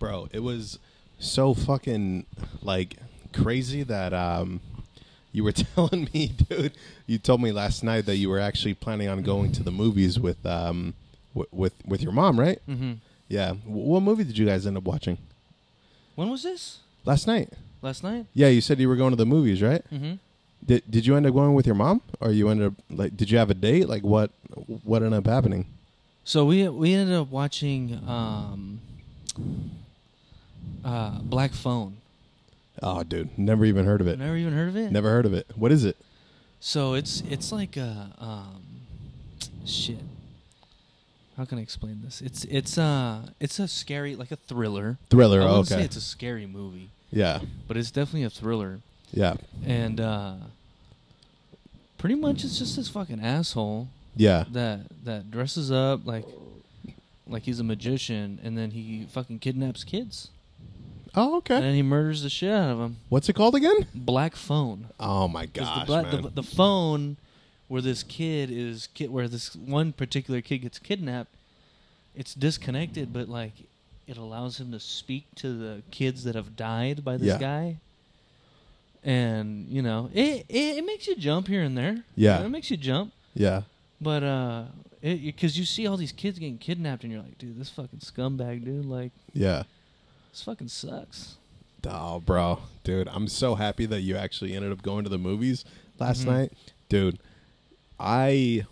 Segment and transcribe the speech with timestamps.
[0.00, 0.80] bro, it was
[1.20, 2.26] so fucking
[2.62, 2.96] like
[3.32, 4.60] crazy that um
[5.32, 6.72] you were telling me, dude.
[7.06, 10.18] You told me last night that you were actually planning on going to the movies
[10.18, 10.94] with um
[11.34, 12.58] w- with with your mom, right?
[12.68, 12.94] Mm-hmm.
[13.28, 13.50] Yeah.
[13.64, 15.18] W- what movie did you guys end up watching
[16.16, 16.78] When was this?
[17.04, 17.52] last night?
[17.82, 18.26] Last night.
[18.34, 19.82] Yeah, you said you were going to the movies, right?
[19.92, 20.14] Mm-hmm.
[20.66, 23.16] Did Did you end up going with your mom, or you ended up like?
[23.16, 23.88] Did you have a date?
[23.88, 24.30] Like what?
[24.84, 25.66] What ended up happening?
[26.24, 28.80] So we we ended up watching um,
[30.84, 31.96] uh, Black Phone.
[32.82, 34.18] Oh, dude, never even heard of it.
[34.18, 34.90] Never even heard of it.
[34.90, 35.46] Never heard of it.
[35.54, 35.96] What is it?
[36.60, 38.62] So it's it's like a um,
[39.64, 39.98] shit.
[41.36, 42.20] How can I explain this?
[42.20, 44.98] It's it's uh it's a scary like a thriller.
[45.08, 45.40] Thriller.
[45.40, 45.84] I wouldn't say okay.
[45.84, 47.40] it's a scary movie, Yeah.
[47.66, 48.80] but it's definitely a thriller.
[49.10, 49.36] Yeah.
[49.64, 50.34] And uh,
[51.98, 54.44] pretty much it's just this fucking asshole Yeah.
[54.52, 56.26] that that dresses up like
[57.26, 60.28] like he's a magician, and then he fucking kidnaps kids,
[61.14, 61.60] Oh, and okay.
[61.60, 62.96] then he murders the shit out of him.
[63.08, 63.86] What's it called again?
[63.94, 64.86] Black Phone.
[65.00, 66.22] Oh my 'Cause gosh, the, bla- man.
[66.22, 67.16] the, the phone
[67.68, 71.30] where this kid is ki- where this one particular kid gets kidnapped
[72.16, 73.52] it's disconnected but like
[74.08, 77.38] it allows him to speak to the kids that have died by this Yeah.
[77.38, 77.76] guy
[79.04, 82.40] and you know it, it it makes you jump here and there Yeah.
[82.44, 83.62] It makes you jump yeah.
[84.00, 84.64] but uh
[85.00, 88.64] because you see all these kids getting kidnapped and you're like dude this fucking scumbag
[88.64, 89.62] dude like Yeah.
[90.30, 91.36] This fucking sucks
[91.88, 95.64] Oh, bro, dude, I'm so happy that you actually ended up going to the movies
[95.98, 96.26] last Mhm.
[96.26, 96.52] night,
[96.90, 97.18] dude.
[97.98, 98.64] I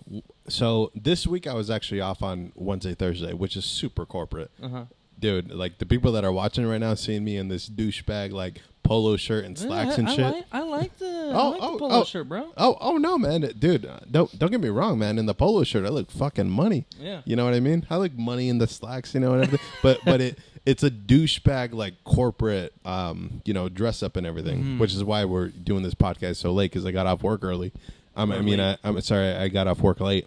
[0.48, 4.84] so this week I was actually off on Wednesday, Thursday, which is super corporate, uh-huh
[5.19, 5.51] dude.
[5.53, 9.17] Like the people that are watching right now, seeing me in this douchebag like polo
[9.17, 10.20] shirt and slacks Yeah, and shit.
[10.25, 12.05] I like, I like the I Oh, like oh, the polo oh.
[12.05, 15.19] shirt bro Oh, oh no, man, dude, uh, don't don't get me wrong, man.
[15.19, 16.86] In the polo shirt, I look fucking money.
[17.01, 17.84] yeah You know what I mean?
[17.91, 19.61] I look money in the slacks, you know what I mean?
[19.83, 24.62] but but it it's a douchebag like corporate, um, you know, dress up and everything,
[24.62, 24.78] Mhm.
[24.78, 27.72] which is why we're doing this podcast so late because I got off work early.
[28.16, 30.27] Um, I mean, I, i'm sorry, I got off work late,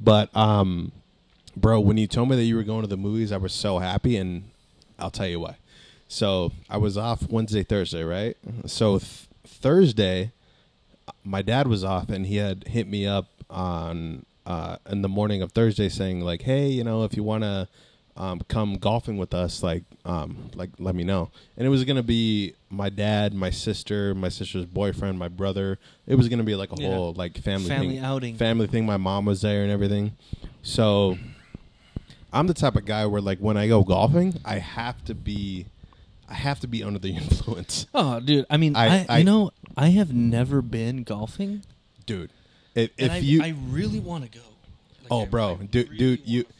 [0.00, 0.92] but um,
[1.56, 3.78] bro, when you told me that you were going to the movies, I was so
[3.78, 4.44] happy, and
[4.98, 5.56] I'll tell you why.
[6.06, 8.36] So I was off Wednesday, Thursday, right?
[8.66, 10.32] So th- Thursday,
[11.24, 15.42] my dad was off, and he had hit me up on uh, in the morning
[15.42, 17.68] of Thursday, saying like, "Hey, you know, if you want to
[18.16, 22.02] um, come golfing with us, like, um, like let me know." And it was gonna
[22.02, 25.78] be my dad, my sister, my sister's boyfriend, my brother.
[26.06, 26.94] It was gonna be like a Yeah.
[26.94, 28.84] whole like family family thing outing family thing.
[28.86, 30.12] My mom was there and everything.
[30.62, 31.16] So
[32.32, 35.66] I'm the type of guy where like when I go golfing, I have to be
[36.28, 37.86] I have to be under the influence.
[37.94, 38.46] Oh, dude!
[38.48, 41.62] I mean, I- I, I- you know, I have never been golfing,
[42.06, 42.30] Dude,
[42.74, 44.44] if, and if I, you I really want to go.
[45.02, 46.54] Like, Oh, I- bro, I dude- really dude, you- wanna.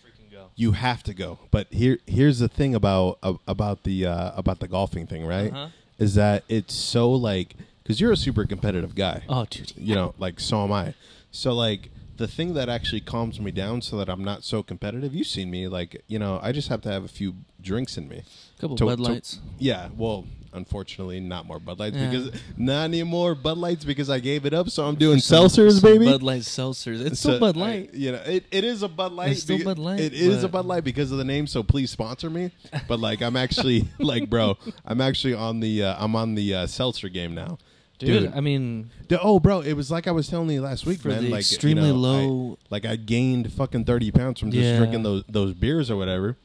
[0.61, 1.39] You have to go.
[1.51, 5.53] But here here's the thing about uh, about the uh, about the golfing thing, right?
[5.53, 5.69] Uh-huh.
[5.99, 9.23] Is that it's so like cuz you're a super competitive guy.
[9.29, 9.73] Oh, dude!
[9.77, 10.95] you know, like so am I.
[11.31, 15.15] So like the thing that actually calms me down so that I'm not so competitive.
[15.15, 18.09] You've seen me, like you know, I just have to have a few drinks in
[18.09, 18.23] me.
[18.61, 19.39] couple to- Bud to- Lights.
[19.59, 22.11] Yeah, well, unfortunately, not more Bud Lights Yeah.
[22.11, 24.69] because not anymore Bud Lights because I gave it up.
[24.71, 26.05] So I'm doing Some- seltzers, some baby.
[26.07, 27.01] Bud Light seltzers.
[27.05, 27.95] It's So, still Bud I- Light.
[27.95, 29.33] you know, it, it is a Bud Light.
[29.33, 31.47] It's still Bud Light, It is a Bud Light because of the name.
[31.47, 32.51] So please sponsor me.
[32.89, 36.67] But like, I'm actually like, bro, I'm actually on the uh, I'm on the uh,
[36.67, 37.59] seltzer game now.
[37.99, 41.01] dude, I mean, D- Oh, bro, it was like I was telling you last week,
[41.01, 41.23] for man.
[41.25, 42.59] the like extremely you know, I- low.
[42.71, 44.79] like I gained fucking thirty pounds from just Yeah.
[44.79, 46.37] drinking those those beers or whatever.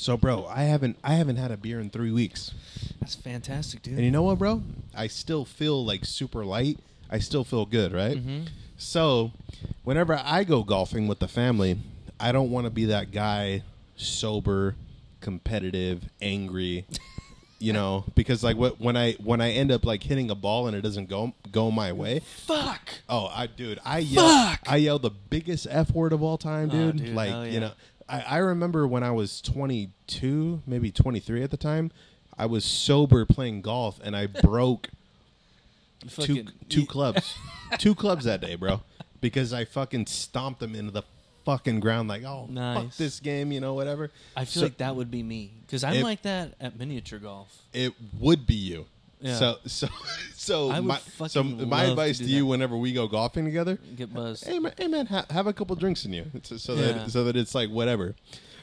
[0.00, 2.52] So, bro, I haven't I haven't had a beer in three weeks,
[3.00, 3.94] that's fantastic, dude.
[3.96, 4.62] and you know what, bro?
[4.96, 6.78] I still feel like super light.
[7.10, 8.16] I still feel good, right?
[8.16, 8.44] hmm
[8.78, 9.32] So,
[9.84, 11.76] whenever I go golfing with the family,
[12.18, 13.62] I don't want to be that guy,
[13.96, 14.74] sober,
[15.20, 16.86] competitive, angry.
[17.62, 20.66] You know, because like what when I when I end up like hitting a ball
[20.66, 22.88] and it doesn't go go my way, Fuck.
[23.06, 24.60] Oh, I dude, I yell, Fuck!
[24.66, 26.96] I yell the biggest f word of all time, Oh, dude.
[27.04, 27.72] dude, like hell you know,
[28.10, 31.90] I, I remember when I was 22, maybe 23 at the time.
[32.36, 34.88] I was sober playing golf and I broke
[36.00, 37.34] two Fucking- two clubs,
[37.78, 38.80] two clubs that day, bro,
[39.20, 41.02] because I fucking stomped them into the
[41.44, 42.96] fucking ground like, oh fuck Nice.
[42.98, 44.10] this game, you know, whatever.
[44.36, 47.18] I feel So- like that would be me because I'm If- like that at miniature
[47.18, 47.62] golf.
[47.72, 48.86] It would be you.
[49.20, 49.34] Yeah.
[49.36, 49.88] So so
[50.34, 52.46] so I would my so fucking my love to advice do to, you that.
[52.46, 54.46] whenever we go golfing together, Get buzzed.
[54.46, 56.92] hey man, hey man ha- have a couple drinks in you so, so Yeah.
[56.92, 58.14] that so that it's like whatever.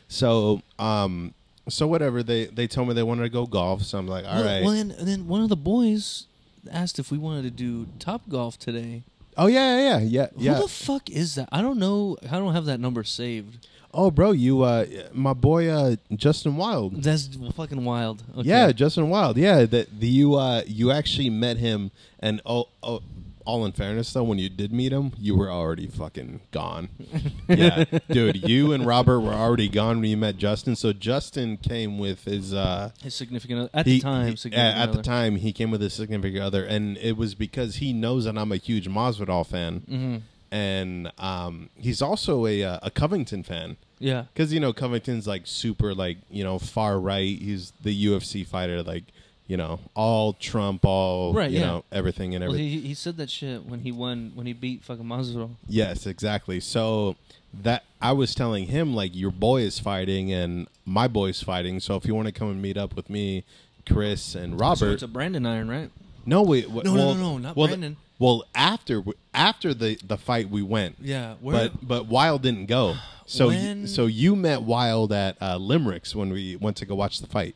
[0.08, 1.34] So um
[1.70, 4.36] so whatever they they told me they wanted to go golf, so I'm like, all
[4.36, 4.64] well, right.
[4.64, 6.26] well, and, and then one of the boys
[6.72, 9.04] asked if we wanted to do top golf today.
[9.36, 10.56] Oh yeah, yeah, yeah, yeah.
[10.56, 11.48] Who the fuck is that?
[11.52, 12.18] I don't know.
[12.24, 13.68] I don't have that number saved.
[13.94, 17.04] Oh, bro, you, uh, my boy, uh, Justin Wild.
[17.04, 18.24] That's fucking wild.
[18.38, 18.48] Okay.
[18.50, 19.38] Yeah, Justin Wild.
[19.38, 23.02] Yeah, that the you uh you actually met him, and oh, oh,
[23.46, 26.90] all in fairness though, when you did meet him, you were already fucking gone.
[27.48, 30.76] yeah, dude, you and Robert were already gone when you met Justin.
[30.76, 34.36] So Justin came with his uh his significant other, at he- the time.
[34.36, 37.94] he- at the time he came with his significant other, and it was because he
[37.94, 40.22] knows that I'm a huge Masvidal fan, Mhm.
[40.52, 43.78] And um he's also a uh, a Covington fan.
[44.00, 44.26] Yeah.
[44.34, 47.38] Because you know Covington's like super like you know far right.
[47.40, 49.04] He's the UFC fighter, like
[49.48, 51.66] you know all Trump, all Right, you yeah.
[51.66, 52.82] know everything and Well, everything.
[52.82, 55.52] he he said that shit when he won when he beat fucking Masvidal.
[55.68, 56.60] yes, exactly.
[56.60, 57.16] So
[57.64, 61.80] that I was telling him like your boy is fighting and my boy's fighting.
[61.80, 63.44] So if you want to come and meet up with me,
[63.86, 65.90] Chris and So Robert, it's a Branding Iron, right?
[66.26, 67.96] no, wait, No, no, well, no, no, not well, Brandon.
[68.20, 69.04] Well, after
[69.34, 71.36] after the the fight we went, Yeah.
[71.42, 71.70] Where?
[71.70, 72.96] but but Wild didn't go.
[73.30, 77.20] So When- so you met Wild at uh, Limericks when we went to go watch
[77.20, 77.56] the fight.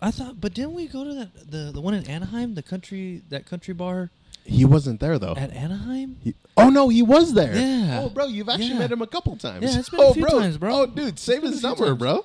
[0.00, 3.22] I thought, but didn't we go to that the the one in Anaheim, the country
[3.28, 4.10] that country bar
[4.44, 5.34] He wasn't there though.
[5.34, 6.18] at Anaheim?
[6.22, 7.56] He- oh no, he was there.
[7.56, 8.02] Yeah.
[8.04, 8.78] Oh, bro, you've actually Yeah.
[8.78, 9.64] met him a couple times.
[9.64, 10.38] Yeah, it's been a oh, few bro.
[10.38, 10.82] times, bro.
[10.82, 12.22] Oh, dude, save It's his been a few number, times.
[12.22, 12.24] bro.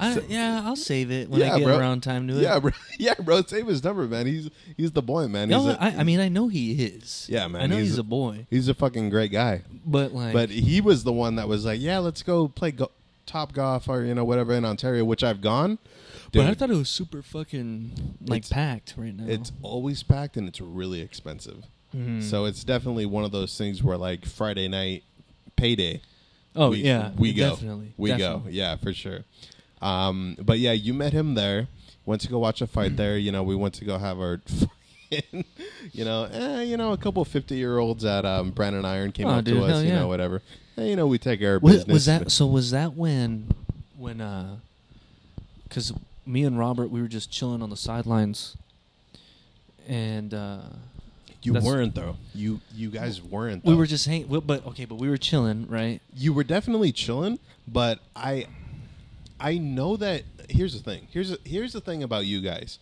[0.00, 1.78] I, So- yeah, I'll save it when Yeah, I get bro.
[1.78, 2.42] around time to it.
[2.42, 2.70] Yeah, bro.
[2.98, 3.42] Yeah, bro.
[3.42, 4.26] Save his number, man.
[4.26, 5.50] He's he's the boy, man.
[5.50, 7.26] He's No, a, I, I mean I know he is.
[7.30, 9.62] Yeah, man, I know he's he's, a- a boy, he's a fucking great guy.
[9.84, 12.90] but like, But he was the one that was like, "Yeah, let's go play go-
[13.26, 15.78] top golf or you know whatever in Ontario," which I've gone.
[16.32, 19.24] but I thought it was super fucking like packed right now.
[19.26, 21.64] it's always packed and it's really expensive.
[21.96, 22.22] Mhm.
[22.22, 25.02] So it's definitely one of those things where like Friday night
[25.56, 26.00] payday
[26.56, 27.50] oh we, yeah, we go.
[27.50, 28.44] definitely, We go.
[28.48, 29.24] Yeah, for sure.
[29.82, 31.68] Um, but yeah, you met him there.
[32.06, 33.16] Went to go watch a fight there.
[33.18, 34.40] You know, we went to go have our,
[35.10, 39.26] you know, eh, you know, a couple fifty year olds at um, Branding Iron came
[39.26, 39.70] Oh, up dude, to us.
[39.72, 40.42] hell You know, whatever.
[40.78, 41.92] Eh, you know, we take our Was, business.
[41.94, 42.46] was that so?
[42.46, 43.48] Was that when
[43.96, 44.56] when uh,
[45.64, 45.92] because
[46.26, 48.56] me and Robert we were just chilling on the sidelines,
[49.88, 50.58] and uh,
[51.42, 52.16] you weren't though.
[52.34, 53.64] You you guys weren't.
[53.64, 54.26] we were just hanging.
[54.28, 56.00] But okay, but we were chilling, right?
[56.16, 57.38] you were definitely chilling,
[57.68, 58.46] but I
[59.40, 61.08] I know that here's the thing.
[61.10, 62.78] Here's a, here's the thing about you guys.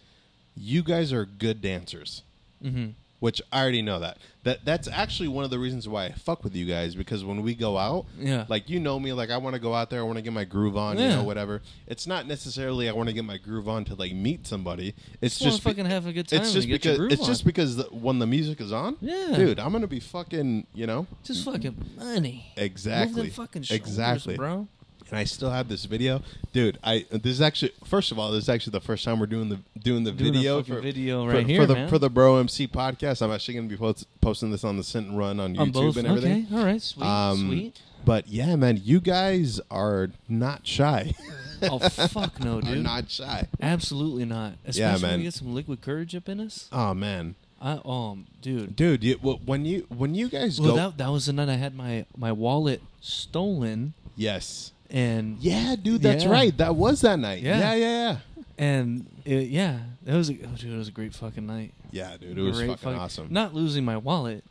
[0.57, 2.23] You guys are good dancers.
[2.63, 2.89] Mm-hmm.
[3.21, 4.17] which I already know that.
[4.43, 7.43] That that's actually one of the reasons why I fuck with you guys because when
[7.43, 8.47] we go out, Yeah.
[8.49, 10.33] like you know me, like I want to go out there, I want to get
[10.33, 11.63] my groove on, you know, whatever.
[11.87, 14.95] It's not necessarily I want to get my groove on to like meet somebody.
[15.21, 17.77] It's Just just be- fucking have a good time It's just because it's just because
[17.77, 19.35] the, when the music is on, Yeah.
[19.37, 22.53] dude, I'm gonna be fucking, you know, Just fucking money.
[22.57, 24.67] exactly, fucking exactly, bro.
[25.11, 26.21] And I still have this video,
[26.53, 26.79] dude.
[26.85, 29.49] I this is actually first of all, this is actually the first time we're doing
[29.49, 31.89] the doing the Doing video for video right for here, the man.
[31.89, 33.23] for the Bro MC podcast.
[33.23, 35.71] I'm actually gonna be post, posting this on the Sit and Run on YouTube On
[35.71, 35.97] both.
[35.97, 36.47] and everything.
[36.51, 36.57] Okay.
[36.57, 36.83] All right.
[36.83, 37.07] Sweet.
[37.07, 37.81] Um, sweet.
[38.05, 41.15] But yeah, man, you guys are not shy.
[41.63, 42.77] Oh fuck no, dude!
[42.79, 43.49] are not shy.
[43.61, 44.53] Absolutely not.
[44.67, 45.19] Especially Yeah, when man.
[45.21, 46.69] we get some liquid courage up in us.
[46.71, 48.77] Oh man, I um, dude.
[48.77, 51.49] dude, you, wh- when you when you guys Well, go, that that was the night
[51.49, 56.31] I had my my wallet stolen, yes, and yeah, dude, that's Yeah.
[56.31, 56.57] right.
[56.57, 57.43] That was that night.
[57.43, 57.59] Yeah.
[57.59, 58.17] Yeah, yeah, yeah.
[58.59, 61.73] and it, yeah, that was a, oh, dude, it was a great fucking night.
[61.91, 63.29] Yeah, dude, it was Great fucking awesome.
[63.31, 64.45] Not losing my wallet.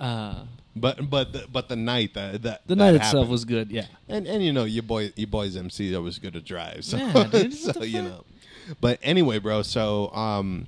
[0.00, 0.44] Uh,
[0.74, 3.70] But but the, but the night that that the that night itself was good.
[3.70, 3.86] Yeah.
[4.08, 6.84] and and you know your boy your boy's MC that was good to drive.
[6.84, 8.24] So, Yeah, dude, so you know.
[8.80, 9.62] But anyway, bro.
[9.62, 10.66] So um,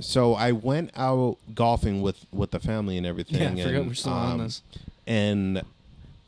[0.00, 3.56] so I went out golfing with with the family and everything.
[3.56, 4.62] Yeah, I forgot and, we're still on um, this.
[5.06, 5.62] And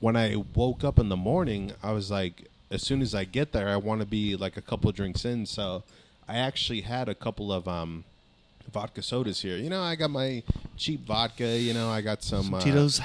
[0.01, 3.53] when I woke up in the morning, I was like, as soon as I get
[3.53, 5.47] there, I want to be like a couple drinks in.
[5.47, 5.83] So
[6.29, 8.05] I actually had a couple of um,
[8.73, 9.57] vodka sodas here.
[9.57, 10.43] You know, I got my
[10.77, 11.59] cheap vodka.
[11.59, 13.01] You know, I got some, uh, Tito's.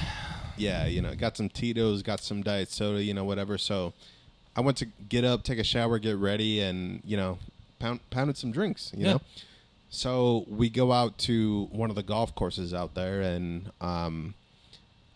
[0.58, 3.58] yeah, you know, got some Tito's, got some diet soda, you know, whatever.
[3.58, 3.93] So
[4.55, 7.38] I went to get up, take a shower, get ready, and you know,
[7.79, 8.91] pound, pounded some drinks.
[8.96, 9.13] You Yeah.
[9.13, 9.22] know,
[9.89, 14.34] so we go out to one of the golf courses out there, and um,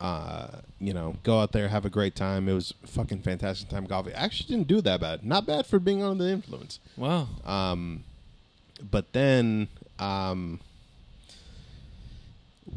[0.03, 2.47] uh, you know, go out there, have a great time.
[2.49, 4.13] It was fucking fantastic time golfing.
[4.13, 5.25] I actually didn't do that bad.
[5.25, 6.79] Not bad for being under the influence.
[6.97, 7.29] Wow.
[7.45, 8.03] Um,
[8.91, 9.69] but then
[9.99, 10.59] um,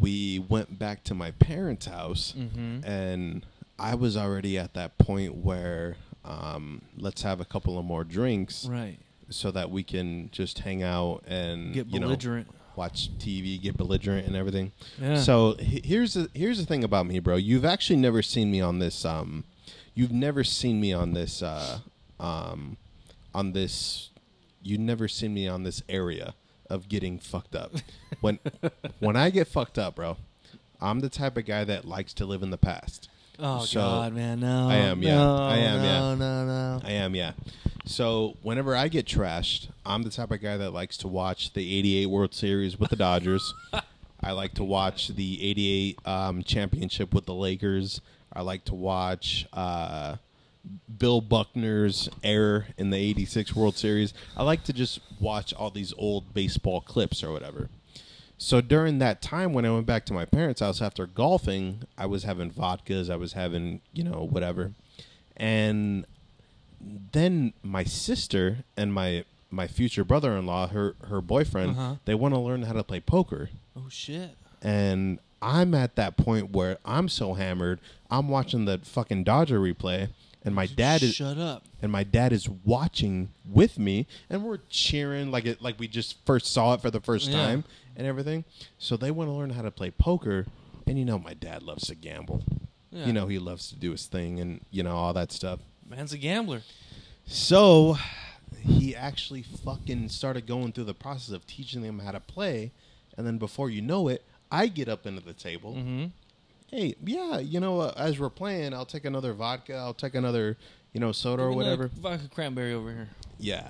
[0.01, 2.85] we went back to my parents' house, Mm-hmm.
[2.89, 3.47] and
[3.79, 8.67] I was already at that point where um, let's have a couple of more drinks
[8.67, 8.99] Right.
[9.31, 12.49] so that we can just hang out and Get you know belligerent.
[12.77, 14.73] Watch TV, get belligerent and everything.
[15.01, 15.17] Yeah.
[15.17, 17.37] So he- here's the here's the thing about me, bro.
[17.37, 19.05] You've actually never seen me on this.
[19.05, 19.45] Um,
[19.95, 21.43] you've never seen me on this.
[21.43, 21.81] Uh,
[22.21, 22.77] um,
[23.35, 24.11] on this,
[24.63, 26.35] you've never seen me on this area
[26.71, 27.73] of getting fucked up.
[28.21, 28.39] when
[29.01, 30.17] when I get fucked up, bro,
[30.81, 33.09] I'm the type of guy that likes to live in the past.
[33.39, 34.69] Oh So, God, man, no.
[34.71, 35.15] I am, yeah.
[35.17, 35.99] No, I am, yeah.
[35.99, 36.15] no, yeah.
[36.15, 37.33] No, no, I am, yeah.
[37.87, 41.79] So whenever I get trashed, I'm the type of guy that likes to watch the
[41.79, 43.55] '88 World Series with the Dodgers.
[44.21, 48.01] I like to watch the '88 um, championship with the Lakers.
[48.33, 50.17] I like to watch uh,
[50.99, 54.13] Bill Buckner's error in the '86 World Series.
[54.37, 57.71] I like to just watch all these old baseball clips or whatever.
[58.37, 62.07] So during that time when I went back to my parents' house after golfing, I
[62.07, 64.73] was having vodkas, I was having, you know, whatever.
[65.37, 66.05] And
[67.13, 71.95] then my sister and my my future brother-in-law, her her boyfriend, Uh-huh.
[72.05, 73.51] they want to learn how to play poker.
[73.77, 74.31] Oh shit.
[74.63, 77.79] And I'm at that point where I'm so hammered,
[78.11, 80.09] I'm watching the fucking Dodger replay
[80.45, 81.65] and my dad is Shut up.
[81.83, 86.25] and my dad is watching with me and we're cheering like it like we just
[86.25, 87.37] first saw it for the first Yeah.
[87.45, 87.65] time
[87.97, 88.45] and everything
[88.79, 90.47] so they want to learn how to play poker
[90.87, 92.45] and you know my dad loves to gamble
[92.93, 93.07] Yeah.
[93.07, 96.13] you know he loves to do his thing and you know all that stuff man's
[96.13, 96.63] a gambler.
[97.27, 97.97] so
[98.61, 102.73] he actually fucking started going through the process of teaching them how to play
[103.17, 106.07] and then before you know it i get up into the table Mm-hmm.
[106.71, 110.57] hey yeah you know uh, as we're playing i'll take another vodka i'll take another
[110.93, 113.09] you know soda or whatever Vodka cranberry over here.
[113.39, 113.69] Yeah.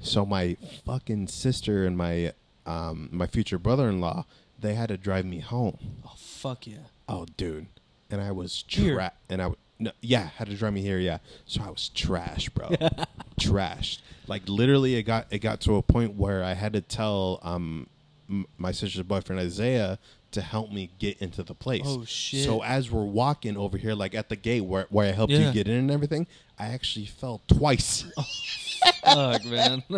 [0.00, 0.56] So my
[0.86, 2.32] fucking sister and my
[2.64, 4.24] um my future brother-in-law,
[4.58, 5.76] they had to drive me home.
[6.06, 6.88] Oh fuck yeah.
[7.06, 7.66] Oh, dude.
[8.10, 9.18] And I was trapped.
[9.28, 10.98] And I w- no, yeah, had to drive me here.
[10.98, 11.18] Yeah.
[11.46, 12.68] So I was trash, bro.
[13.40, 14.00] Trashed.
[14.28, 17.88] Like literally, it got it got to a point where I had to tell um
[18.28, 19.98] m- my sister's boyfriend Isaiah
[20.32, 21.82] to help me get into the place.
[21.84, 22.44] Oh, shit.
[22.44, 25.48] So as we're walking over here, like at the gate where where I helped Yeah.
[25.48, 26.26] you get in and everything,
[26.58, 28.04] I actually fell twice.
[29.04, 29.82] Fuck man.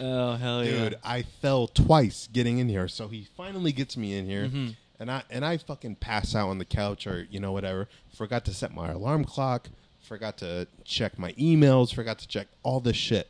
[0.00, 0.70] oh hell yeah.
[0.90, 4.76] dude i fell twice getting in here so he finally gets me in here Mhm.
[5.00, 7.88] And i and i fucking pass out on the couch or you know whatever.
[8.14, 9.68] Forgot to set my alarm clock.
[10.00, 11.94] Forgot to check my emails.
[11.94, 13.28] Forgot to check all this shit.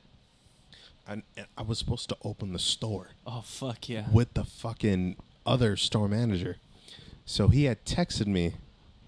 [1.06, 4.04] And, and i was supposed to open the store Oh fuck yeah.
[4.12, 6.56] with the fucking other store manager.
[7.24, 8.52] So he had texted me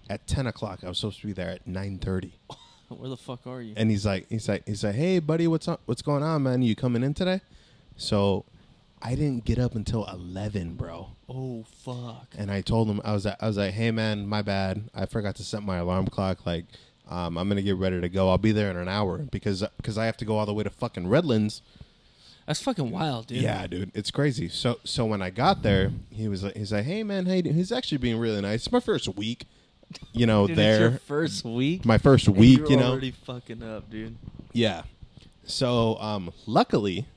[0.09, 0.79] at 10 o'clock.
[0.83, 2.31] I was supposed to be there at 9.30
[2.89, 3.73] Where the fuck are you?
[3.77, 5.81] and he's like he's like he's like hey buddy what's up?
[5.85, 6.61] What's going on man?
[6.63, 7.39] You coming in today?
[7.95, 8.45] So
[9.01, 12.27] i didn't get up until 11 bro oh fuck.
[12.37, 15.35] and i told him i was i was like hey man my bad i forgot
[15.35, 16.65] to set my alarm clock like
[17.09, 19.97] um, i'm gonna get ready to go i'll be there in an hour because because
[19.97, 21.61] i have to go all the way to fucking redlands
[22.45, 23.41] That's fucking wild, dude.
[23.41, 26.85] yeah dude it's crazy so so when i got there he was like he's like
[26.85, 29.45] hey man hey he's actually being really nice it's my first week
[30.13, 31.83] you know Dude, there It's your first week.
[31.85, 34.15] my first and week you know already fucking up, dude.
[34.53, 34.83] Yeah.
[35.45, 37.07] So um luckily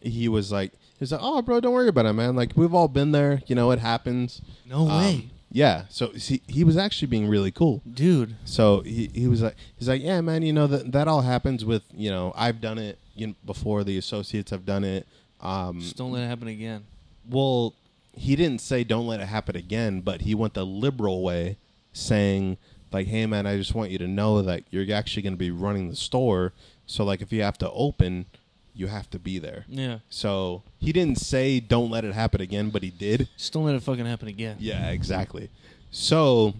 [0.00, 2.36] he was like he was like, Oh bro, don't worry about it, man.
[2.36, 4.40] Like we've all been there, you know, it happens.
[4.66, 5.84] No Um, way, Yeah.
[5.88, 7.82] So he he was actually being really cool.
[7.90, 8.36] dude.
[8.44, 11.64] So he, he was like he's like, Yeah, man, you know that that all happens
[11.64, 15.06] with you know, I've done it you know, before the associates have done it.
[15.40, 16.84] Um Just don't let it happen again.
[17.28, 17.74] well
[18.16, 21.56] he didn't say don't let it happen again, but he went the liberal way,
[21.92, 22.56] saying
[22.92, 25.50] like, "Hey man, I just want you to know that you're actually going to be
[25.50, 26.52] running the store.
[26.86, 28.26] So like, if you have to open,
[28.74, 29.98] you have to be there." Yeah.
[30.10, 33.28] So he didn't say don't let it happen again, but he did.
[33.36, 34.56] Just don't let it fucking happen again.
[34.60, 35.50] Yeah, exactly.
[35.90, 36.54] So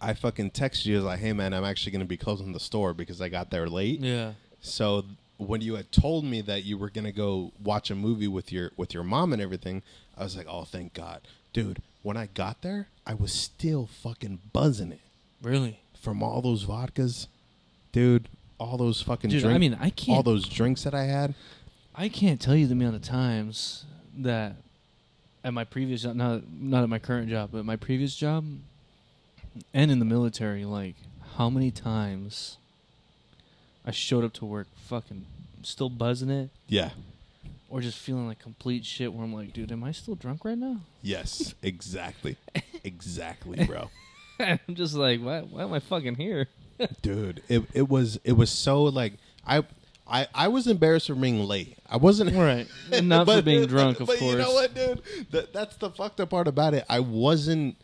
[0.00, 2.52] I fucking texted you I was like, "Hey man, I'm actually going to be closing
[2.52, 4.32] the store because I got there late." Yeah.
[4.60, 5.04] So
[5.36, 8.72] when you had told me that you were gonna go watch a movie with your
[8.76, 9.82] with your mom and everything,
[10.18, 11.22] I was like, oh, thank God,
[11.52, 11.80] dude.
[12.02, 15.00] When I got there, I was still fucking buzzing it
[15.42, 15.80] Really.
[15.98, 17.26] from all those vodkas,
[17.92, 18.28] dude.
[18.60, 19.54] All those fucking Dude, drinks.
[19.54, 20.16] I mean, I can't.
[20.18, 21.34] all those drinks that I had.
[21.94, 23.84] I can't tell you the amount of times
[24.18, 24.56] that
[25.42, 28.44] at my previous job, not not at my current job, but my previous job,
[29.72, 30.94] and in the military, like
[31.36, 32.58] how many times
[33.84, 35.24] I showed up to work fucking
[35.62, 36.90] still buzzing it, Yeah.
[37.70, 39.12] or just feeling like complete shit.
[39.12, 40.80] Where I'm like, dude, am I still drunk right now?
[41.02, 41.54] Yes.
[41.62, 42.36] Exactly.
[42.84, 43.90] exactly, bro.
[44.38, 45.40] I'm just like, why?
[45.40, 46.46] Why am I fucking here?
[47.02, 49.14] Dude, it it was it was so like
[49.46, 49.64] I.
[50.12, 51.78] I, I was embarrassed for being late.
[51.88, 52.66] I wasn't Right.
[53.00, 54.32] Not for being drunk, of but course.
[54.32, 55.00] you know what, dude?
[55.30, 56.84] That, that's the fucked up part about it.
[56.88, 57.76] I wasn't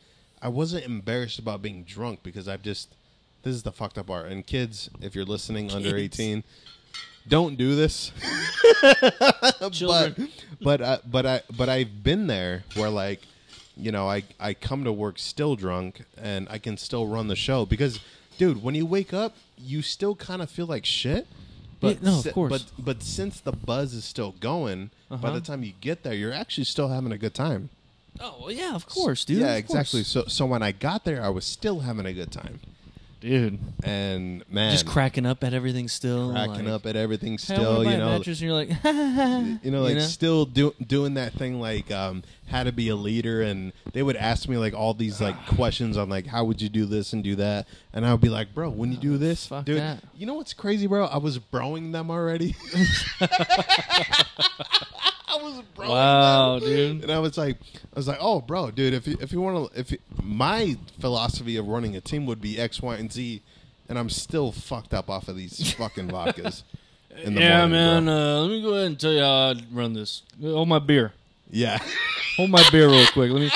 [0.42, 2.92] I wasn't embarrassed about being drunk because I've just
[3.44, 4.26] this is the fucked up part.
[4.32, 6.42] And kids, if you're listening under 18,
[7.28, 8.10] don't do this.
[9.86, 10.18] But
[10.60, 13.20] but uh, but I but I've been there where like
[13.76, 17.36] you know I I come to work still drunk and I can still run the
[17.36, 18.00] show because
[18.38, 21.26] dude, when you wake up, you still kind of feel like shit.
[21.80, 22.50] But Yeah, no, of course.
[22.50, 25.32] But but since the buzz is still going, by Uh-huh.
[25.32, 27.68] the time you get there, you're actually still having a good time.
[28.18, 29.40] Oh well, yeah, of course, dude.
[29.40, 30.00] yeah, of exactly.
[30.00, 30.08] course.
[30.08, 32.60] So so when I got there, I was still having a good time,
[33.20, 33.58] dude.
[33.84, 36.32] and man, Just cracking up at everything still.
[36.32, 37.38] cracking like, up at everything.
[37.38, 38.68] Still, you know, mattress, and you're like,
[39.64, 43.42] you know, like still do, doing that thing like um, how to be a leader,
[43.42, 46.68] and they would ask me like all these like questions on like how would you
[46.68, 49.46] do this and do that, and I would be like, bro, when you do this,
[49.46, 50.02] fuck dude, that.
[50.14, 51.06] you know what's crazy, bro?
[51.06, 52.56] I was broing them already.
[55.46, 56.68] I was broing Wow, them.
[56.68, 57.02] dude.
[57.04, 59.72] And I was like, I was like, oh, bro, dude, if you, if you want
[59.72, 63.42] to, if you, my philosophy of running a team would be X, Y, and Z,
[63.88, 66.62] and I'm still fucked up off of these fucking vodkas.
[67.22, 68.08] In the yeah, morning, man.
[68.08, 70.22] Uh, let me go ahead and tell you how I run this.
[70.42, 71.12] Hold my beer.
[71.50, 71.78] yeah.
[72.36, 73.30] Hold my beer real quick.
[73.30, 73.50] Let me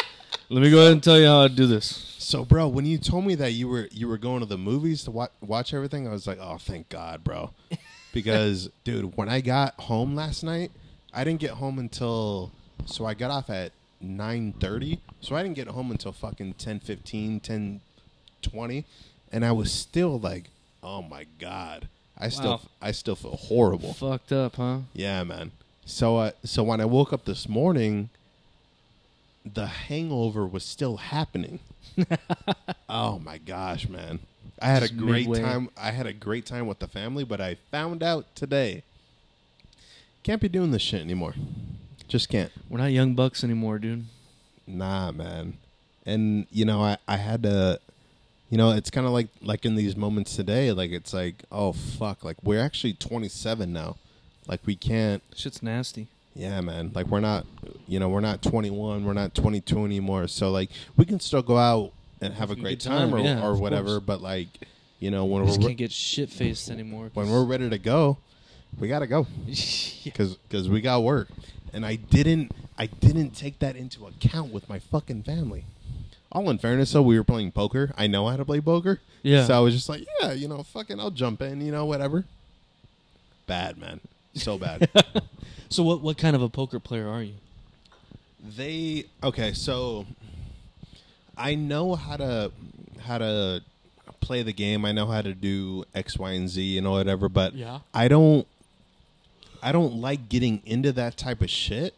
[0.48, 2.14] let me go ahead and tell you how I do this.
[2.18, 5.04] So, bro, when you told me that you were you were going to the movies
[5.04, 7.50] to watch, watch everything, I was like, oh, thank God, bro.
[8.14, 10.70] Because, dude, when I got home last night,
[11.12, 12.52] I didn't get home until
[12.86, 15.00] so I got off at nine thirty.
[15.20, 17.80] So I didn't get home until fucking 10, 10,
[19.32, 20.44] and I was still like,
[20.82, 22.60] oh my God, I still Wow.
[22.80, 23.92] I still feel horrible.
[23.92, 24.78] Fucked up, huh?
[24.94, 25.52] Yeah, man.
[25.84, 28.08] So, uh, so when I woke up this morning,
[29.44, 31.58] the hangover was still happening.
[32.88, 34.20] oh my gosh, man!
[34.62, 35.42] I had Just a great midway.
[35.42, 35.68] time.
[35.76, 38.84] I had a great time with the family, but I found out today
[40.22, 41.34] can't be doing this shit anymore.
[42.08, 42.50] Just can't.
[42.68, 44.06] We're not young bucks anymore, dude.
[44.66, 45.58] Nah, man.
[46.06, 47.80] And you know, I I had to.
[48.48, 50.72] You know, it's kind of like like in these moments today.
[50.72, 52.24] Like it's like, oh fuck!
[52.24, 53.96] Like we're actually 27 now.
[54.48, 55.22] Like we can't.
[55.36, 56.08] Shit's nasty.
[56.34, 56.90] Yeah, man.
[56.94, 57.46] Like we're not,
[57.86, 60.28] you know, we're not 21, we're not 22 anymore.
[60.28, 63.44] So like we can still go out and have a great time, time, or, yeah,
[63.44, 63.94] or whatever.
[63.94, 64.04] course.
[64.06, 64.48] But like,
[64.98, 67.10] you know, when We just we're can't get shit faced anymore.
[67.14, 68.18] when we're ready to go,
[68.80, 70.02] we gotta go yeah.
[70.04, 71.28] because we got work.
[71.72, 75.64] And I didn't I didn't take that into account with my fucking family.
[76.32, 77.92] All in fairness, though, we were playing poker.
[77.96, 79.00] I know how to play poker.
[79.22, 79.44] Yeah.
[79.44, 82.24] So I was just like, yeah, you know, fucking, I'll jump in, you know, whatever.
[83.46, 84.00] Bad man,
[84.34, 84.88] so bad.
[85.72, 87.34] So what what kind of a poker player are you?
[88.56, 90.04] They okay, so
[91.36, 92.50] I know how to
[93.02, 93.62] how to
[94.20, 94.84] play the game.
[94.84, 97.28] I know how to do X, Y, and Z, you know, whatever.
[97.28, 97.78] But Yeah.
[97.94, 98.48] I don't
[99.62, 101.94] I don't like getting into that type of shit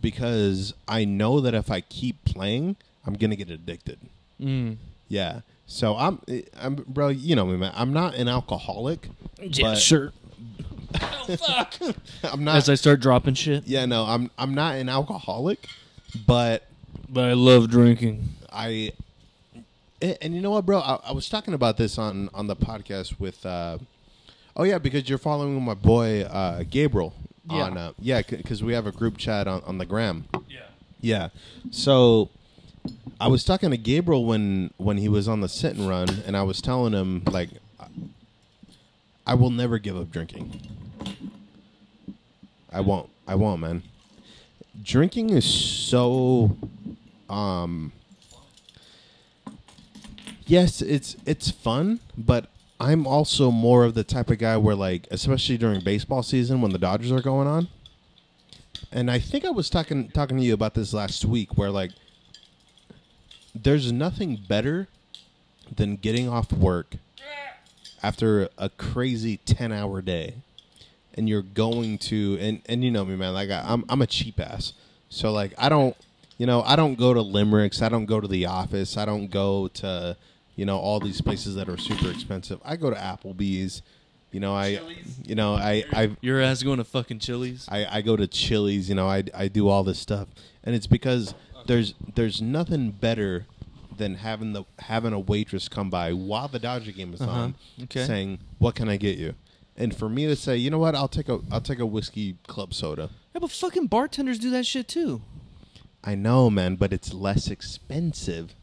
[0.00, 3.98] because I know that if I keep playing, I'm gonna get addicted.
[4.40, 4.76] Mm.
[5.08, 5.40] Yeah.
[5.66, 6.20] So I'm,
[6.60, 7.08] I'm, bro.
[7.08, 7.72] You know me, man.
[7.74, 9.08] I'm not an alcoholic.
[9.40, 10.12] Yeah, but sure.
[11.00, 11.74] oh fuck!
[12.24, 12.56] I'm not.
[12.56, 13.66] As I start dropping shit.
[13.66, 14.04] yeah, no.
[14.04, 14.30] I'm.
[14.36, 15.66] I'm not an alcoholic,
[16.26, 16.66] but
[17.08, 18.28] But I love drinking.
[18.52, 18.92] I
[20.20, 20.80] and, you know what, bro?
[20.80, 23.44] I, I was talking about this on on the podcast with.
[23.46, 23.78] Uh,
[24.56, 27.14] oh yeah, because you're following my boy uh, Gabriel
[27.50, 27.62] Yeah.
[27.62, 27.78] on.
[27.78, 30.26] Uh, yeah, because we have a group chat on on the gram.
[30.48, 30.60] Yeah.
[31.00, 31.28] Yeah.
[31.70, 32.30] So
[33.20, 36.36] I was talking to Gabriel when when he was on the sit and run, and
[36.36, 37.50] I was telling him like,
[39.26, 40.60] I will never give up drinking.
[42.72, 43.08] I won't.
[43.26, 43.82] I won't, man.
[44.82, 46.56] Drinking is so,
[47.28, 47.92] um.
[50.46, 52.50] Yes, it's it's fun, but
[52.82, 56.72] I'm also more of the type of guy where like, especially during baseball season when
[56.72, 57.68] the Dodgers are going on,
[58.90, 61.92] and I think I was talking talking to you about this last week, where like,
[63.54, 64.88] there's nothing better
[65.74, 66.96] than getting off work
[68.02, 70.34] after a crazy ten hour day,
[71.14, 73.32] and you're going to and and you know me, man.
[73.32, 74.72] Like I, I'm I'm a cheap ass,
[75.08, 75.96] so like I don't,
[76.36, 79.28] you know, I don't go to Limericks, I don't go to the office, I don't
[79.28, 80.16] go to,
[80.56, 82.60] you know, all these places that are super expensive.
[82.64, 83.82] I go to Applebee's.
[84.30, 84.80] You know, I,
[85.26, 87.68] you know, I, I, Your ass going to fucking Chili's?
[87.70, 90.28] I, I go to Chili's, you know, I, I do all this stuff,
[90.64, 91.34] and it's because
[91.66, 93.44] there's there's nothing better
[93.94, 97.30] than having the having a waitress come by while the Dodger game is Uh-huh.
[97.30, 98.06] on, Okay.
[98.06, 99.34] saying, "What can I get you?"
[99.76, 102.38] And for me to say, you know what, I'll take a I'll take a whiskey
[102.46, 103.10] club soda.
[103.34, 105.20] Yeah, but fucking bartenders do that shit too.
[106.02, 108.54] I know, man, but it's less expensive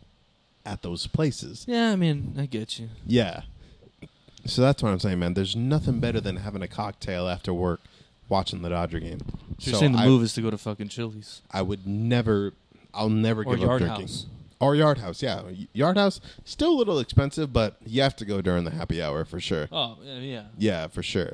[0.69, 1.65] at those places.
[1.67, 2.89] Yeah, I mean, I get you.
[3.05, 3.41] Yeah.
[4.45, 5.33] So that's what I'm saying, man.
[5.33, 7.81] There's nothing better than having a cocktail after work,
[8.29, 9.19] watching the Dodger game.
[9.57, 12.53] So, you're saying the I, move is to go to fucking Chili's I would never.
[12.93, 14.07] I'll never or give up drinking.
[14.07, 14.25] House.
[14.59, 15.41] Or Yard House, yeah.
[15.73, 19.25] Yard House still a little expensive, but you have to go during the happy hour
[19.25, 19.67] for sure.
[19.71, 20.43] Oh yeah, yeah.
[20.57, 21.33] Yeah, for sure.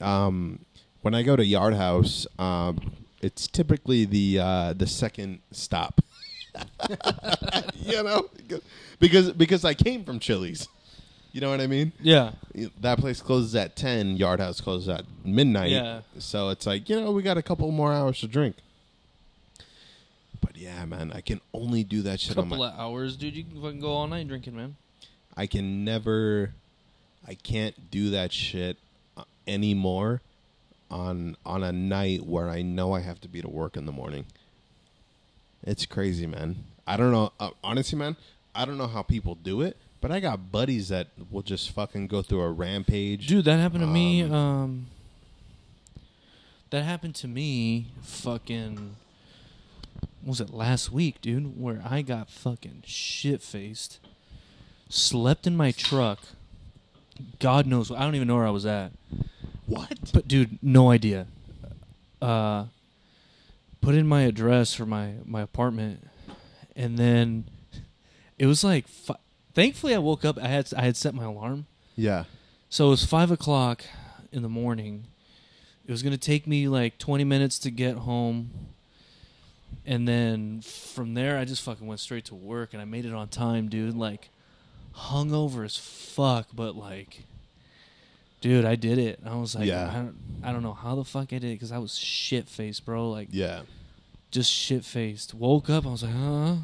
[0.00, 0.60] Um,
[1.02, 2.78] when I go to Yard House, um,
[3.20, 6.00] it's typically the uh, the second stop.
[7.76, 8.28] you know,
[8.98, 10.68] because because I came from Chili's.
[11.32, 11.92] You know what I mean?
[12.00, 12.32] Yeah.
[12.80, 14.16] That place closes at ten.
[14.16, 15.70] Yard House closes at midnight.
[15.70, 16.00] Yeah.
[16.18, 18.56] So it's like you know we got a couple more hours to drink.
[20.40, 21.12] But Yeah, man.
[21.14, 22.72] I can only do that shit on a couple my.
[22.72, 23.36] of hours, dude.
[23.36, 24.76] You can fucking go all night drinking, man.
[25.36, 26.52] I can never.
[27.28, 28.78] I can't do that shit
[29.16, 30.22] uh, anymore
[30.90, 33.92] on on a night where I know I have to be to work in the
[33.92, 34.26] morning.
[35.62, 36.64] It's crazy, man.
[36.86, 37.32] I don't know.
[37.38, 38.16] Uh, honestly, man,
[38.54, 42.06] I don't know how people do it, but I got buddies that will just fucking
[42.08, 43.26] go through a rampage.
[43.26, 44.22] Dude, that happened to me.
[44.22, 44.86] Um, Um,
[46.70, 47.88] that happened to me.
[48.02, 48.96] Fucking.
[50.22, 51.60] what Was it last week, dude?
[51.60, 53.98] Where I got fucking shit faced,
[54.88, 56.20] slept in my truck.
[57.38, 57.90] God knows.
[57.90, 58.92] I don't even know where I was at.
[59.66, 60.10] What?
[60.12, 61.26] But dude, no idea.
[62.22, 62.66] Uh,
[63.80, 66.06] put in my address for my my apartment,
[66.76, 67.44] and then
[68.38, 68.86] it was like.
[68.88, 69.16] Fi-
[69.52, 70.38] Thankfully, I woke up.
[70.38, 71.66] I had I had set my alarm,
[71.96, 72.24] Yeah.
[72.68, 73.82] so it was five o'clock
[74.30, 75.08] in the morning.
[75.84, 78.50] It was gonna take me like twenty minutes to get home,
[79.84, 83.12] and then from there, I just fucking went straight to work, and I made it
[83.12, 83.96] on time, dude.
[83.96, 84.28] Like,
[84.94, 87.24] hungover as fuck, but like,
[88.40, 89.20] dude, I did it.
[89.24, 89.88] I was like, Yeah.
[89.90, 92.48] I don't, I don't know how the fuck I did it because I was shit
[92.48, 93.10] faced, bro.
[93.10, 93.62] Like, Yeah.
[94.30, 95.34] just shit faced.
[95.34, 96.56] Woke up, I was like, huh,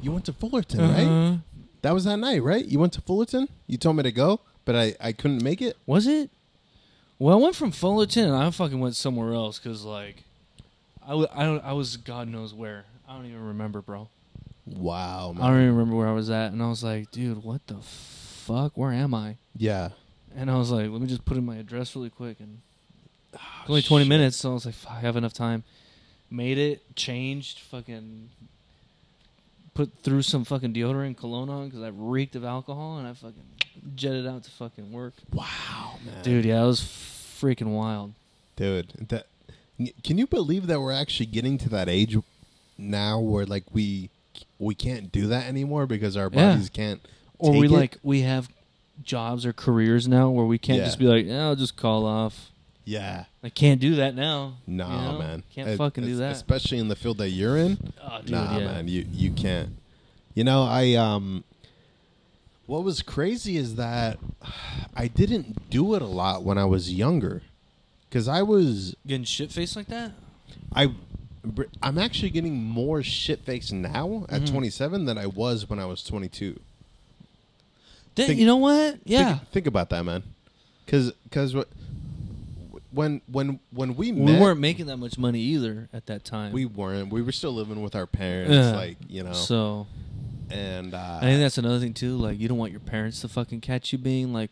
[0.00, 1.06] You went to Fullerton, right?
[1.06, 1.36] Uh-huh.
[1.82, 2.64] That was that night, right?
[2.64, 3.48] You went to Fullerton.
[3.66, 5.76] You told me to go, but I I couldn't make it.
[5.86, 6.30] Was it?
[7.18, 10.24] Well, I went from Fullerton and I fucking went somewhere else because, like,
[11.02, 12.84] I, w- I, don't- I was God knows where.
[13.08, 14.08] I don't even remember, bro.
[14.66, 15.42] Wow, man.
[15.44, 16.50] I don't even remember where I was at.
[16.52, 18.76] And I was like, dude, what the fuck?
[18.76, 19.36] Where am I?
[19.56, 19.90] Yeah.
[20.36, 22.38] And I was like, let me just put in my address really quick.
[22.40, 22.60] And
[23.32, 24.08] it's Ah, only 20 shit.
[24.08, 25.64] minutes, so I was like, I have enough time.
[26.30, 28.28] Made it, changed, fucking
[29.74, 33.12] put through some fucking deodorant and cologne on because I reeked of alcohol and I
[33.12, 33.44] fucking
[33.94, 35.12] jetted out to fucking work.
[35.32, 36.22] Wow, man.
[36.22, 38.12] Dude, yeah, it was freaking wild.
[38.56, 39.26] Dude, that
[40.02, 42.16] can you believe that we're actually getting to that age
[42.78, 44.08] now where like we
[44.58, 46.52] we can't do that anymore because our Yeah.
[46.52, 47.00] bodies can't
[47.38, 47.70] Or we it?
[47.70, 48.48] like we have
[49.02, 50.84] jobs or careers now where we can't Yeah.
[50.86, 52.50] just be like, yeah, I'll just call off.
[52.84, 54.58] yeah I can't do that now.
[54.66, 55.18] no you know?
[55.18, 56.32] man Can't Uh, fucking do es- that.
[56.32, 58.64] especially in the field that you're in Oh, dude, nah yeah.
[58.64, 59.70] man you you can't
[60.34, 61.42] you know I um
[62.66, 64.18] what was crazy is that
[64.96, 67.42] I didn't do it a lot when I was younger
[68.08, 70.12] because I was Getting shit faced like that?
[70.74, 70.92] I
[71.82, 74.50] I'm actually getting more shit faced now at Mhm.
[74.50, 76.58] 27 than I was when I was 22.
[78.16, 78.98] Then, Think- you know what?
[79.04, 79.36] Yeah.
[79.38, 80.22] Think, think about that, man.
[80.88, 81.68] Cuz cuz what
[82.92, 86.52] when when when we we met weren't making that much money either at that time.
[86.52, 88.70] we weren't we were still living with our parents Yeah.
[88.76, 89.32] like, you know.
[89.32, 89.86] So
[90.50, 92.16] and uh I think that's another thing too.
[92.16, 94.50] Like you don't want your parents to fucking catch you being like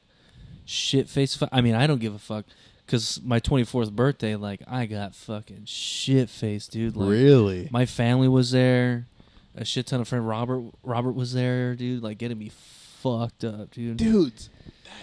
[0.67, 1.39] shit faced.
[1.39, 2.45] Fu- I mean, I don't give a fuck
[2.85, 6.97] because my 24th birthday, like I got fucking shit faced, dude.
[6.97, 9.07] Like, really My family was there.
[9.57, 12.03] A shit ton of friend Robert Robert was there, dude.
[12.03, 12.51] Like getting me
[13.05, 13.97] fucked up, dude.
[13.99, 14.51] dudes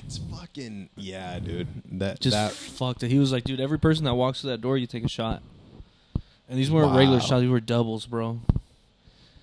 [0.02, 1.68] that's fucking yeah, dude.
[1.92, 3.10] That just that fucked up.
[3.10, 5.42] He was like, dude, every person that walks through that door, you take a shot.
[6.50, 8.42] And these weren't regular shots; these were doubles, bro.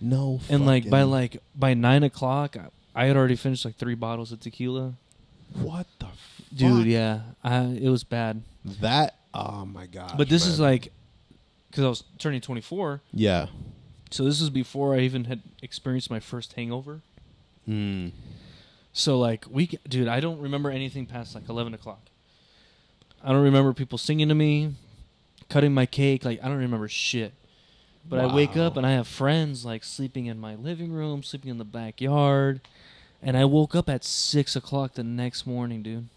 [0.00, 3.94] no And like by like by nine o'clock, I, I had already finished like three
[3.94, 4.94] bottles of tequila.
[5.54, 6.14] what the fuck?
[6.54, 8.42] Dude, yeah, I, it was bad.
[8.64, 10.14] That oh my god.
[10.16, 10.92] but this is like,
[11.70, 13.46] because I was turning twenty four, yeah.
[14.10, 17.00] so this is before I even had experienced my first hangover.
[17.68, 18.12] Mm.
[18.98, 22.00] So like we, dude, I don't remember anything past like eleven o'clock.
[23.22, 24.74] I don't remember people singing to me,
[25.48, 26.24] cutting my cake.
[26.24, 27.32] Like I don't remember shit.
[28.08, 31.50] But I wake up and I have friends like sleeping in my living room, sleeping
[31.50, 32.60] in the backyard,
[33.22, 36.08] and I woke up at six o'clock the next morning, dude,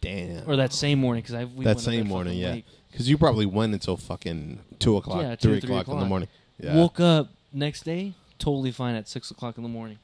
[0.00, 0.48] Damn.
[0.48, 2.60] or that same morning because I we that same morning, yeah.
[2.90, 6.06] Because you probably went until fucking two o'clock, Yeah, two, three, three o'clock, in the
[6.06, 6.28] morning.
[6.58, 6.76] Yeah.
[6.76, 9.98] Woke up next day totally fine at six o'clock in the morning.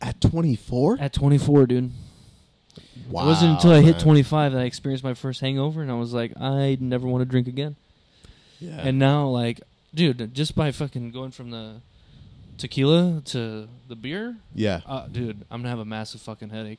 [0.00, 0.96] At twenty four.
[1.00, 1.90] At twenty four, dude.
[3.08, 3.24] Wow.
[3.24, 4.00] it wasn't until I hit man.
[4.04, 7.24] 25 that I experienced my first hangover, and I was like, I never want to
[7.24, 7.74] drink again.
[8.60, 8.78] Yeah.
[8.82, 9.60] And now, like,
[9.92, 11.80] dude, just by fucking going from the
[12.56, 14.82] tequila to the beer, yeah.
[14.86, 16.78] uh, dude, I'm gonna have a massive fucking headache.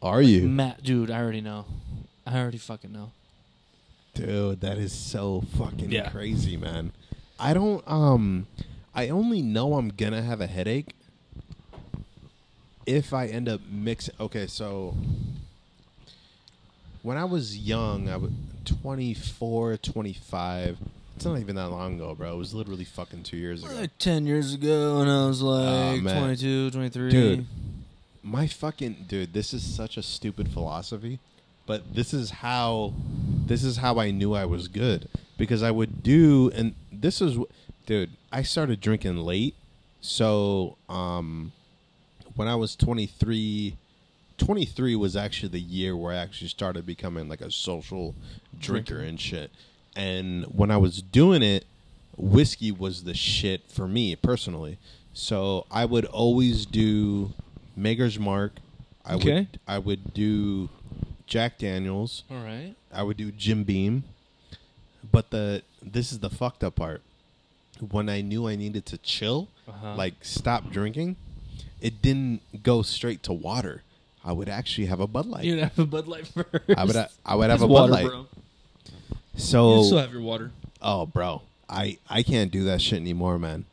[0.00, 0.84] Are you, Matt?
[0.84, 1.64] dude, I already know.
[2.24, 3.10] I already fucking know.
[4.14, 4.60] dude?
[4.60, 6.10] That is so fucking Yeah.
[6.10, 6.92] crazy, man.
[7.40, 7.82] I don't.
[7.88, 8.46] Um,
[8.94, 10.94] I only know I'm gonna have a headache
[12.90, 14.14] if I end up mixing.
[14.20, 14.94] Okay, so
[17.02, 18.30] when I was young, I was
[18.64, 20.78] 24, 25.
[21.16, 22.32] It's not even that long ago, bro.
[22.32, 23.74] It was literally fucking two years ago.
[23.74, 26.16] Like 10 years ago, and I was like man.
[26.16, 27.10] 22, 23.
[27.10, 27.46] Dude.
[28.22, 31.18] my fucking dude this is such a stupid philosophy
[31.64, 32.92] but this is how
[33.46, 37.38] this is how i knew i was good because i would do and this is
[37.90, 39.56] dude, I started drinking late.
[40.00, 41.50] So, um,
[42.40, 43.76] when I was 23,
[44.38, 48.14] 23 was actually the year where I actually started becoming like a social
[48.58, 49.06] drinker Drinker.
[49.06, 49.50] and shit.
[49.94, 51.66] And when I was doing it,
[52.16, 54.78] whiskey was the shit for me personally.
[55.12, 57.34] So I would always do
[57.76, 58.52] Maker's Mark.
[59.04, 59.34] I Okay.
[59.34, 60.70] would I would do
[61.26, 62.22] Jack Daniels.
[62.30, 62.74] All right.
[62.90, 64.04] I would do Jim Beam.
[65.12, 67.02] But the this is the fucked up part.
[67.90, 69.94] When I knew I needed to chill, Uh-huh.
[69.94, 71.16] like stop drinking,
[71.80, 73.82] it didn't go straight to water.
[74.24, 75.44] I would actually have a Bud Light.
[75.44, 76.48] You'd have a Bud Light first.
[76.76, 78.06] I would I would have It's a water, Bud Light.
[78.06, 78.26] bro.
[79.36, 80.50] So You still have your water.
[80.82, 83.64] oh bro, I I can't do that shit anymore, man.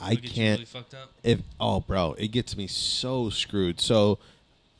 [0.00, 1.10] I Look at you can't really fucked up.
[1.22, 3.80] if oh bro, it gets me so screwed.
[3.80, 4.18] So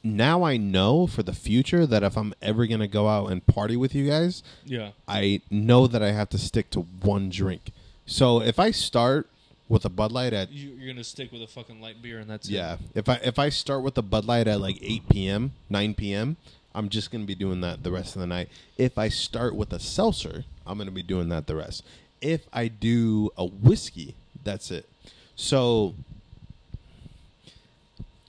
[0.03, 3.77] now I know for the future that if I'm ever gonna go out and party
[3.77, 4.91] with you guys, Yeah.
[5.09, 7.71] I know that I have to stick to one drink.
[8.05, 9.29] So if I start
[9.69, 12.29] with a Bud Light at You, you're gonna stick with a fucking light beer, and
[12.29, 12.53] that's it.
[12.53, 15.95] yeah, if I if I start with a Bud Light at like 8 p.m., 9
[15.95, 16.37] p.m.,
[16.75, 18.49] I'm just gonna be doing that the rest of the night.
[18.77, 21.85] If I start with a seltzer, I'm gonna be doing that the rest.
[22.21, 24.89] If I do a whiskey, that's it.
[25.37, 25.95] So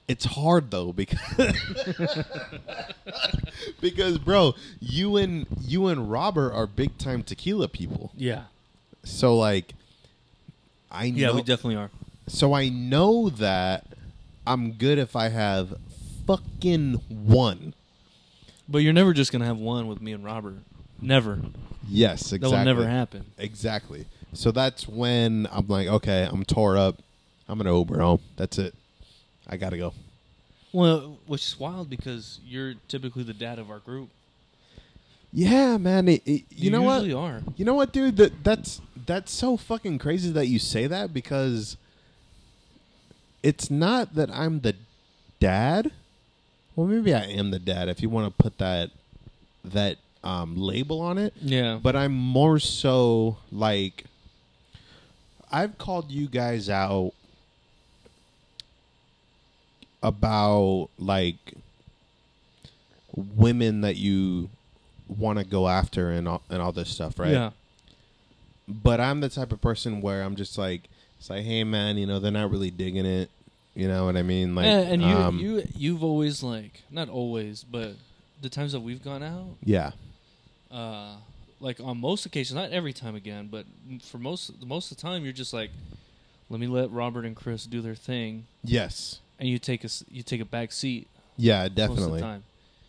[0.08, 1.20] it's hard though because
[3.82, 8.12] because bro, you and you and Robert are big time tequila people.
[8.16, 8.44] Yeah.
[9.04, 9.74] So like
[10.96, 11.90] I Yeah, know we definitely are.
[12.28, 13.86] so I know that
[14.48, 15.76] I'm good if I have
[16.26, 17.74] fucking one.
[18.68, 20.56] But you're never just gonna have one with me and Robert.
[21.02, 21.40] Never.
[21.88, 22.50] Yes, exactly.
[22.50, 23.26] That will never happen.
[23.38, 24.06] Exactly.
[24.34, 26.98] So that's when I'm like, okay, I'm tore up.
[27.48, 28.22] I'm gonna Uber home.
[28.38, 28.74] That's it.
[29.48, 29.94] I gotta go.
[30.74, 34.10] Well, which is wild because you're typically the dad of our group.
[35.36, 36.08] Yeah, man.
[36.08, 37.12] It, it- you, know what?
[37.12, 37.42] are.
[37.58, 38.16] You know what, dude?
[38.16, 41.76] That that's that's so fucking crazy that you say that because
[43.44, 44.76] it's not that I'm the
[45.42, 45.92] dad.
[46.76, 48.92] Well, maybe I am the dad if you want to put that
[49.66, 51.34] that um, label on it.
[51.42, 51.80] Yeah.
[51.84, 54.06] But I'm more so like
[55.52, 57.12] I've called you guys out
[60.02, 61.36] about like
[63.14, 64.50] women that you
[65.08, 67.32] want to go after and all, and all this stuff, right?
[67.32, 67.52] Yeah.
[68.68, 70.84] But I'm the type of person where I'm just like
[71.20, 73.30] it's like, hey man, you know, they're not really digging it.
[73.76, 74.56] You know what I mean?
[74.56, 77.94] Like, and, and you um, you you've always like not always, but
[78.42, 79.92] the times that we've gone out, yeah,
[80.72, 81.16] uh,
[81.60, 83.66] like on most occasions, not every time again, but
[84.02, 85.72] for most most of the time, you're just like,
[86.50, 90.24] let me let Robert and Chris do their thing, yes, and you take a you
[90.24, 92.42] take a back seat yeah, definitely.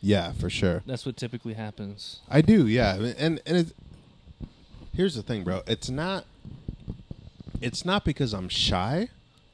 [0.07, 0.83] Yeah, for sure.
[0.87, 2.21] That's what typically happens.
[2.29, 2.95] I do, yeah.
[2.95, 3.73] And and it's
[4.95, 5.63] here's the thing, bro.
[5.67, 6.25] It's not
[7.61, 9.09] it's not because I'm shy.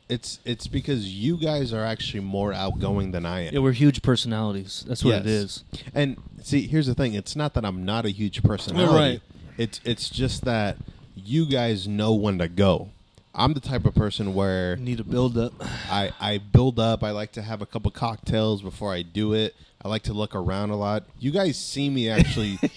[0.09, 3.55] It's it's because you guys are actually more outgoing than I am.
[3.55, 4.85] Yeah, we're huge personalities.
[4.87, 5.27] That's what it Yes.
[5.27, 5.65] is.
[5.95, 7.15] And see, here's the thing.
[7.15, 8.95] It's not that I'm not a huge personality.
[8.95, 9.21] right.
[9.57, 10.77] It's it's just that
[11.17, 12.91] you guys know when to go.
[13.35, 15.55] I'm the type of person where need to build up.
[15.91, 17.03] I, I build up.
[17.03, 19.55] I like to have a couple cocktails before I do it.
[19.85, 21.05] I like to look around a lot.
[21.19, 22.59] You guys see me actually.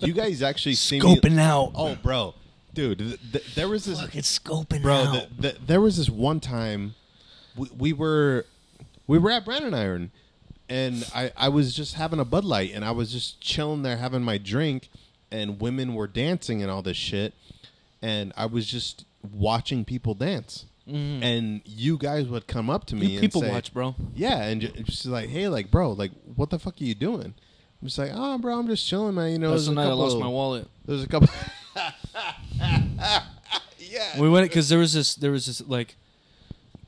[0.00, 1.16] You guys actually see me.
[1.16, 1.72] Scoping out.
[1.74, 2.34] Oh, bro,
[2.74, 4.94] dude, th- th- there was this, Fucking scoping bro.
[4.94, 5.12] out.
[5.12, 6.94] th- th- there was this one time,
[7.56, 8.44] we, we were,
[9.06, 10.10] we were at Branding Iron,
[10.68, 13.96] and I, I was just having a Bud Light, and I was just chilling there
[13.98, 14.88] having my drink,
[15.30, 17.34] and women were dancing and all this shit,
[18.02, 21.22] and I was just watching people dance, Mhm.
[21.22, 23.94] and you guys would come up to me You and people say, watch, bro.
[24.14, 27.34] yeah, and ju- just like, hey, like, bro, like, what the fuck are you doing?
[27.82, 29.32] I'm just like, oh, bro, I'm just chilling, man.
[29.32, 30.68] You know, That's the a night I lost my wallet.
[30.84, 31.28] There's a couple.
[33.78, 34.18] yeah.
[34.20, 35.96] We went because there was this there was this like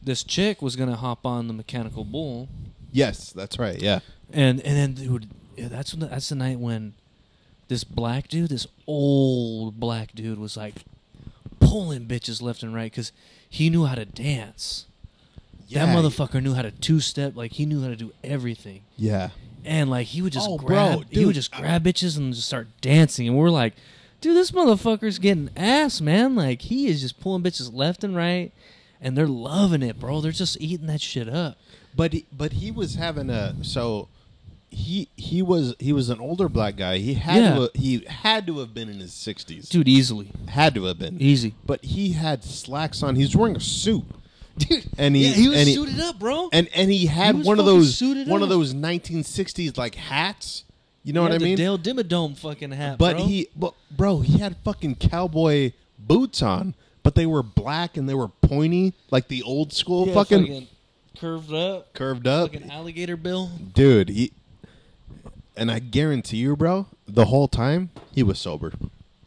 [0.03, 2.49] this chick was gonna hop on the mechanical bull,
[2.93, 3.81] Yes, that's right.
[3.81, 4.01] Yeah.
[4.33, 6.95] and and then dude, yeah, that's when the, that's the night when
[7.69, 10.85] this black dude, this old black dude, was like
[11.61, 13.13] pulling bitches left and right because
[13.49, 14.87] he knew how to dance.
[15.69, 15.85] Yeah.
[15.87, 18.83] That motherfucker knew how to two step, like he knew how to do everything.
[18.97, 19.31] Yeah.
[19.65, 22.17] And like he would just Oh, grab, bro, he would dude, just I- grab bitches
[22.17, 23.75] and just start dancing, and we're like,
[24.21, 26.35] dude, this motherfucker's getting ass, man.
[26.35, 28.51] Like he is just pulling bitches left and right,
[29.01, 30.21] and they're loving it, bro.
[30.21, 31.59] They're just eating that shit up.
[31.95, 34.09] But he, but he was having a so
[34.70, 36.98] he he was he was an older black guy.
[36.98, 37.54] He had Yeah.
[37.54, 39.68] to, he had to have been in his sixties.
[39.68, 41.20] Dude, easily, Had to have been.
[41.20, 41.54] easy.
[41.66, 43.16] But he had slacks on.
[43.16, 44.04] He's wearing a suit.
[44.59, 46.48] Dude, And he- yeah, he was and he- suited up, bro.
[46.52, 50.64] And and he had was one of those suited one of those 1960s like hats.
[51.04, 51.57] You know He what I had the mean?
[51.57, 53.26] Dale Dimmadome fucking hat, But bro.
[53.26, 56.74] he, but bro, he had fucking cowboy boots on.
[57.04, 60.66] but they were black and they were pointy, like the old school Yeah, fucking,
[61.18, 63.50] curved up, curved up, like an alligator bill.
[63.72, 64.11] dude.
[64.11, 64.33] He,
[65.59, 68.73] and I guarantee you, bro, the whole time he was sober.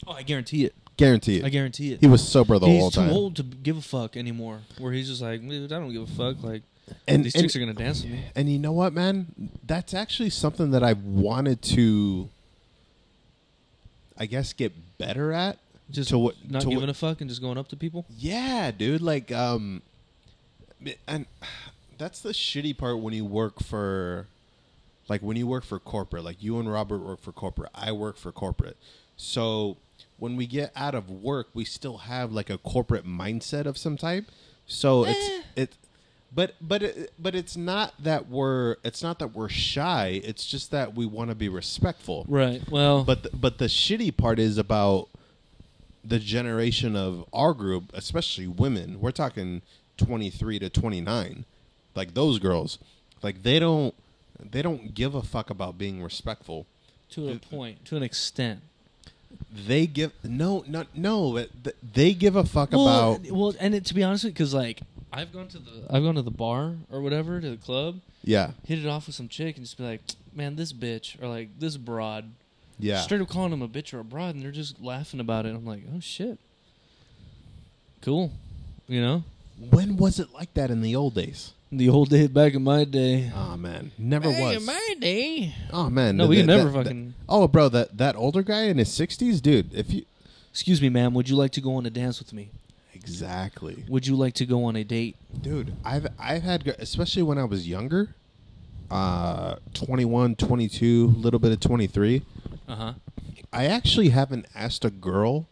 [0.08, 0.74] Oh, I guarantee it.
[0.98, 1.46] Guarantee it.
[1.46, 2.00] I guarantee it.
[2.02, 3.06] he was sober the he's whole time.
[3.06, 4.62] He's too old to give a fuck anymore.
[4.78, 6.44] Where he's just like, dude, I don't give a fuck.
[6.44, 6.64] Like
[7.08, 8.24] And these and, chicks are gonna dance with me.
[8.36, 9.50] and you know what, man?
[9.66, 12.30] That's actually something that I've wanted to,
[14.18, 15.58] I guess, get better at.
[15.90, 18.06] Just to what- not to what- giving a fuck and just going up to people.
[18.16, 19.02] Yeah, dude.
[19.02, 19.82] Like, um,
[21.08, 21.26] and
[21.98, 24.28] that's the shitty part when you work for,
[25.12, 26.24] like, when you work for corporate.
[26.24, 27.70] Like, you and Robert work for corporate.
[27.76, 28.78] I work for corporate.
[29.18, 29.78] So
[30.18, 33.98] when we get out of work, we still have like a corporate mindset of some
[33.98, 34.26] type.
[34.66, 35.12] So Eh.
[35.12, 35.70] it's it,
[36.34, 40.22] but but it, but it's not that we're it's not that we're shy.
[40.24, 42.26] It's just that we want to be respectful.
[42.28, 42.62] Right.
[42.70, 45.10] Well, But the, but the shitty part is about
[46.04, 49.00] the generation of our group, especially women.
[49.02, 49.62] We're talking
[49.98, 51.46] 23 to 29.
[51.96, 52.80] Like those girls,
[53.22, 53.94] like they don't
[54.50, 56.66] they don't give a fuck about being respectful.
[57.12, 58.62] to a point, to an extent.
[59.54, 61.46] They give no no no,
[61.94, 65.32] they give a fuck Well, about well, and it, to be honest, because like I've
[65.32, 68.52] gone to the I've gone to the bar or whatever to the club, yeah.
[68.66, 70.02] hit it off with some chick, and just be like,
[70.34, 72.32] man, this bitch or like this broad.
[72.80, 73.02] Yeah.
[73.02, 75.50] Straight up calling them a bitch or a broad, and they're just laughing about it.
[75.50, 76.40] I'm like, oh shit,
[78.02, 78.32] cool,
[78.88, 79.24] you know.
[79.70, 81.54] When was it like that in the old days?
[81.74, 83.32] The old day back in my day.
[83.36, 84.66] Oh man, never was.
[84.66, 85.56] my day.
[85.72, 87.14] oh man, No, we th- never that- that- fucking.
[87.30, 89.74] Oh, bro, that that older guy in his 60s, dude.
[89.74, 90.04] If you
[90.50, 91.14] Excuse me, ma'am.
[91.14, 92.52] Would you like to go on a dance with me?
[92.94, 95.16] exactly, Would you like to go on a date?
[95.42, 95.74] dude.
[95.84, 98.14] I've I've had, gr- especially when I was younger,
[98.92, 102.22] uh, 21, 22, little bit of 23.
[102.68, 102.94] Uh huh.
[103.54, 105.48] I actually haven't asked a girl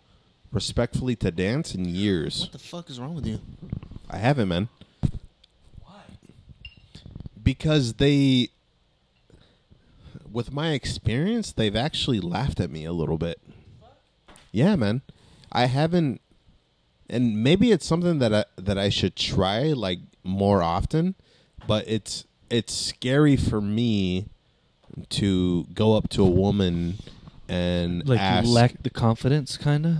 [0.51, 2.41] respectfully to dance in years.
[2.41, 3.39] What the fuck is wrong with you?
[4.09, 4.67] I haven't, man.
[7.53, 8.49] Because they
[10.31, 13.39] with my experience they've actually laughed at me a little bit
[14.51, 15.01] yeah man
[15.51, 16.21] i haven't
[17.09, 21.15] and maybe it's something that i that i should try like more often
[21.67, 24.25] but it's it's scary for me
[25.09, 26.97] to go up to a woman
[27.47, 29.97] and Like ask you lack the confidence, kind of.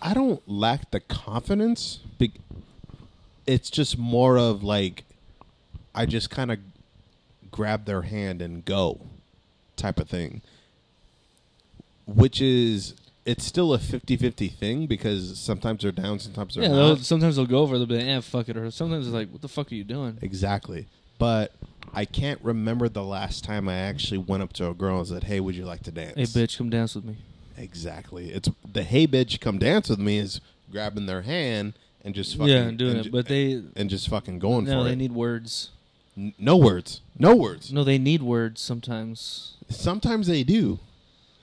[0.00, 2.00] I don't lack the confidence.
[3.46, 5.04] It's just more of like
[5.94, 6.58] I just kind of
[7.52, 9.00] grab their hand and go
[9.76, 10.42] type of thing.
[12.06, 16.76] Which is it's still a 50-50 thing because sometimes they're down, sometimes they're Yeah, not.
[16.76, 17.78] they'll, sometimes they'll go over.
[17.78, 19.84] They'll be like, "Eh, fuck it," or sometimes it's like, "What the fuck are you
[19.84, 20.88] doing?" Exactly.
[21.18, 21.52] But
[21.94, 25.24] I can't remember the last time I actually went up to a girl and said,
[25.24, 27.16] "Hey, would you like to dance?" Hey, bitch, come dance with me.
[27.56, 28.30] Exactly.
[28.30, 30.40] It's the "Hey, bitch, come dance with me" is
[30.72, 34.40] grabbing their hand and just fucking yeah, doing and it, but they and just fucking
[34.40, 34.92] going no, for they it.
[34.94, 35.70] They need words.
[36.16, 37.00] N- no words.
[37.18, 37.72] No words.
[37.72, 39.54] No, they need words sometimes.
[39.68, 40.78] Sometimes they do.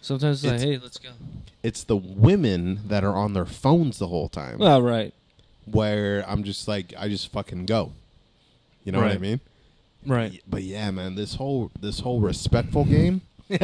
[0.02, 1.10] Sometimes it's like, "Hey, let's go."
[1.64, 4.60] It's the women that are on their phones the whole time.
[4.60, 5.14] Well, right,
[5.66, 7.92] where I'm just like, I just fucking go.
[8.84, 9.40] You know what I mean?
[10.06, 10.42] right.
[10.48, 13.22] But yeah, man, this whole this whole respectful game.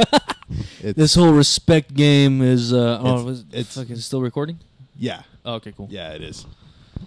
[0.82, 2.72] This whole respect game is.
[2.72, 4.60] Uh, oh, it's- it's fucking still recording.
[4.96, 5.88] yeah, Oh, okay, cool.
[5.90, 6.46] yeah, it is.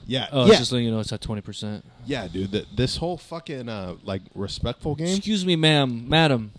[0.06, 1.84] Yeah, Oh, yeah, it's just letting you know it's at twenty percent.
[2.06, 2.50] yeah, dude.
[2.52, 5.08] Th- this whole fucking uh, like respectful game.
[5.16, 6.52] Excuse me, ma'am, madam.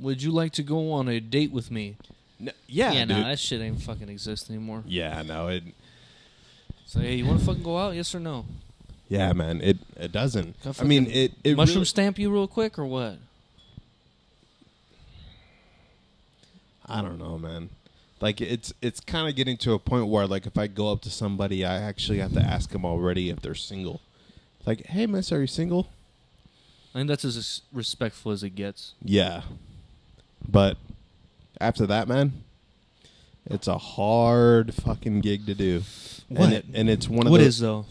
[0.00, 1.96] Would you like to go on a date with me?
[2.40, 3.08] N- yeah, yeah, dude.
[3.16, 4.82] no, that shit ain't fucking exist anymore.
[4.86, 5.62] yeah, no, it.
[6.86, 7.94] So, hey, you want to fucking go out?
[7.94, 8.44] Yes or no?
[9.08, 10.60] Yeah, man, it it doesn't.
[10.62, 13.16] Can I mean, fucking it it mushroom really- stamp you real quick or what?
[16.86, 17.70] I don't know, man.
[18.20, 21.02] Like it's it's kind of getting to a point where like if I go up
[21.02, 24.00] to somebody, I actually have to ask them already if they're single.
[24.64, 25.88] Like, hey, miss, are you single?
[26.94, 28.94] I think that's as respectful as it gets.
[29.02, 29.42] Yeah.
[30.48, 30.78] But
[31.60, 32.42] after that, man,
[33.44, 35.82] it's a hard fucking gig to do.
[36.28, 36.44] What?
[36.46, 37.84] And, it, and it's one of What the, is though?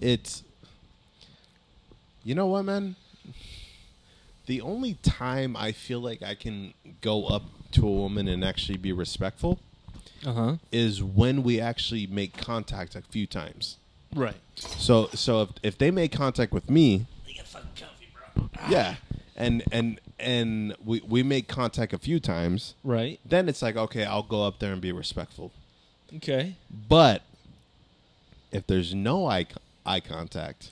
[0.00, 0.42] it's
[2.24, 2.96] you know what man
[4.46, 6.72] the only time i feel like i can
[7.02, 7.42] go up
[7.72, 9.58] to a woman and actually be respectful
[10.24, 10.56] Uh huh.
[10.72, 13.76] is when we actually make contact a few times
[14.14, 14.36] Right.
[14.56, 17.06] so so if, if they make contact with me
[18.68, 18.96] yeah
[19.36, 23.18] and and and we we make contact a few times Right.
[23.24, 25.52] then it's like okay i'll go up there and be respectful
[26.16, 26.56] Okay.
[26.88, 27.22] But
[28.50, 29.46] if there's no eye
[29.86, 30.70] eye contact,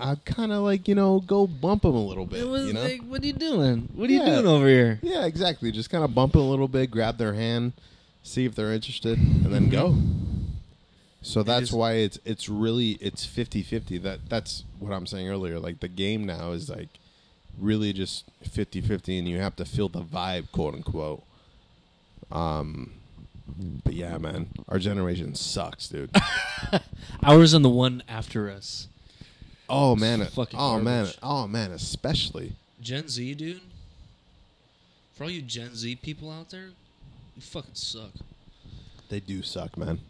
[0.00, 2.40] I kind of like you know go bump them a little bit.
[2.40, 2.82] It was you know?
[2.82, 3.88] like, what are you doing?
[3.94, 4.98] What are you doing over here?
[5.02, 5.70] yeah, exactly.
[5.72, 7.72] Just kind of bump it a little bit, grab their hand,
[8.22, 9.96] see if they're interested, and then go.
[11.22, 14.02] So that's is- why it's it's really it's 50-50.
[14.02, 15.58] That that's what I'm saying earlier.
[15.58, 16.88] Like the game now is like
[17.58, 21.22] really just 50-50 and you have to feel the vibe, quote unquote.
[22.32, 22.92] Um
[23.84, 26.10] but yeah, man, our generation sucks, dude.
[27.22, 28.88] Ours and the one after us.
[29.70, 32.52] Oh man, It's fucking oh man, oh man, especially.
[32.80, 33.60] Gen Z, dude.
[35.14, 36.70] For all you Gen Z people out there,
[37.36, 38.10] you fucking suck.
[39.08, 40.00] They do suck, man.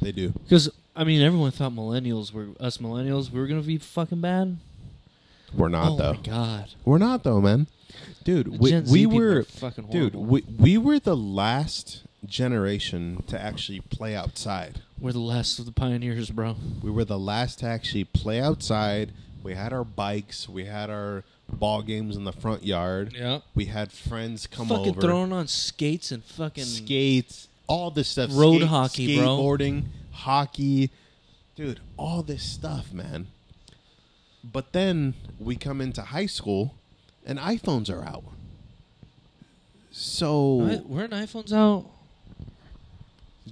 [0.00, 0.30] They do.
[0.30, 3.30] Because I mean, everyone thought millennials were us millennials.
[3.30, 4.58] We were gonna be fucking bad.
[5.54, 6.14] We're not oh though.
[6.14, 7.68] my god, We're not though, man.
[8.24, 13.40] Dude, we, Gen Z we were fucking dude, we, we were the last generation to
[13.40, 14.80] actually play outside.
[15.00, 16.56] we're the last of the pioneers, bro.
[16.82, 19.12] We were the last to actually play outside.
[19.42, 23.14] We had our bikes, we had our ball games in the front yard.
[23.14, 23.40] Yeah.
[23.54, 25.00] We had friends come fucking over.
[25.00, 28.30] throwing on skates and fucking skates, all this stuff.
[28.32, 29.26] Road hockey, bro.
[29.26, 30.90] skateboarding, hockey,
[31.54, 33.28] dude, all this stuff, man.
[34.44, 36.74] But then we come into high school,
[37.24, 38.24] and iPhones are out.
[39.90, 40.82] So?
[40.86, 41.86] Weren't iPhones out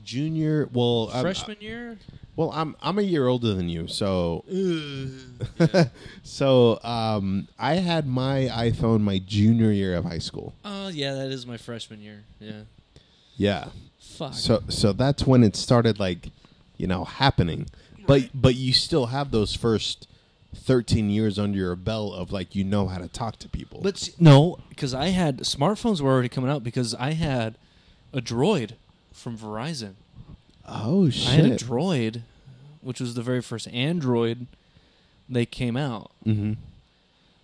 [0.03, 1.99] junior, well, I'm- freshman year?
[2.37, 4.45] well, I'm I'm a year older than you, so
[6.23, 10.55] so um, I had my iPhone my junior year of high school.
[10.65, 12.25] Oh yeah, that is my freshman year.
[12.39, 12.63] Yeah.
[13.37, 13.69] Yeah.
[13.99, 14.35] Fuck.
[14.35, 16.31] So so that's when it started like,
[16.77, 17.67] you know, happening.
[18.07, 20.09] But but you still have those first
[20.55, 23.81] 13 years under your belt of like you know how to talk to people.
[23.83, 27.57] But no, because I had smartphones were already coming out because I had
[28.13, 28.73] a Droid
[29.17, 29.95] from Verizon.
[30.67, 31.29] oh shit.
[31.29, 32.23] I had a Droid,
[32.81, 34.47] which was the very first Android
[35.29, 36.53] they came out, hmm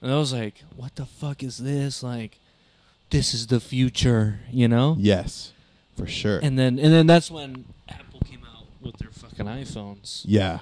[0.00, 2.02] and I was like, "What the fuck is this?
[2.02, 2.38] Like,
[3.10, 4.96] this is the future," you know?
[4.98, 5.52] Yes.
[5.96, 6.40] For sure.
[6.42, 10.60] And then and then that's when Apple came out with their fucking iPhones, yeah.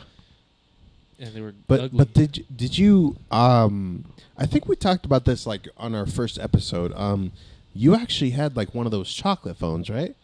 [1.19, 1.99] and they were But ugly.
[1.99, 4.05] but did you- did you um
[4.37, 6.93] I think we talked about this like on our first episode.
[6.95, 7.33] Um
[7.75, 10.17] you actually had like one of those chocolate phones, right?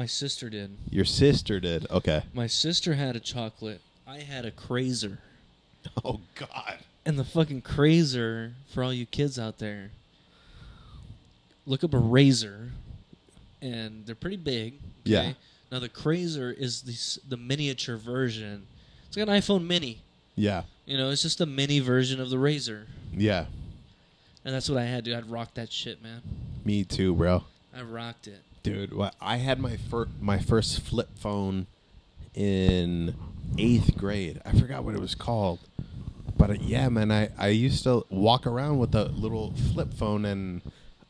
[0.00, 0.78] My sister did.
[0.88, 1.86] Your sister did.
[1.90, 2.22] Okay.
[2.32, 3.82] My sister had a chocolate.
[4.06, 5.18] I had a KRZR.
[6.02, 6.78] Oh god.
[7.04, 9.90] And the fucking KRZR, for all you kids out there,
[11.66, 12.70] look up a RAZR,
[13.60, 14.78] and they're pretty big.
[15.04, 15.32] Yeah.
[15.70, 18.66] Now the KRZR is the the miniature version.
[19.06, 19.98] It's like an iPhone Mini.
[20.34, 20.62] Yeah.
[20.86, 22.84] You know, it's just a mini version of the RAZR,
[23.14, 23.44] Yeah.
[24.46, 25.14] and that's what I had, dude.
[25.14, 26.22] I'd rock that shit, man.
[26.64, 27.44] Me too, bro.
[27.76, 28.40] I rocked it.
[28.62, 31.66] Dude, what I had my fir- my first flip phone
[32.34, 33.14] in
[33.58, 34.40] eighth grade.
[34.44, 35.60] I forgot what it was called,
[36.36, 40.24] but uh, yeah, man, I I used to walk around with a little flip phone,
[40.26, 40.60] and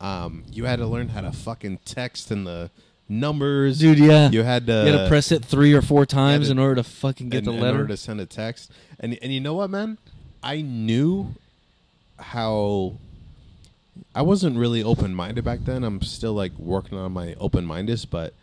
[0.00, 2.70] um, you had to learn how to fucking text and the
[3.08, 4.30] numbers, Dude, yeah.
[4.30, 6.84] You had to you gotta press it three or four times to- in order to
[6.84, 7.78] fucking get in, the in letter.
[7.78, 8.70] order to send a text.
[9.00, 9.98] And and you know what, man?
[10.42, 11.34] I knew
[12.18, 12.94] how
[14.14, 15.84] I wasn't really open minded back then.
[15.84, 18.34] I'm still like working on my open mindedness, but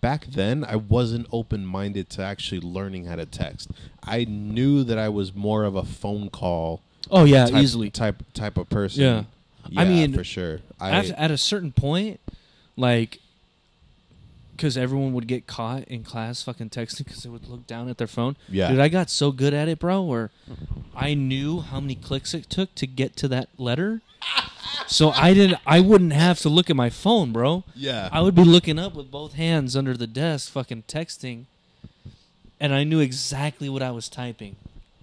[0.00, 3.70] back then I wasn't open minded to actually learning how to text.
[4.02, 7.90] I knew that I was more of a phone call oh yeah, type, easily.
[7.90, 9.02] type type of person.
[9.02, 9.24] Yeah.
[9.76, 10.60] I Yeah, mean, for sure.
[10.80, 12.20] I at, at a certain point,
[12.76, 13.18] like,
[14.56, 17.98] because everyone would get caught in class fucking texting because they would look down at
[17.98, 18.36] their phone.
[18.48, 18.70] Yeah.
[18.70, 20.30] Dude, I got so good at it, bro, where
[20.96, 24.00] I knew how many clicks it took to get to that letter.
[24.86, 25.60] So I didn't.
[25.66, 27.64] I wouldn't have to look at my phone, bro.
[27.74, 28.08] yeah.
[28.10, 31.44] I would be looking up with both hands under the desk, fucking texting,
[32.58, 34.56] and I knew exactly what I was typing.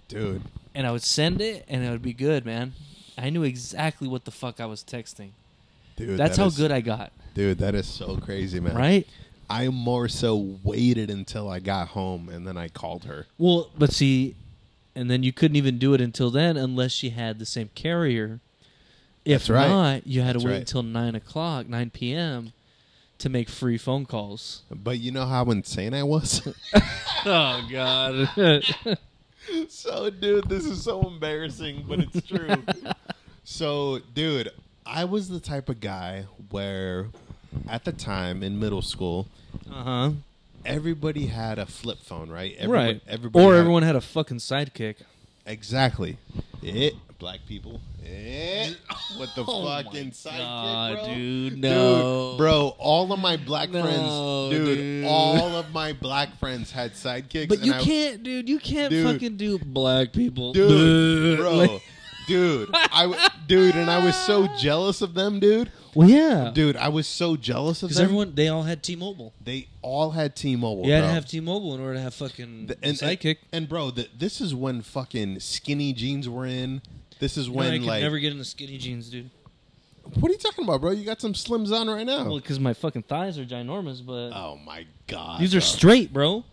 [0.08, 0.42] Dude.
[0.74, 2.72] And I would send it, and it would be good, man.
[3.16, 5.30] I knew exactly what the fuck I was texting.
[5.96, 6.18] Dude.
[6.18, 8.74] That's that how is- good I got, Dude, that is so crazy, man.
[8.76, 9.06] right?
[9.48, 13.26] I more so waited until I got home and then I called her.
[13.38, 14.34] Well, but see,
[14.96, 18.40] and then you couldn't even do it until then unless she had the same carrier.
[19.26, 19.68] If That's right.
[19.68, 20.60] not, you had That's to wait right.
[20.60, 22.52] until nine o'clock, nine p.m.
[23.18, 24.62] to make free phone calls.
[24.70, 26.46] But you know how insane I was?
[27.28, 28.28] Oh God!
[29.68, 32.62] so, dude, this is so embarrassing, but it's true.
[33.42, 34.50] so, dude,
[34.86, 37.06] I was the type of guy where
[37.68, 39.26] at the time in middle school,
[39.68, 40.10] uh huh.
[40.64, 42.54] everybody had a flip phone, right?
[42.58, 43.00] Everyone, Right.
[43.08, 44.96] Everybody or had- everyone had a fucking sidekick.
[45.44, 46.18] Exactly.
[46.62, 47.80] It, black people.
[48.04, 48.70] Eh,
[49.16, 51.14] what the Oh fucking sidekick, God, bro?
[51.14, 52.30] dude, no.
[52.32, 55.04] Dude, bro, all of my black No, friends, dude, dude.
[55.06, 57.48] all of my black friends had sidekicks.
[57.48, 58.48] But you I- can't, dude.
[58.48, 59.06] You can't Dude.
[59.12, 61.54] fucking do black people, dude, bro.
[61.56, 61.82] Like-
[62.28, 62.68] dude.
[62.72, 65.70] I dude, and I was so jealous of them, dude.
[65.94, 66.50] Well, yeah.
[66.52, 68.04] Dude, I was so jealous of Because them.
[68.04, 69.32] everyone, they all had T-Mobile.
[69.42, 70.84] they all had T-Mobile.
[70.84, 71.08] you had bro.
[71.08, 73.38] to have T-Mobile in order to have fucking The- and, Sidekick.
[73.50, 76.82] And, and bro, the, this is when fucking skinny jeans were in.
[77.18, 79.30] This is I when could like, never get into skinny jeans, dude.
[80.14, 80.90] what are you talking about, bro?
[80.90, 82.24] You got some slims on right now.
[82.24, 85.66] Well, because my fucking thighs are ginormous, but oh my god, these are bro.
[85.66, 86.44] straight, bro.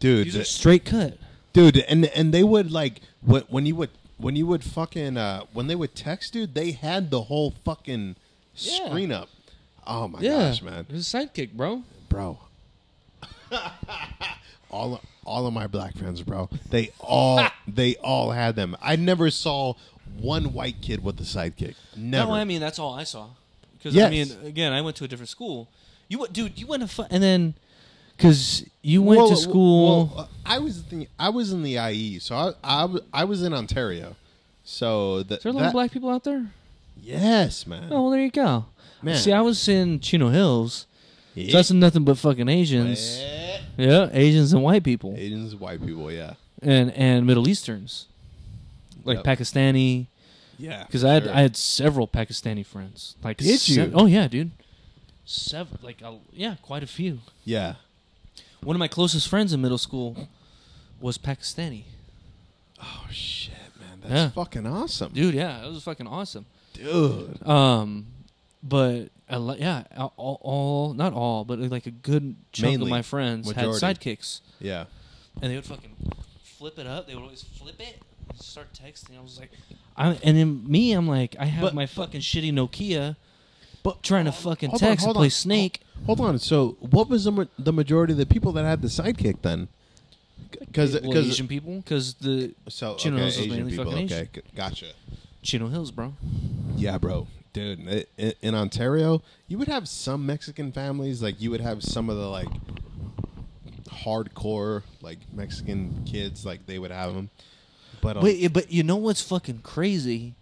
[0.00, 0.26] dude.
[0.26, 1.16] These the- are straight cut.
[1.52, 5.44] dude and and they would like when, when you would when you would fucking uh
[5.52, 8.16] when they would text dude they had the whole fucking
[8.56, 8.86] Yeah.
[8.88, 9.28] screen up
[9.86, 11.82] oh my yeah, gosh man It was a Sidekick, bro.
[12.08, 12.38] bro
[14.70, 19.30] all all of my black friends bro they all they all had them i never
[19.30, 19.74] saw
[20.20, 23.28] one white kid with a sidekick never No, I mean that's all I saw.
[23.76, 24.06] Because Yes.
[24.06, 25.68] I mean, again, I went to a different school.
[26.08, 27.54] You, went- dude, you went to fu- and then
[28.16, 30.10] because you went Well, to school.
[30.14, 33.42] well, uh, I was the, I was in the IE, so I, I, I was
[33.42, 34.16] in Ontario.
[34.64, 36.46] So the, is there a lot that, of black people out there?
[37.02, 37.88] yes, man.
[37.90, 38.66] Oh, well, there you go.
[39.02, 39.16] Man.
[39.16, 40.86] See, I was in Chino Hills.
[41.34, 41.50] Yeah.
[41.50, 43.18] So that's nothing but fucking Asians.
[43.20, 43.58] Eh.
[43.76, 48.06] Yeah, Asians and white people, Asians, white people, yeah, and and Middle Easterns,
[49.04, 49.24] like Yep.
[49.38, 50.06] Pakistani.
[50.58, 50.84] yeah.
[50.84, 51.32] Because I had sure.
[51.34, 53.16] I had several Pakistani friends.
[53.22, 53.90] Like Did you?
[53.94, 54.50] Oh yeah, dude.
[55.26, 57.20] Several, like a, yeah, quite a few.
[57.44, 57.74] yeah.
[58.62, 60.28] One of my closest friends in middle school
[61.00, 61.84] was Pakistani.
[62.80, 64.28] Oh shit, man, that's Yeah.
[64.30, 66.46] fucking awesome, Dude, yeah, it was fucking awesome.
[66.74, 67.46] dude.
[67.46, 68.06] Um,
[68.62, 72.86] but a lo- yeah, all, all not all, but like a good chunk Mainly.
[72.86, 73.84] of my friends Majority.
[73.86, 74.84] had sidekicks, Yeah,
[75.40, 75.94] and they would fucking
[76.42, 77.06] flip it up.
[77.06, 78.00] They would always flip it,
[78.36, 79.18] start texting.
[79.18, 79.50] I was like,
[79.96, 83.16] I, and then me, I'm like, I have But- my fucking shitty Nokia,
[83.82, 85.30] but trying to fucking hold on, text hold and play on.
[85.30, 85.80] Snake.
[86.06, 86.38] hold on.
[86.38, 89.68] So, what was the ma- the majority of the people that had the sidekick then?
[90.50, 93.84] Because Well, Asian people, because the so Chino okay, Hills is Asian mainly people.
[93.90, 94.86] fucking Okay, g- gotcha.
[95.42, 96.14] Chino Hills, bro.
[96.76, 98.06] Yeah, bro, dude.
[98.18, 101.22] i- in Ontario, you would have some Mexican families.
[101.22, 102.48] Like you would have some of the like
[103.88, 106.44] hardcore like Mexican kids.
[106.46, 107.30] Like they would have them.
[108.04, 110.34] But um, Wait, but you know what's fucking crazy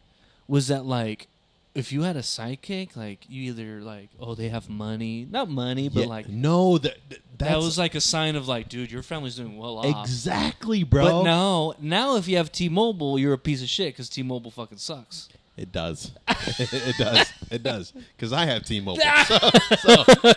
[0.49, 1.29] was that like
[1.77, 5.89] if you had a sidekick, like you either like oh they have money, not money,
[5.89, 6.97] but yeah, like no, that
[7.39, 10.05] that was like a sign of like dude, your family's doing well off.
[10.05, 11.05] exactly, bro.
[11.05, 14.79] But now, now if you have T-Mobile, you're a piece of shit because T-Mobile fucking
[14.79, 15.29] sucks.
[15.57, 16.11] It does.
[16.29, 17.33] it does.
[17.51, 17.93] It does.
[18.17, 19.03] Because I have T-Mobile.
[19.27, 19.39] so,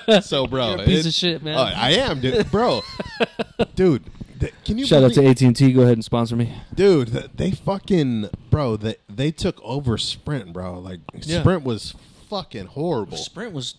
[0.05, 1.55] so, so, bro, You're a piece it- of shit, man.
[1.57, 2.81] Oh, I am, dude, bro,
[3.75, 4.03] dude.
[4.39, 5.71] Th- can you Shout out to believe- AT and T.
[5.71, 6.51] Go ahead and sponsor me.
[6.73, 7.11] dude?
[7.11, 8.77] th- They fucking, bro.
[8.77, 10.79] They they took over Sprint, bro.
[10.79, 11.41] Like Yeah.
[11.41, 11.93] Sprint was
[12.29, 13.17] fucking horrible.
[13.17, 13.75] Sprint was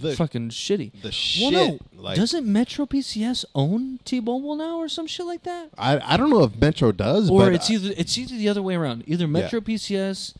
[0.00, 0.92] The fucking shitty.
[1.02, 1.52] the Well, shit.
[1.52, 5.70] no, like doesn't Metro PCS own T-Mobile now or some shit like that?
[5.76, 8.48] I I don't know if Metro does, or but it's I- either it's either the
[8.48, 9.04] other way around.
[9.06, 10.32] Either Metro PCS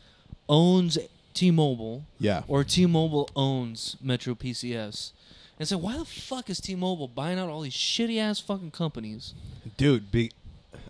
[0.49, 0.97] owns
[1.33, 2.43] T-Mobile, yeah.
[2.47, 5.11] or T-Mobile owns Metro PCS.
[5.59, 9.33] And so why the fuck is T-Mobile buying out all these shitty ass fucking companies?
[9.77, 10.11] dude.
[10.11, 10.31] Be,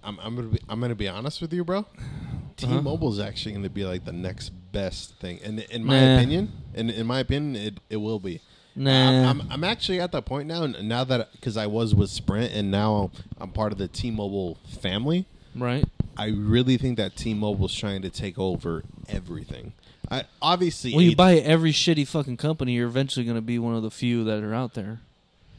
[0.04, 1.80] I'm I'm gonna be I'm gonna be honest with you, bro.
[1.80, 2.78] Uh-huh.
[2.78, 6.16] T-Mobile's actually going to be like the next best thing, and in my Nah.
[6.16, 8.40] opinion, and in my opinion, it it will be.
[8.78, 9.30] Nah.
[9.30, 10.64] I'm, I'm, I'm actually at that point now.
[10.64, 14.58] n- Now that because I was with Sprint, and now I'm part of the T-Mobile
[14.82, 15.26] family.
[15.56, 15.84] Right?
[16.18, 19.74] I really think that T-Mobile's trying to take over everything.
[20.16, 23.60] I obviously, Well, you AT buy every shitty fucking company, you're eventually going to be
[23.60, 25.00] one of the few that are out there.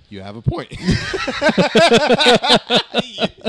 [0.09, 0.71] you have a point.
[0.73, 0.79] you,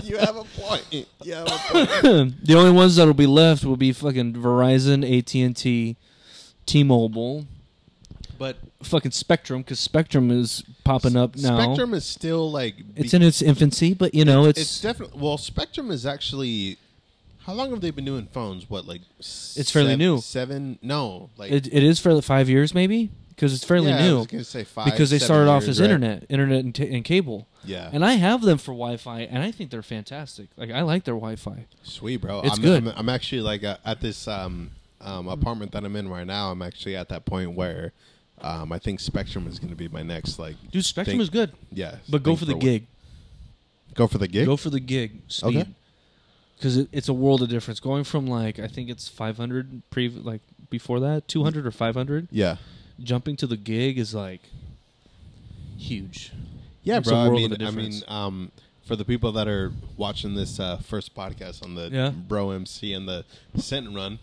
[0.03, 1.07] you have a point.
[1.23, 2.35] You have a point.
[2.45, 5.95] the only ones that'll be left will be fucking Verizon, AT&T,
[6.65, 7.45] T-Mobile,
[8.37, 11.61] But fucking Spectrum because Spectrum is popping up now.
[11.61, 15.37] Spectrum is still like It's in its infancy, but you know it's it's definitely well.
[15.37, 16.77] Spectrum is actually.
[17.47, 18.69] How long have they been doing phones?
[18.69, 19.01] What like?
[19.19, 20.19] It's fairly sev- new.
[20.19, 20.77] Seven?
[20.81, 24.17] No, like it, it is for five years maybe because it's fairly yeah, I new
[24.17, 25.85] was gonna say five because they seven started off years, as right?
[25.85, 27.47] internet, internet and, t- and cable.
[27.63, 30.49] Yeah, And I have them for Wi-Fi, and I think they're fantastic.
[30.57, 31.67] Like I like their Wi-Fi.
[31.83, 32.41] sweet, bro.
[32.41, 32.85] It's I'm, good.
[32.85, 36.51] I'm, I'm actually like uh, at this um, um, apartment that I'm in right now.
[36.51, 37.93] I'm actually at that point where
[38.41, 40.55] um, I think Spectrum is going to be my next like.
[40.71, 42.87] Dude, Spectrum thing- is good, Yeah, but go thing for the gig.
[43.93, 44.45] Go for the gig.
[44.45, 45.57] Go for the gig speed.
[45.57, 45.69] Okay.
[46.57, 47.79] Because it, it's a world of difference.
[47.79, 52.57] Going from like I think it's 500 pre like before that 200 or 500, yeah,
[53.01, 54.41] jumping to the gig is like
[55.77, 56.31] huge.
[56.83, 57.17] yeah, It's bro.
[57.17, 58.51] I mean, I mean, um,
[58.85, 62.09] for the people that are watching this uh, first podcast on the Yeah.
[62.09, 64.19] Bro MC and the Sit and Run,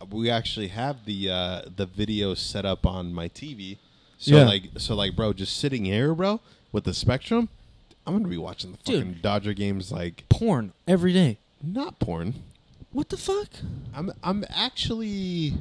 [0.00, 3.78] uh, we actually have the uh, the video set up on my TV.
[4.18, 4.44] So Yeah.
[4.46, 6.40] like, so like, bro, just sitting here, bro,
[6.72, 7.48] with the Spectrum,
[8.06, 9.04] I'm gonna be watching the Dude.
[9.06, 9.92] fucking Dodger games.
[9.92, 11.38] Like, Porn every day.
[11.62, 12.34] Not porn.
[12.92, 13.48] What the fuck?
[13.94, 15.54] I'm I'm actually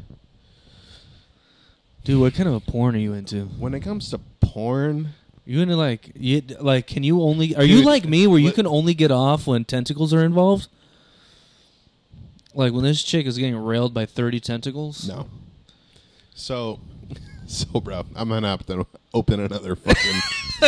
[2.03, 3.45] Dude, what kind of a porn are you into?
[3.59, 5.09] when it comes to porn.
[5.45, 6.87] You into like you like?
[6.87, 7.55] Can you only?
[7.55, 10.23] Are you Dude, like me, where you let- can only get off when tentacles are
[10.23, 10.67] involved?
[12.53, 15.07] Like when this chick is getting railed by thirty tentacles.
[15.07, 15.27] No.
[16.33, 16.79] So,
[17.47, 20.21] so bro, I'm gonna have to open another fucking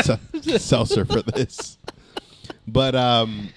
[0.42, 1.78] se- seltzer for this.
[2.68, 3.50] But um,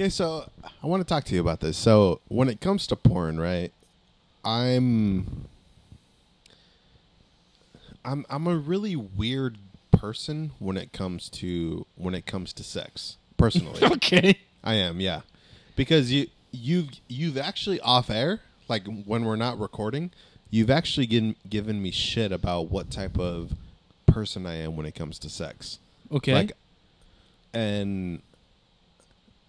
[0.00, 0.48] okay, so
[0.82, 1.76] I want to talk to you about this.
[1.76, 3.70] So when it comes to porn, right?
[4.42, 5.46] I'm,
[8.02, 9.58] I'm, I'm a really weird
[9.92, 13.16] person when it comes to when it comes to sex.
[13.36, 14.38] Personally, Okay.
[14.64, 15.20] I am, yeah.
[15.76, 20.10] Because you you've you've actually off air, like when we're not recording,
[20.50, 23.52] you've actually given given me shit about what type of
[24.06, 25.78] person I am when it comes to sex.
[26.10, 26.34] Okay.
[26.34, 26.52] Like
[27.52, 28.22] and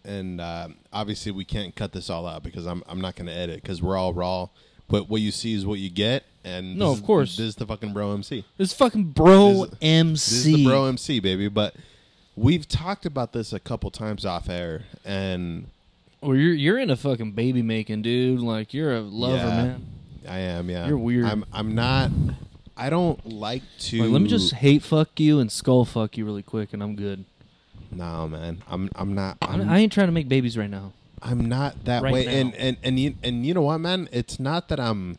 [0.05, 3.33] and uh, obviously we can't cut this all out because I'm I'm not going to
[3.33, 4.47] edit because we're all raw.
[4.89, 7.37] But what you see is what you get, and No, this of is- course.
[7.37, 8.43] this is the fucking bro MC.
[8.57, 10.11] this fucking bro This MC.
[10.11, 11.47] This is the bro MC, baby.
[11.47, 11.75] But
[12.35, 15.67] we've talked about this a couple times off air, and
[16.21, 18.41] well, you're you're into fucking baby making, dude.
[18.41, 19.45] Like you're a lover, Yeah.
[19.63, 19.85] man.
[20.27, 20.87] I am, yeah.
[20.87, 21.25] You're weird.
[21.25, 22.11] I'm I'm not
[22.77, 26.25] I don't like to Like, let me just hate fuck you and skull fuck you
[26.25, 27.23] really quick, and I'm good.
[27.91, 28.61] No, man.
[28.69, 30.93] I'm I'm not I'm, I ain't trying to make babies right now.
[31.21, 32.25] I'm not that Right way.
[32.25, 32.31] now.
[32.31, 34.07] And and and you and you know what, man?
[34.11, 35.17] It's not that I'm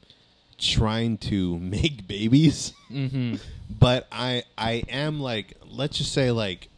[0.58, 3.36] trying to make babies, Mm-hmm.
[3.78, 6.68] but I I am like let's just say like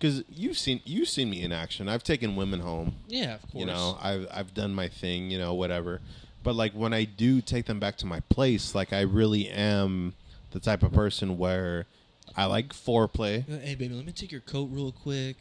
[0.00, 1.88] cuz you've seen you've seen me in action.
[1.88, 2.94] I've taken women home.
[3.08, 3.54] Yeah, of course.
[3.54, 6.00] You know, I've I've done my thing, you know, whatever.
[6.42, 10.14] But like when I do take them back to my place, like I really am
[10.52, 11.86] the type of person where
[12.34, 13.40] I like foreplay.
[13.50, 15.36] Uh, Hey, baby, let me take your coat real quick.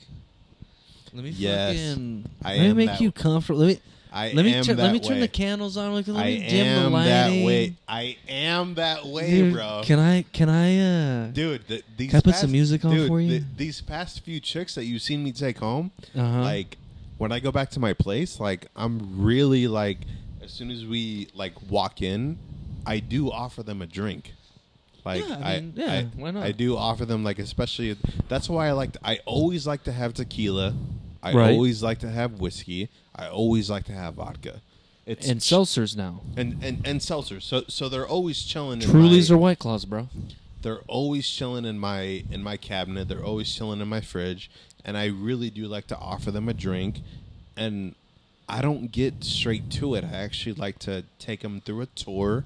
[1.13, 1.75] Let me Yes.
[1.93, 2.25] fucking.
[2.43, 3.61] I let me am make that you comfortable.
[3.61, 3.79] Let me
[4.11, 5.19] I let me am turn, that let me turn way.
[5.21, 5.93] the candles on.
[5.93, 7.39] Like, let I me dim the am lighting.
[7.41, 7.73] that way.
[7.87, 9.81] I am that way, Dude, bro.
[9.83, 10.21] Can I?
[10.31, 10.79] Can I?
[10.79, 13.39] Uh, Dude, the, these Can I put past, some music on dude, for you?
[13.39, 16.41] the- these past few chicks that you've seen me take home, Uh-huh.
[16.41, 16.77] like
[17.17, 19.99] when I go back to my place, like I'm really like
[20.41, 22.37] as soon as we like walk in,
[22.85, 24.33] I do offer them a drink.
[25.05, 26.43] Like Yeah, I mean, yeah, I, why not?
[26.43, 27.95] I do offer them like especially
[28.27, 30.73] that's why I like to, I always like to have tequila.
[31.21, 31.51] I Right.
[31.53, 32.89] always like to have whiskey.
[33.15, 34.61] I always like to have vodka.
[35.05, 36.21] It's and seltzers now.
[36.35, 37.39] and and and seltzer.
[37.39, 38.81] So so they're always chilling.
[38.81, 40.09] In Trulies my, or White Claws, bro.
[40.63, 43.07] they're always chilling in my in my cabinet.
[43.07, 44.49] They're always chilling in my fridge,
[44.83, 47.01] and I really do like to offer them a drink.
[47.55, 47.93] And
[48.49, 50.03] I don't get straight to it.
[50.03, 52.43] I actually like to take them through a tour.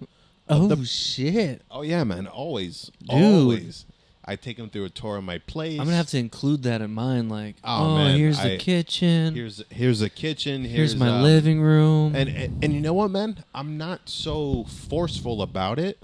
[0.50, 1.62] Oh the- shit!
[1.70, 2.28] oh yeah, man!
[2.28, 3.24] Always, Dude.
[3.24, 3.86] always.
[4.26, 5.80] I take them through a tour of my place.
[5.80, 7.30] I'm gonna have to include that in mine.
[7.30, 9.34] Like, Oh, oh, man, here's the kitchen.
[9.34, 10.66] Here's here's a kitchen.
[10.66, 12.16] Here's, Here's, my um, living room.
[12.16, 13.44] And, and and you know what, man?
[13.56, 15.98] I'm not so forceful about it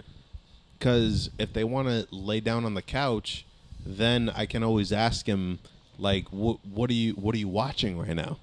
[0.79, 3.45] because if they want to lay down on the couch,
[3.85, 5.59] then I can always ask him,
[5.99, 8.39] like, what what are you what are you watching right now?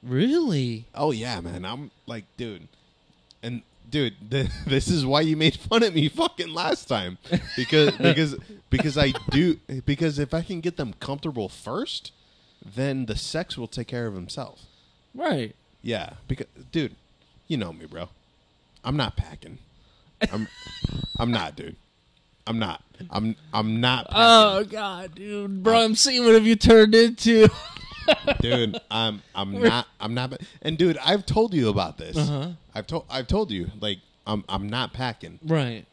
[0.00, 0.84] really?
[0.94, 1.64] Oh yeah, man.
[1.64, 2.68] I'm like, dude,
[3.42, 3.62] and
[3.94, 7.16] dude, th- this is why you made fun of me fucking last time
[7.56, 8.36] because because
[8.68, 12.10] because I do because if I can get them comfortable first,
[12.64, 14.62] then the sex will take care of himself.
[15.14, 15.54] Right.
[15.80, 16.96] Yeah, because dude,
[17.46, 18.08] you know me, bro.
[18.84, 19.58] I'm not packing.
[20.32, 20.48] I'm
[21.18, 21.76] I'm not, dude.
[22.46, 22.82] I'm not.
[23.10, 24.16] I'm I'm not oh, packing.
[24.16, 27.48] Oh god, dude, bro, I'm seeing what have you turned into?
[28.40, 32.16] Dude, I'm I'm not I'm not and dude, I've told you about this.
[32.16, 32.50] Uh-huh.
[32.74, 35.38] I've told I've told you like I'm I'm not packing.
[35.46, 35.84] right.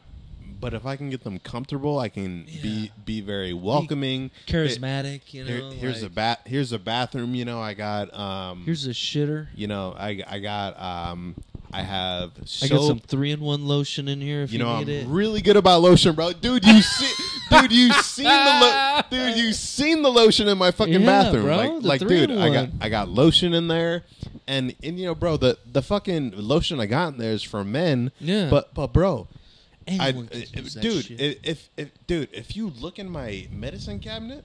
[0.62, 2.62] But if I can get them comfortable, I can Yeah.
[2.62, 4.30] be be very welcoming.
[4.46, 5.50] charismatic, you know.
[5.50, 8.90] Here- here's a like- bat here's a bathroom, you know, I got um Here's a
[8.90, 9.48] shitter.
[9.56, 11.34] you know, I I got um
[11.72, 12.30] I have
[12.62, 15.06] I got some three in one lotion in here if You you, know, I'm it.
[15.08, 16.32] really good about lotion, bro.
[16.32, 17.12] Dude, you see,
[17.50, 21.44] dude, you seen the lo- dude, you seen the lotion in my fucking Yeah, bathroom,
[21.44, 22.68] bro, like, like, dude, I got.
[22.80, 24.04] I got lotion in there,
[24.46, 27.64] and and you know, bro, the the fucking lotion I got in there is for
[27.64, 28.48] men, Yeah.
[28.50, 29.26] but but bro,
[29.86, 31.20] Anyone can use dude, shit.
[31.20, 34.44] if, if if dude, if you look in my medicine cabinet,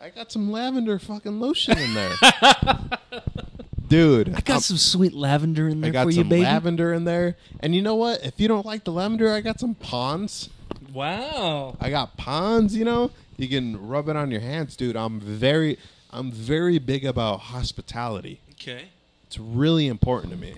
[0.00, 2.12] I got some lavender fucking lotion in there,
[3.88, 4.34] dude.
[4.34, 6.42] I got some sweet lavender in I there got for some you, baby.
[6.44, 8.24] lavender in there, and you know what?
[8.24, 10.50] If you don't like the lavender, I got some Pond's.
[10.92, 11.76] Wow.
[11.80, 12.76] I got Pond's.
[12.76, 14.96] You know, you can rub it on your hands, dude.
[14.96, 15.78] I'm very,
[16.10, 18.40] I'm very big about hospitality.
[18.52, 18.86] okay.
[19.26, 20.54] It's really important to me.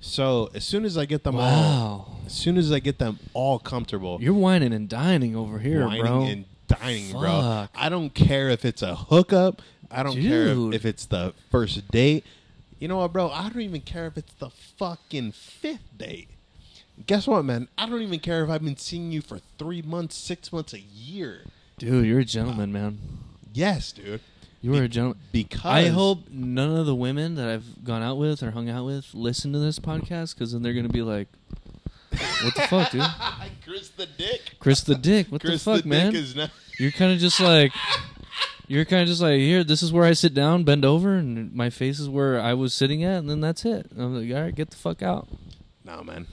[0.00, 3.58] So as soon as I get them all, as soon as I get them all
[3.58, 6.22] comfortable, You're whining and dining over here, whining bro.
[6.22, 7.22] and dining, bro.
[7.40, 7.70] Fuck.
[7.74, 9.60] I don't care if it's a hookup.
[9.90, 10.74] I don't care Dude.
[10.74, 12.24] if, if it's the first date.
[12.78, 13.30] You know what, bro?
[13.30, 16.28] I don't even care if it's the fucking fifth date.
[17.06, 17.68] Guess what, man?
[17.76, 20.80] I don't even care if I've been seeing you for three months, six months, a
[20.80, 21.40] year.
[21.78, 22.98] Dude, you're a gentleman, man.
[23.52, 24.20] Yes, dude.
[24.60, 25.18] You are a gentleman.
[25.30, 28.86] Because I hope none of the women that I've gone out with or hung out
[28.86, 31.28] with listen to this podcast because then they're gonna be like,
[32.42, 33.02] "What the fuck, dude?
[33.64, 34.56] Chris the Dick.
[34.58, 35.28] Chris the Dick?
[35.28, 36.12] What Chris the fuck, the man?
[36.12, 36.50] Dick is not.
[36.78, 37.72] You're kind of just like,
[38.68, 41.52] you're kind of just like, here, this is where I sit down, bend over, and
[41.52, 43.90] my face is where I was sitting at, and then that's it.
[43.90, 45.26] And I'm like, all right, get the fuck out.
[45.84, 46.28] No, man.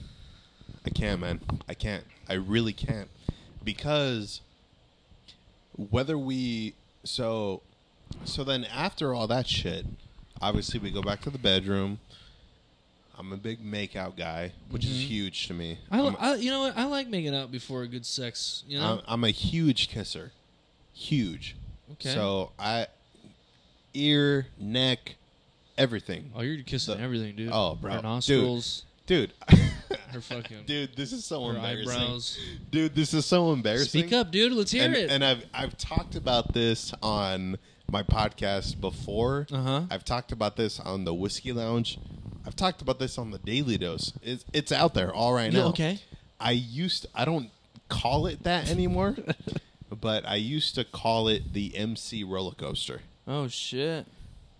[0.84, 1.40] I can't, man.
[1.68, 2.04] I can't.
[2.28, 3.08] I really can't.
[3.64, 4.40] Because
[5.72, 7.62] whether we so
[8.24, 9.86] so then after all that shit,
[10.40, 11.98] obviously we go back to the bedroom.
[13.18, 15.06] I'm a big makeout guy, which is Mhm.
[15.06, 15.78] huge to me.
[15.90, 16.76] I, I'm, I, you know what?
[16.76, 18.62] I like making out before a good sex.
[18.68, 18.84] You know.
[18.84, 20.32] I'm, I'm a huge kisser.
[20.92, 21.56] Huge.
[21.92, 22.12] okay.
[22.12, 22.88] So I
[23.94, 25.16] ear, neck,
[25.78, 26.30] everything.
[26.34, 27.50] oh, you're kissing the- everything, dude.
[27.52, 27.92] Oh, bro.
[27.92, 28.04] Her Dude.
[28.04, 29.32] nostrils, Dude.
[30.10, 31.88] her fucking, Dude, this is so her embarrassing.
[32.02, 32.38] eyebrows.
[32.70, 34.02] Dude, this is so embarrassing.
[34.02, 34.52] Speak up, dude.
[34.52, 35.10] Let's hear and, it.
[35.10, 37.56] and I've I've talked about this on
[37.90, 39.46] my podcast before.
[39.52, 39.82] Uh huh.
[39.90, 41.98] I've talked about this on the Whiskey Lounge.
[42.46, 44.12] I've talked about this on the Daily Dose.
[44.22, 45.68] It's it's out there all right now.
[45.68, 46.00] okay?
[46.38, 47.50] I used I don't
[47.88, 49.16] call it that anymore,
[50.00, 53.00] but I used to call it the MC roller coaster.
[53.26, 54.06] Oh shit!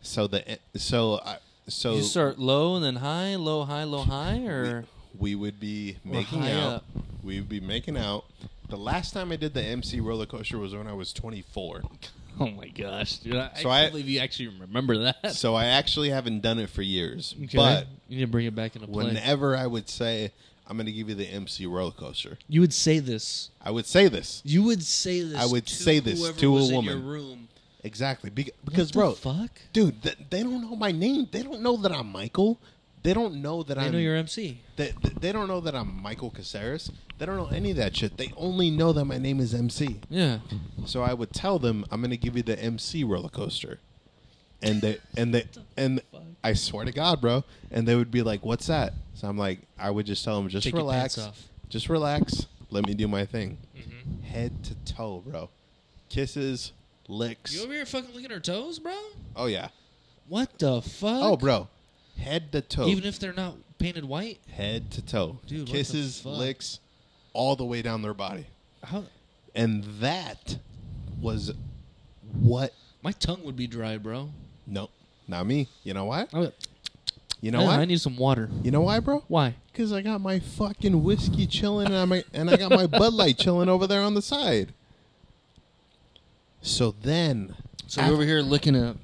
[0.01, 4.45] So the so I so you start low and then high, low, high, low, high,
[4.47, 4.85] or
[5.19, 6.75] we would be making out.
[6.75, 6.85] up.
[7.23, 8.25] We would be making out.
[8.69, 11.83] The last time I did the MC roller coaster was when I was 24.
[12.41, 13.37] oh my gosh, dude!
[13.37, 15.35] I, So I I- can't believe you actually remember that.
[15.35, 17.35] So I actually haven't done it for years.
[17.45, 17.57] Okay.
[17.57, 19.05] But you need to bring it back into play.
[19.07, 20.33] whenever I would say
[20.69, 23.51] I'm going to give you the MC roller coaster, you would say this.
[23.63, 25.39] I would say this You would say this.
[25.39, 26.99] I would to say this to a woman.
[26.99, 27.49] your room.
[27.85, 29.51] exactly Bec- because, What the bro, fuck?
[29.73, 31.29] dude, th- they don't know my name.
[31.31, 32.59] They don't know that I'm Michael.
[33.07, 34.59] They don't know that I know you're MC.
[34.75, 36.91] They, they- they don't know that I'm Michael Caceres.
[37.19, 38.17] They don't know any of that shit.
[38.17, 40.01] They only know that my name is MC.
[40.11, 40.39] yeah.
[40.87, 43.79] So I would tell them I'm going to give you the MC roller coaster,
[44.61, 45.45] and they and they
[45.77, 46.23] and fuck?
[46.43, 49.61] I swear to God, bro, and they would be like, "What's that?" So I'm like,
[49.79, 51.49] I would just tell them, "Just Take your relax, pants off.
[51.69, 52.47] just relax.
[52.71, 54.23] Let me do my thing, Mm-hmm.
[54.23, 55.49] head to toe, bro.
[56.09, 56.73] Kisses,
[57.09, 57.55] licks.
[57.55, 58.97] You over here fucking licking her toes, bro?
[59.37, 59.69] Oh yeah.
[60.29, 61.23] What the fuck?
[61.23, 61.69] Oh, bro,
[62.19, 64.39] head to toe, Even if they're not painted white?
[64.53, 65.39] head to toe.
[65.47, 66.81] Dude, kisses, licks,
[67.33, 68.47] all the way down their body,
[68.83, 69.05] How?
[69.55, 70.59] and that
[71.21, 71.53] was
[72.33, 72.73] what.
[73.03, 74.31] My tongue would be dry, bro.
[74.67, 74.91] No,
[75.29, 75.69] not me.
[75.85, 76.27] You know why?
[76.33, 76.53] Oh, I, would,
[77.41, 77.77] You know why?
[77.77, 78.49] I need some water.
[78.63, 79.23] you know why, bro?
[79.29, 79.55] Why?
[79.73, 83.37] Because I got my fucking whiskey chilling and, I'm, and I got my Bud Light
[83.39, 84.73] chilling over there on the side.
[86.63, 87.55] So then,
[87.87, 88.97] So you're over here licking a.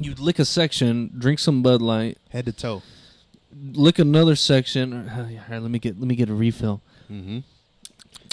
[0.00, 2.82] You'd lick a section, drink some Bud Light, head to toe.
[3.72, 4.92] lick another section.
[4.94, 6.80] All right, let me get let me get a refill.
[7.10, 7.38] Mm-hmm.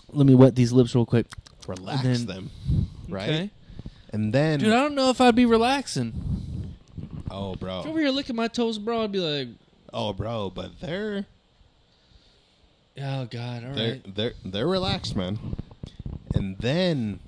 [0.10, 1.28] Let me wet these lips real quick.
[1.68, 2.50] Relax then- them,
[3.10, 3.30] right?
[3.30, 3.50] Okay.
[4.14, 6.14] And then, Dude, I don't know if I'd be relaxing.
[7.30, 9.50] oh, bro, If over here licking my toes, bro, I'd be like,
[9.94, 11.26] oh, bro, but they're
[12.98, 14.16] oh, God, all they're right.
[14.16, 15.38] they're they're relaxed, man.
[16.34, 17.20] And then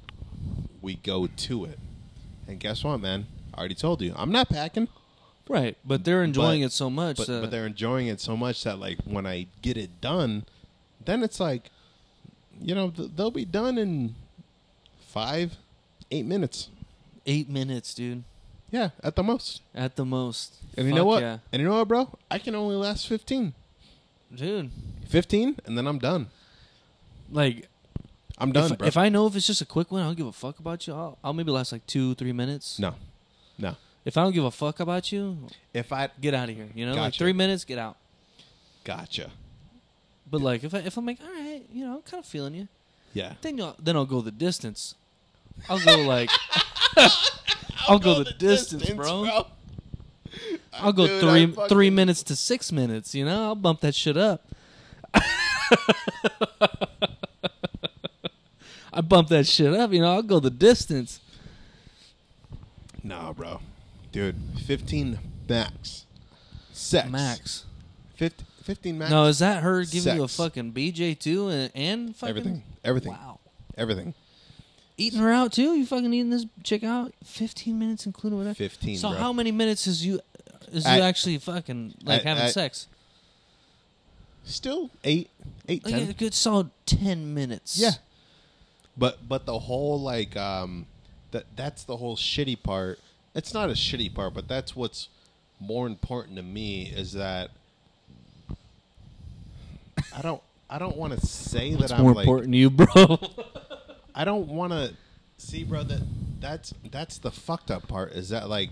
[0.81, 1.79] we go to it,
[2.47, 3.25] and guess what, man?
[3.59, 4.87] I already told you, I'm not packing.
[5.49, 7.17] Right, but they're enjoying But- it so much.
[7.17, 10.45] but, that- but they're enjoying it so much that like when I get it done,
[11.03, 11.69] then it's like,
[12.61, 14.15] you know, th- they'll be done in
[15.07, 15.57] five,
[16.09, 16.69] eight minutes.
[17.25, 18.23] eight minutes, dude,
[18.71, 19.61] Yeah, at the most.
[19.75, 20.55] at the most.
[20.77, 21.21] And you know Fuck what?
[21.21, 21.37] Yeah.
[21.51, 22.17] And you know what, bro?
[22.31, 23.53] I can only last 15.
[24.33, 24.71] dude.
[25.09, 26.27] 15, and then I'm done.
[27.31, 27.67] Like,
[28.37, 28.87] I'm done, if, bro.
[28.87, 30.85] if I know if it's just a quick one, I don't give a fuck about
[30.87, 30.93] you.
[30.93, 32.77] I'll, I'll maybe last like two, three minutes.
[32.79, 32.93] no,
[33.59, 33.75] no.
[34.05, 35.37] If I don't give a fuck about you,
[35.73, 36.69] If I get out of here.
[36.73, 37.19] You know, like Gotcha.
[37.19, 37.97] three minutes, get out.
[38.83, 39.29] gotcha,
[40.31, 42.55] But like, if I if I'm like, all right, you know, I'm kind of feeling
[42.55, 42.67] you,
[43.13, 44.95] yeah, then I'll, then I'll go the distance.
[45.69, 46.29] I'll go like,
[47.87, 49.45] I'll, go, the distance, bro.
[50.73, 53.13] I'll go Dude, three fucking- three minutes to six minutes.
[53.13, 54.47] You know, I'll bump that shit up.
[58.91, 59.91] I bump that shit up.
[59.93, 61.19] You know, I'll go the distance.
[63.03, 63.61] Nah, bro,
[64.11, 64.35] dude,
[64.65, 66.05] 15 max.
[66.73, 67.65] Sex Max.
[68.15, 69.11] 15, 15 max.
[69.11, 70.35] No, is that her giving you a Sex.
[70.37, 73.39] fucking BJ too, and, and fucking everything, everything, Wow,
[73.77, 74.13] everything.
[74.97, 75.73] eating her out too.
[75.75, 77.13] You fucking eating this chick out?
[77.23, 78.55] Fifteen minutes, including whatever.
[78.55, 79.17] 15, So bro.
[79.17, 80.19] how many minutes is you
[80.71, 82.87] is you actually fucking like I- having I- sex?
[84.45, 85.29] Still eight,
[85.67, 86.09] eight, Like ten.
[86.09, 87.77] a good solid ten minutes.
[87.77, 87.91] Yeah.
[88.97, 90.85] But but the whole like um
[91.31, 92.99] that that's the whole shitty part.
[93.35, 95.09] It's not a shitty part, but that's what's
[95.59, 97.51] more important to me is that
[100.15, 103.19] I don't I don't want to say that I'm more like important to you, bro?
[104.15, 104.93] I don't want to
[105.37, 105.83] see, bro.
[105.83, 106.01] That
[106.39, 108.11] that's that's the fucked up part.
[108.13, 108.69] Is that like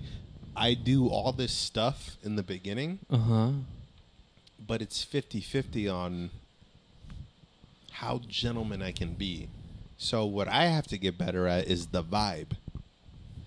[0.56, 3.52] I do all this stuff in the beginning, uh huh.
[4.66, 6.32] but it's 50-50 on
[7.92, 9.50] how gentleman I can be.
[9.98, 12.52] So what I have to get better at is the vibe.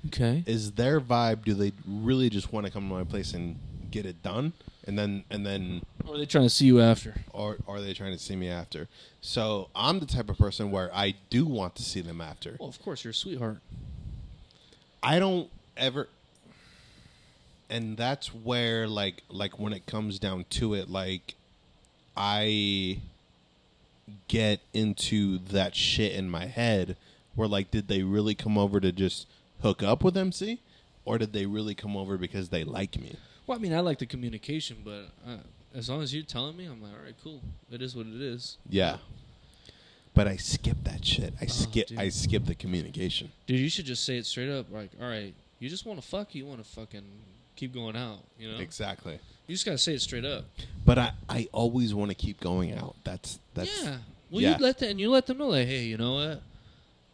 [0.07, 0.43] Okay.
[0.47, 1.45] Is their vibe?
[1.45, 3.57] Do they really just want to come to my place and
[3.91, 4.53] get it done,
[4.85, 7.15] and then and then, Or are they trying to see you after?
[7.33, 8.89] or, or are they trying to see me after?
[9.21, 12.57] So I'm the type of person where I do want to see them after.
[12.59, 13.59] Well, of course, you're a sweetheart.
[15.03, 16.09] I don't ever
[17.71, 21.35] and that's where like like when it comes down to it like
[22.17, 23.01] I
[24.29, 26.97] get into that shit in my head
[27.35, 29.27] where like did they really come over to just
[29.63, 30.61] hook up with MC
[31.05, 33.17] or did they really come over because they like me?
[33.47, 35.39] Well, I mean, I like the communication, but uh,
[35.75, 37.41] as long as you're telling me, I'm like, all right, cool.
[37.71, 38.59] It is what it is.
[38.69, 38.99] Yeah.
[40.15, 41.35] But I skip that shit.
[41.41, 41.99] I skip dude.
[41.99, 43.33] I skip the communication.
[43.47, 44.67] Dude, you should just say it straight up.
[44.71, 47.05] Like, all right, you just want to fuck, you want to fucking
[47.57, 48.19] keep going out.
[48.39, 49.19] You know, Exactly.
[49.49, 50.45] you just gotta say it straight up.
[50.85, 52.95] But I I always want to keep going out.
[53.03, 53.97] That's that's yeah.
[54.31, 54.57] Well, yeah.
[54.57, 56.43] you let them, and you let them know, like, hey, you know what?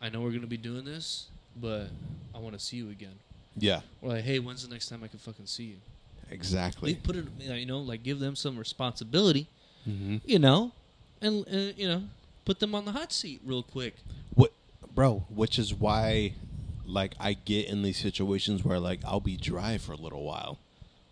[0.03, 1.26] I know we're gonna be doing this,
[1.61, 1.88] but
[2.34, 3.14] I want to see you again.
[3.59, 5.76] yeah, Or like, hey, when's the next time I can fucking see you?
[6.30, 6.92] exactly.
[6.94, 9.47] Like, put it, you know, like give them some responsibility,
[9.88, 10.20] Mhm.
[10.26, 10.72] you know,
[11.22, 12.03] and uh, you know,
[12.44, 13.94] put them on the hot seat real quick.
[14.34, 14.53] What,
[14.94, 15.24] bro?
[15.30, 16.34] Which is why,
[16.84, 20.59] like, I get in these situations where like I'll be dry for a little while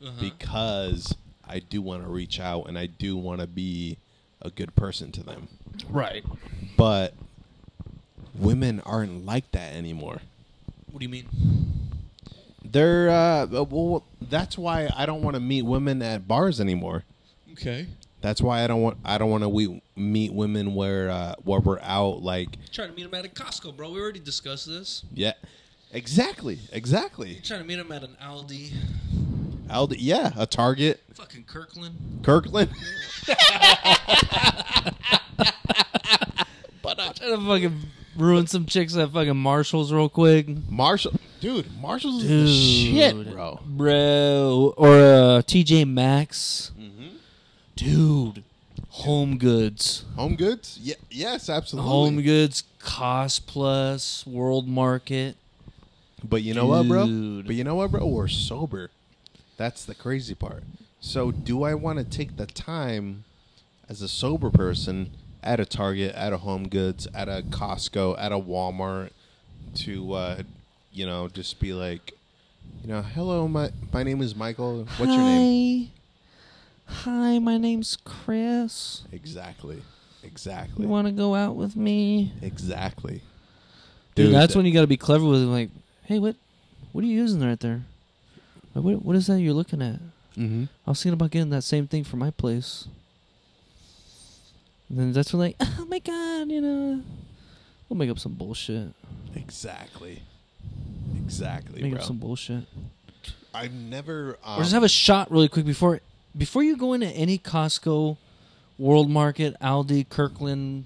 [0.02, 0.10] Uh-huh.
[0.20, 1.14] because
[1.46, 3.96] I do want to reach out and I do want to be
[4.44, 5.48] a good person to them.
[5.88, 6.24] Right.
[6.76, 7.14] But
[8.38, 10.20] women aren't like that anymore.
[10.90, 11.26] What do you mean?
[12.64, 14.04] They're uh, well.
[14.20, 17.04] That's why I don't want to meet women at bars anymore.
[17.52, 17.86] Okay.
[18.20, 21.60] That's why I don't want I don't want to we, meet women where uh, where
[21.60, 23.90] we're out like Trying to meet him at a Costco, bro.
[23.92, 25.04] We already discussed this.
[25.12, 25.32] yeah,
[25.92, 27.40] exactly, exactly.
[27.44, 28.72] Trying to meet him at an Aldi,
[29.68, 32.20] Aldi, yeah, a Target, fucking Kirkland.
[32.22, 32.70] Kirkland.
[36.82, 37.80] But I'm trying to fucking
[38.16, 40.46] ruin some chicks at fucking Marshalls real quick.
[40.68, 42.46] Marshall, dude, Marshall's is Dude.
[42.46, 43.60] the shit, bro.
[43.64, 44.74] Bro.
[44.76, 46.72] Or uh, TJ Maxx.
[47.74, 48.44] Dude.
[48.90, 50.04] Home Goods.
[50.14, 51.90] Home Goods, yeah, yes, absolutely.
[51.90, 55.36] Home Goods, Cost Plus, World Market.
[56.22, 57.06] but you know what, bro?
[57.06, 57.46] Dude.
[57.46, 58.06] But you know what, bro?
[58.06, 58.90] We're sober.
[59.56, 60.64] That's the crazy part.
[61.00, 63.24] So, do I want to take the time
[63.88, 65.10] as a sober person
[65.42, 69.10] at a Target, at a Home Goods, at a Costco, at a Walmart
[69.76, 70.42] to, uh,
[70.92, 72.12] you know, just be like,
[72.82, 74.86] you know, hello, my my name is Michael.
[74.96, 75.90] What's your name?
[76.86, 79.02] Hi, my name's Chris.
[79.12, 79.82] Exactly.
[80.22, 80.84] Exactly.
[80.84, 82.32] You want to go out with me?
[82.42, 83.20] exactly.
[84.14, 85.46] Dude, that's that- when you got to be clever with it.
[85.46, 85.70] Like,
[86.04, 86.36] hey, what,
[86.92, 87.82] what are you using right there?
[88.74, 90.00] Like, what, what is that you're looking at?
[90.36, 90.68] Mhm.
[90.86, 92.86] I was thinking about getting that same thing for my place.
[94.88, 97.02] And then that's when like, oh my god, you know,
[97.88, 98.88] we'll make up some bullshit.
[99.34, 100.22] Exactly.
[101.16, 102.00] Exactly, Make bro.
[102.00, 102.64] up some bullshit.
[103.52, 104.38] I've never.
[104.44, 106.00] Um, or just have a shot really quick before
[106.36, 108.16] before you go into any Costco,
[108.78, 110.84] World Market, Aldi, Kirkland,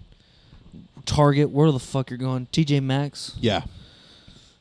[1.07, 3.34] Target, where the fuck you're going, TJ Maxx.
[3.41, 3.62] yeah.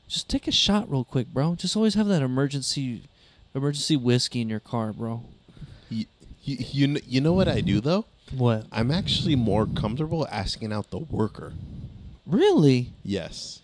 [0.07, 1.55] Just take a shot real quick, bro.
[1.55, 3.01] Just always have that emergency
[3.58, 5.24] emergency whiskey in your car, bro.
[5.89, 6.05] You,
[6.43, 8.05] you, you, kn- you know what I do though?
[8.36, 8.66] What?
[8.72, 11.53] I'm actually more comfortable asking out the worker.
[12.26, 12.89] Really?
[13.03, 13.62] Yes.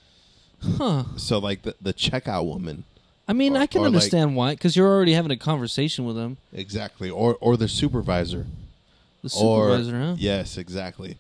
[0.78, 1.04] Huh.
[1.18, 2.86] So like the the checkout woman.
[3.28, 6.06] I mean, Or- I can or, like- understand why, because you're already having a conversation
[6.06, 6.38] with them.
[6.54, 7.10] Exactly.
[7.10, 8.46] Or or the supervisor.
[9.22, 10.16] The Or- supervisor, huh?
[10.18, 11.18] Yes, exactly.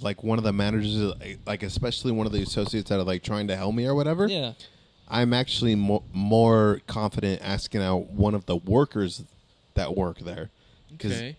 [0.00, 1.14] Like one of the managers,
[1.46, 4.26] like especially one of the associates that are like trying to help me or whatever.
[4.26, 4.52] Yeah.
[5.12, 9.22] I'm actually mo- more confident asking out one of the workers
[9.74, 10.50] that work there.
[10.98, 11.36] 'Cause- Okay.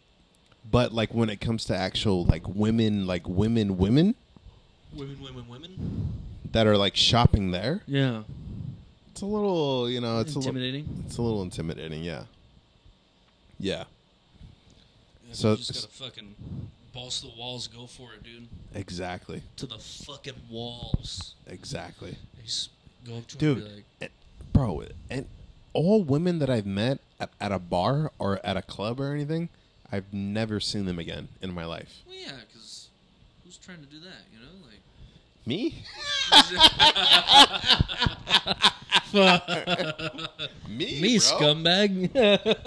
[0.70, 4.16] But like when it comes to actual like women, like women, women
[4.94, 6.14] Women, women, women.
[6.52, 8.24] that are like shopping there, Yeah.
[9.12, 11.04] it's a little, you know, it's a little, Intimidating.
[11.08, 12.04] it's a little intimidating.
[12.04, 12.26] Yeah.
[13.60, 13.86] Yeah.
[15.28, 16.36] Yeah, So- you just gotta fucking
[16.94, 18.48] balls to the walls, go for it, dude.
[18.76, 19.42] Exactly.
[19.58, 21.34] To the fucking walls.
[21.48, 22.12] Exactly.
[22.38, 22.70] You just
[23.06, 24.10] go up to him Dude, and be like, and-
[24.54, 25.26] bro, and
[25.74, 29.50] all women that I've met at, at a bar or at a club or anything,
[29.92, 32.02] I've never seen them again in my life.
[32.08, 32.88] well, yeah, because
[33.44, 34.46] who's trying to do that, you know?
[34.68, 34.82] Like,
[35.46, 35.84] Me?
[40.70, 41.28] Me, Me, bro.
[41.28, 42.10] scumbag.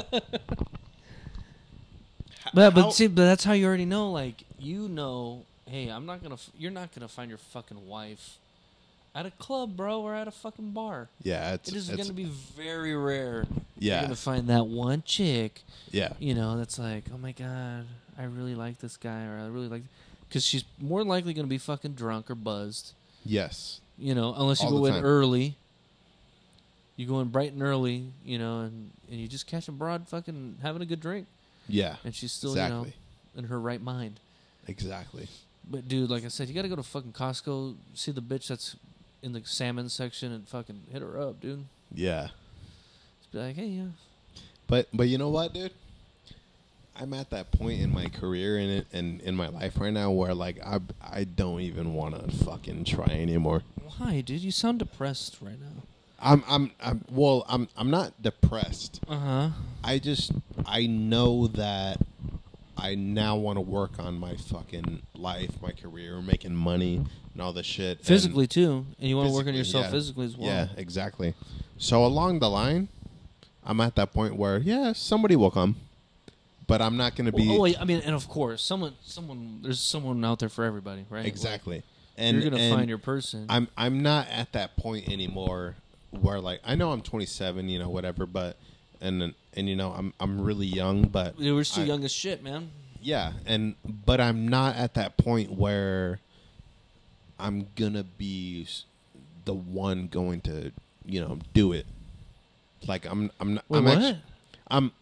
[2.55, 4.13] But but How- see, but that's how you already know.
[4.13, 6.35] Like you know, hey, I'm not gonna.
[6.37, 8.39] F- you're not gonna find your fucking wife
[9.17, 11.09] at a club, bro, or at a fucking bar.
[11.23, 13.47] Yeah, it's, It is gonna be very rare.
[13.79, 13.95] Yeah.
[13.95, 17.87] You're gonna find that one chick, yeah, you know, that's like, oh my god,
[18.19, 19.83] I really like this guy, or I really like,
[20.29, 22.93] because she's more likely gonna be fucking drunk or buzzed.
[23.25, 25.57] yes, You know, unless you All go in early.
[26.97, 30.09] You go in bright and early, you know, and, and you just catch a broad
[30.09, 31.27] fucking having a good drink,
[31.69, 32.85] yeah, and she's still, exactly, you
[33.35, 34.21] know, in her right mind.
[34.67, 35.29] exactly.
[35.69, 38.47] But dude, like I said, you got to go to fucking Costco, see the bitch
[38.47, 38.77] that's
[39.27, 41.65] in the salmon section, and fucking hit her up, dude.
[41.95, 42.29] Yeah,
[43.19, 43.89] Just be like, hey, yeah,
[44.67, 45.73] but but you know what, dude?
[46.99, 50.11] I'm at that point in my career and in, in in my life right now
[50.13, 53.63] where like I I don't even want to fucking try anymore.
[53.99, 54.41] why, dude?
[54.41, 55.83] You sound depressed right now.
[56.19, 59.01] I'm I'm I'm well I'm I'm not depressed.
[59.07, 59.49] Uh huh.
[59.85, 60.33] I just
[60.65, 61.99] I know that
[62.77, 67.53] I now want to work on my fucking life, my career, making money and all
[67.53, 67.99] this shit.
[67.99, 69.91] and- Physically too, and you want to work on yourself yeah.
[69.91, 70.49] physically as well.
[70.49, 71.35] Yeah, exactly.
[71.79, 72.89] So along the line,
[73.65, 75.77] I'm at that point where yeah, somebody will come,
[76.67, 78.95] but I'm not going to be Well, oh, wait, I mean, and of course, someone,
[79.03, 81.21] someone, there's someone out there for everybody, right?
[81.21, 81.83] Like, exactly.
[82.19, 83.45] And you're gonna find your person.
[83.51, 85.77] I'm I'm not at that point anymore
[86.11, 88.57] where like I know I'm 27, you know, whatever, but
[89.01, 92.13] and and you know I'm I'm really young, but Dude, we're still I- young as
[92.13, 92.71] shit, man.
[93.01, 96.19] Yeah, and but I'm not at that point where
[97.39, 98.67] I'm gonna be
[99.45, 100.73] the one going to
[101.05, 101.87] you know do it.
[102.87, 103.99] Like I'm I'm not, Wait, I'm what?
[103.99, 104.19] actu-
[104.69, 104.93] I'm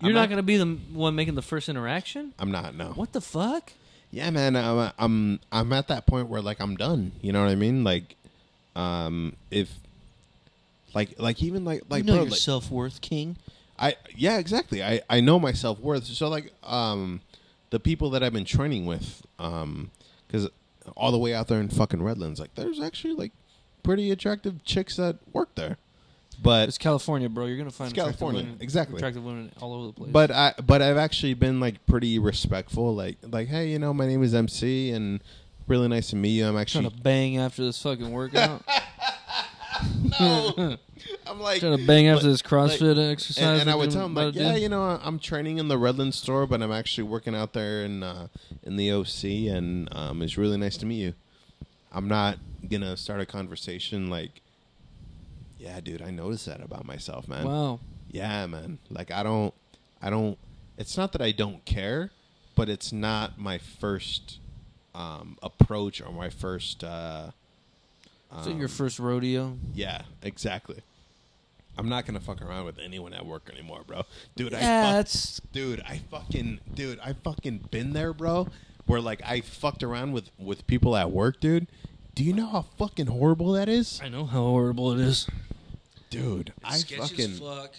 [0.00, 2.32] You're I'm not act- gonna be the one making the first interaction.
[2.38, 2.86] I'm not no.
[2.94, 3.72] What the fuck?
[4.10, 4.56] Yeah, man.
[4.56, 7.12] I'm I'm I'm at that point where like I'm done.
[7.20, 7.84] You know what I mean?
[7.84, 8.16] Like,
[8.74, 9.74] um, if
[10.98, 13.36] like like even like like you know bro, your like, self worth, King.
[13.78, 14.82] I yeah exactly.
[14.82, 16.04] I I know my self worth.
[16.04, 17.20] So like um,
[17.70, 19.92] the people that I've been training with, um,
[20.26, 20.48] because
[20.96, 23.30] all the way out there in fucking Redlands, like there's actually like
[23.84, 25.76] pretty attractive chicks that work there,
[26.42, 27.46] but It's California, bro.
[27.46, 28.96] You're gonna find It's attractive California, women, exactly.
[28.96, 30.10] attractive women all over the place.
[30.10, 32.92] but I but I've actually been like pretty respectful.
[32.92, 35.20] Like like hey, you know, my name is MC and.
[35.66, 36.46] Really nice to meet you.
[36.46, 38.62] I'm actually trying actually to bang after this fucking workout.
[40.20, 40.76] no.
[41.26, 43.42] I'm like trying to bang after this CrossFit like, exercise.
[43.42, 46.14] and, and I would tell him like, yeah, you know, I'm training in the Redland
[46.14, 48.28] store, but I'm actually working out there in uh,
[48.62, 49.24] in the OC,
[49.54, 51.14] and um, it's really nice to meet you.
[51.92, 52.38] I'm not
[52.68, 54.42] gonna start a conversation like,
[55.58, 57.46] yeah, dude, I noticed that about myself, man.
[57.46, 57.80] Wow.
[58.10, 58.78] Yeah, man.
[58.90, 59.54] Like I don't,
[60.00, 60.38] I don't.
[60.76, 62.10] It's not that I don't care,
[62.54, 64.38] but it's not my first
[64.94, 66.84] um, approach or my first.
[66.84, 67.30] Uh,
[68.40, 69.56] Is it your um, first rodeo?
[69.74, 70.82] yeah, exactly.
[71.78, 74.02] I'm not gonna fuck around with anyone at work anymore, bro.
[74.34, 78.48] Dude, I Yeah, fuck, that's dude, I fucking, dude, I fucking been there, bro.
[78.86, 81.68] Where like I fucked around with with people at work, dude.
[82.14, 85.28] Do you know how fucking horrible that is, I know how horrible it is.
[86.10, 86.52] dude?
[86.64, 87.70] I Sketchy fucking, as fuck.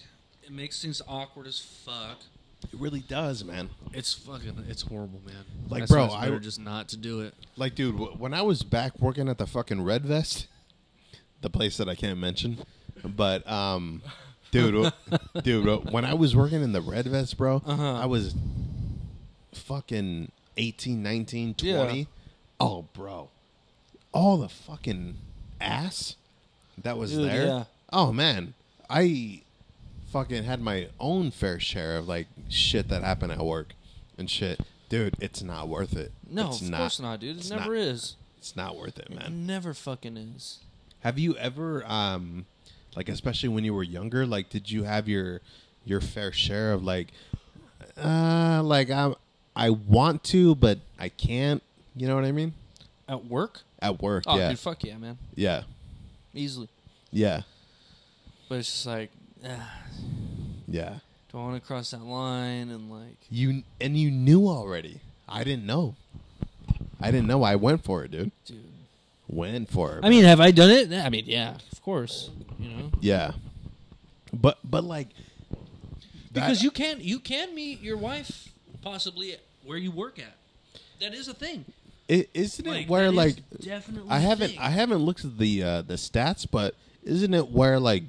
[0.43, 2.19] It makes things awkward as fuck.
[2.63, 3.69] It really does, man.
[3.93, 4.65] It's fucking.
[4.69, 5.35] It's horrible, man.
[5.69, 7.33] Like, That's bro, why it's I- better just not to do it.
[7.57, 10.47] Like, dude, w- when I was back working at the fucking Red Vest,
[11.41, 12.57] the place that I can't mention,
[13.03, 14.01] but um,
[14.51, 14.91] dude,
[15.43, 17.93] dude, when I was working in the Red Vest, bro, Uh-huh.
[17.95, 18.35] I was
[19.53, 21.99] fucking 18, 19, 20.
[21.99, 22.05] Yeah.
[22.59, 23.29] Oh, bro,
[24.11, 25.15] all the fucking
[25.61, 26.15] ass
[26.77, 27.45] that was Dude, there.
[27.45, 27.63] yeah.
[27.91, 28.53] Oh man,
[28.89, 29.41] I
[30.11, 33.73] fucking had my own fair share of like shit that happened at work
[34.17, 34.59] and shit.
[34.89, 36.11] Dude, it's not worth it.
[36.29, 37.37] No, it's of course not, dude.
[37.39, 37.81] It never not.
[37.81, 38.15] is.
[38.39, 39.45] It's not worth it, It man.
[39.45, 40.59] never fucking is.
[41.01, 42.45] Have you ever, um,
[42.95, 45.41] like, especially when you were younger, like, did you have your
[45.85, 47.09] your fair share of like,
[48.01, 49.13] uh, like I
[49.55, 51.61] I want to, but I can't.
[51.95, 52.53] You know what I mean?
[53.07, 53.61] At work?
[53.81, 55.17] At work, Oh, yeah, dude, fuck yeah, man.
[55.35, 55.63] yeah,
[56.33, 56.67] Easily.
[57.11, 57.41] yeah,
[58.49, 59.09] But it's just like,
[60.67, 60.95] yeah.
[61.31, 64.99] do I want to cross that line and like, You and you knew already.
[65.27, 65.95] I didn't know.
[67.01, 67.43] I didn't know.
[67.43, 68.31] I went for it, dude.
[68.45, 68.57] dude.
[69.27, 70.05] Went for it.
[70.05, 70.91] I mean, have I done it?
[70.91, 72.29] I mean, yeah, of course.
[72.59, 73.31] You know, yeah,
[74.33, 75.07] but but like
[76.33, 78.49] Because you can you can meet your wife
[78.81, 80.33] possibly where you work at.
[80.99, 81.63] That is a thing.
[82.09, 84.59] i- isn't it Like, where that is like definitely I a haven't thing.
[84.59, 88.03] I haven't looked at the uh, the stats, but isn't it where like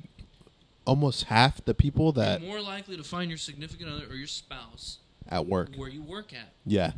[0.85, 4.26] almost half the people that You're more likely to find your significant other or your
[4.26, 5.70] spouse at work?
[5.76, 6.53] where you work at.
[6.66, 6.93] Yeah,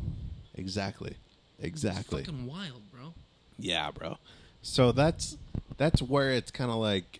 [0.55, 1.15] exactly,
[1.59, 2.23] It's exactly.
[2.23, 3.13] fucking wild, bro.
[3.59, 4.17] Yeah, bro.
[4.61, 5.37] So that's
[5.77, 7.19] that's where it's kind of like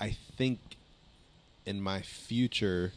[0.00, 0.58] I think
[1.66, 2.92] in my future,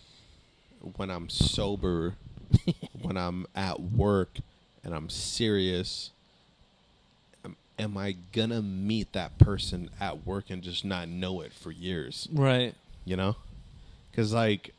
[0.96, 2.16] when I'm sober,
[3.02, 4.40] when I'm at work
[4.84, 6.12] and I'm serious,
[7.80, 12.28] am, I gonna meet that person at work and just not know it for years?
[12.32, 12.74] Right.
[13.06, 13.36] You know,
[14.12, 14.74] because like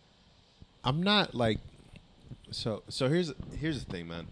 [0.84, 1.58] I'm not like
[2.50, 2.82] so.
[2.88, 4.26] So here's here's the thing, man.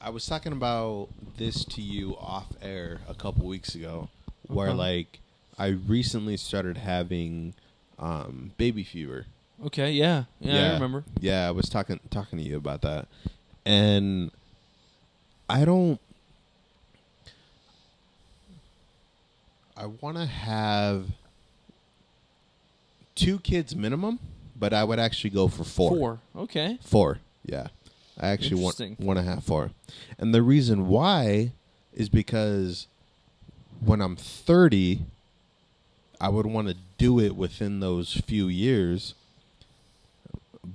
[0.00, 4.08] I was talking about this to you off air a couple weeks ago,
[4.46, 4.76] where Uh-huh.
[4.78, 5.18] like
[5.58, 7.54] I recently started having
[7.98, 9.26] um, baby fever.
[9.66, 9.90] Okay.
[9.90, 10.24] Yeah.
[10.38, 10.70] Yeah.
[10.70, 11.02] I remember.
[11.20, 13.08] Yeah, I was talking talking to you about that,
[13.66, 14.30] and
[15.48, 16.00] I don't.
[19.78, 21.06] I want to have
[23.14, 24.18] two kids minimum,
[24.56, 25.90] but I would actually go for four.
[25.90, 26.18] Four.
[26.36, 26.78] Okay.
[26.82, 27.18] Four.
[27.44, 27.68] Yeah.
[28.20, 29.70] I actually want want to have four.
[30.18, 31.52] And the reason why
[31.94, 32.88] is because
[33.80, 35.02] when I'm 30,
[36.20, 39.14] I would want to do it within those few years.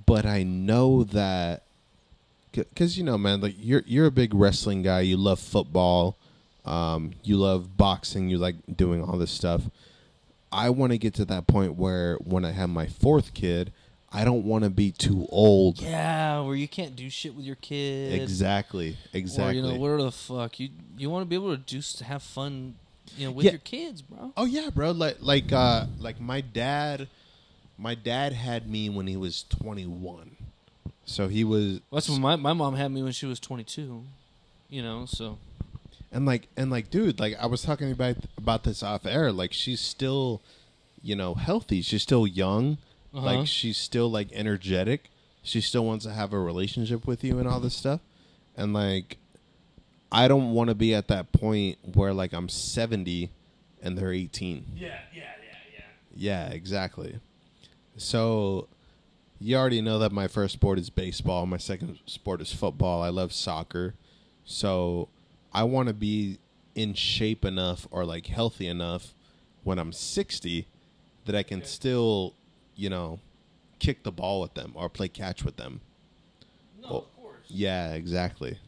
[0.06, 1.62] But I know that
[2.74, 6.16] cuz you know man, like you're you're a big wrestling guy, you love football,
[6.64, 9.62] um you love boxing, you like doing all this stuff.
[10.52, 13.72] I want to get to that point where when I have my fourth kid,
[14.12, 17.56] I don't want to be too old Yeah, where you can't do shit with your
[17.56, 18.12] kid.
[18.22, 18.96] Exactly.
[19.12, 19.50] Exactly.
[19.50, 20.60] Or, you know, what the fuck?
[20.60, 22.76] You you want to be able to do have fun,
[23.16, 23.52] you know, with Yeah.
[23.52, 24.32] your kids, bro.
[24.36, 24.92] oh yeah, bro.
[24.92, 27.08] Like like uh like my dad
[27.76, 30.36] my dad had me when he was 21.
[31.04, 34.04] So he was That's when my my mom had me when she was 22.
[34.70, 35.38] You know, so
[36.14, 39.52] and like and like dude, like I was talking about about this off air, like
[39.52, 40.40] she's still
[41.04, 41.82] you know, healthy.
[41.82, 42.78] She's still young.
[43.14, 43.26] Uh-huh.
[43.26, 45.10] Like she's still like energetic.
[45.42, 48.00] She still wants to have a relationship with you and all this stuff.
[48.56, 49.18] And like
[50.10, 53.30] I don't want to be at that point where like I'm 70
[53.82, 54.64] and they're 18.
[54.74, 55.24] yeah, yeah, yeah,
[55.72, 55.84] yeah.
[56.16, 57.20] Yeah, exactly.
[57.98, 58.68] So
[59.38, 63.02] you already know that my first sport is baseball, my second sport is football.
[63.02, 63.94] I love soccer.
[64.46, 65.08] So
[65.54, 66.38] I want to be
[66.74, 69.14] in shape enough or like healthy enough
[69.62, 70.66] when I'm 60
[71.26, 72.34] that I can still,
[72.76, 73.20] you know,
[73.78, 75.80] kick the ball with them or play catch with them.
[76.82, 77.46] No, Well, of course.
[77.48, 78.58] Yeah, exactly.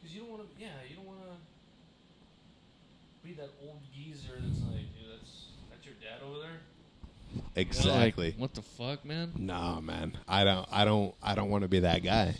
[0.00, 0.48] Because you don't want to.
[0.62, 5.94] Yeah, you don't want to be that old geezer that's like, dude, that's that's your
[6.00, 7.42] dad over there.
[7.56, 8.34] Exactly.
[8.38, 9.32] What the fuck, man?
[9.36, 10.16] No, man.
[10.28, 12.36] I don't I don't I don't want to be that guy.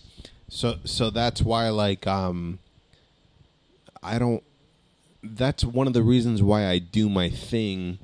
[0.48, 2.60] So so that's why like um
[4.02, 4.42] I don't
[5.22, 7.98] that's one of the reasons why I do my thing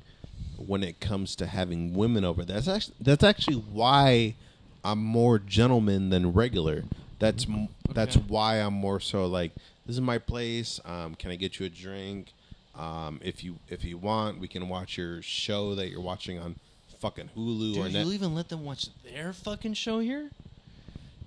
[0.57, 2.43] when it comes to having women over.
[2.43, 4.35] That's actually that's actually why
[4.83, 6.83] I'm more gentleman than regular.
[7.19, 9.51] That's m that's why I'm more so like
[9.85, 10.79] this is my place.
[10.85, 12.33] Um, can I get you a drink?
[12.77, 16.55] Um, if you if you want, we can watch your show that you're watching on
[16.99, 18.05] fucking Hulu or Dude, Net.
[18.05, 20.31] you even let them watch their fucking show here?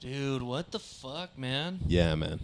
[0.00, 1.80] Dude, what the fuck, man?
[1.86, 2.40] Yeah, man.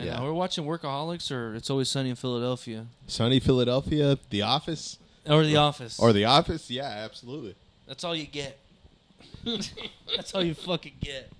[0.00, 0.22] And Yeah.
[0.22, 2.86] we're watching Workaholics or It's Always Sunny in Philadelphia.
[3.06, 5.98] Sunny Philadelphia, The Office, Or The Office.
[6.00, 6.70] or The Office.
[6.70, 7.54] Yeah, absolutely.
[7.86, 8.58] That's all you get.
[9.44, 11.30] That's all you fucking get.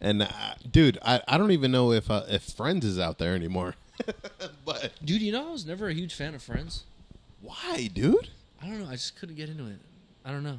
[0.00, 0.28] And uh,
[0.70, 3.74] dude, I, I don't even know if uh, if Friends is out there anymore.
[4.64, 6.84] but Dude, you know I was never a huge fan of Friends.
[7.40, 8.28] why, dude?
[8.62, 8.88] I don't know.
[8.88, 9.78] I just couldn't get into it.
[10.24, 10.58] I don't know.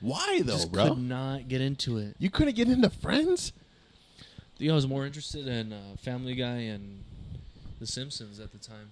[0.00, 0.88] Why though, Just bro?
[0.90, 2.14] could not get into it.
[2.18, 3.52] You couldn't get into Friends?
[4.58, 7.02] You I was more interested in uh, Family Guy and
[7.78, 8.90] The Simpsons at the time.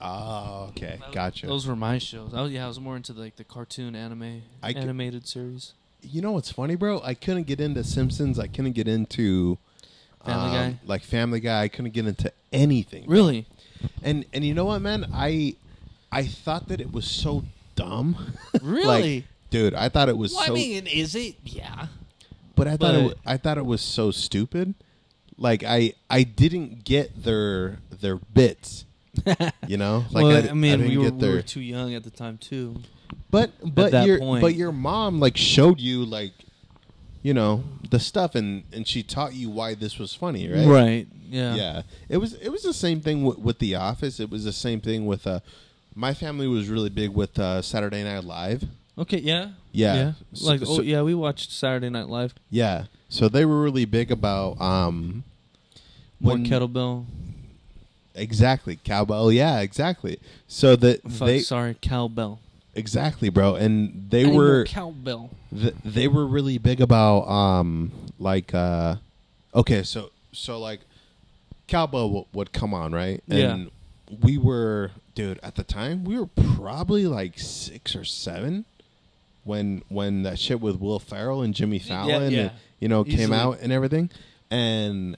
[0.00, 1.46] Oh, okay, Those- gotcha.
[1.46, 2.34] Those were my shows.
[2.34, 5.72] I was, yeah, I was more into like the cartoon anime, I c- animated series.
[6.02, 7.00] you know what's funny, bro?
[7.02, 8.38] I couldn't get into Simpsons.
[8.38, 9.56] I couldn't get into
[10.24, 10.78] Family um, Guy?
[10.84, 11.62] like Family Guy.
[11.62, 13.04] I couldn't get into anything.
[13.08, 13.46] Really?
[14.02, 15.06] And and you know what, man?
[15.14, 15.54] I
[16.12, 17.44] I thought that it was so
[17.74, 18.34] dumb.
[18.62, 19.14] Really?
[19.16, 20.52] like, dude, I thought it was well, so.
[20.52, 21.36] I mean, is it?
[21.44, 21.86] Yeah.
[22.56, 24.74] But I thought it, But- I thought it was so stupid.
[25.38, 28.84] Like I I didn't get their their bits.
[29.66, 31.32] You know, like well, I, I, mean, didn't we were, get we their.
[31.32, 32.76] were too young at the time too.
[33.30, 34.42] but but your point.
[34.42, 36.32] but your mom like showed you like,
[37.22, 40.66] you know, the stuff and and she taught you why this was funny, right?
[40.66, 41.06] right?
[41.28, 41.54] Yeah.
[41.54, 41.82] Yeah.
[42.08, 44.20] It was it was the same thing with, with The Office.
[44.20, 45.40] It was the same thing with uh,
[45.94, 48.64] my family was really big with uh, Saturday Night Live.
[48.98, 49.18] Okay.
[49.18, 49.50] Yeah.
[49.72, 50.12] Yeah.
[50.32, 52.34] So- like, so- oh, yeah, we watched Saturday Night Live.
[52.50, 52.84] Yeah.
[53.08, 55.22] So they were really big about um,
[56.20, 57.04] More when- kettlebell.
[58.14, 59.30] Exactly, cowbell.
[59.30, 60.18] Yeah, exactly.
[60.48, 62.40] So that Fuck, they sorry, cowbell.
[62.74, 65.28] exactly, bro, and they I were cowbell.
[65.54, 68.96] th- they were really big about um like uh
[69.54, 70.80] okay, so so like
[71.68, 73.64] cowbell w- would come on right, and
[74.08, 74.16] Yeah.
[74.22, 75.38] we were, dude.
[75.42, 78.64] At the time, we were probably like six or seven
[79.46, 82.40] when when that shit with Will Ferrell and Jimmy Fallon, yeah.
[82.40, 82.50] and,
[82.80, 84.10] you know, came out and everything,
[84.50, 85.16] and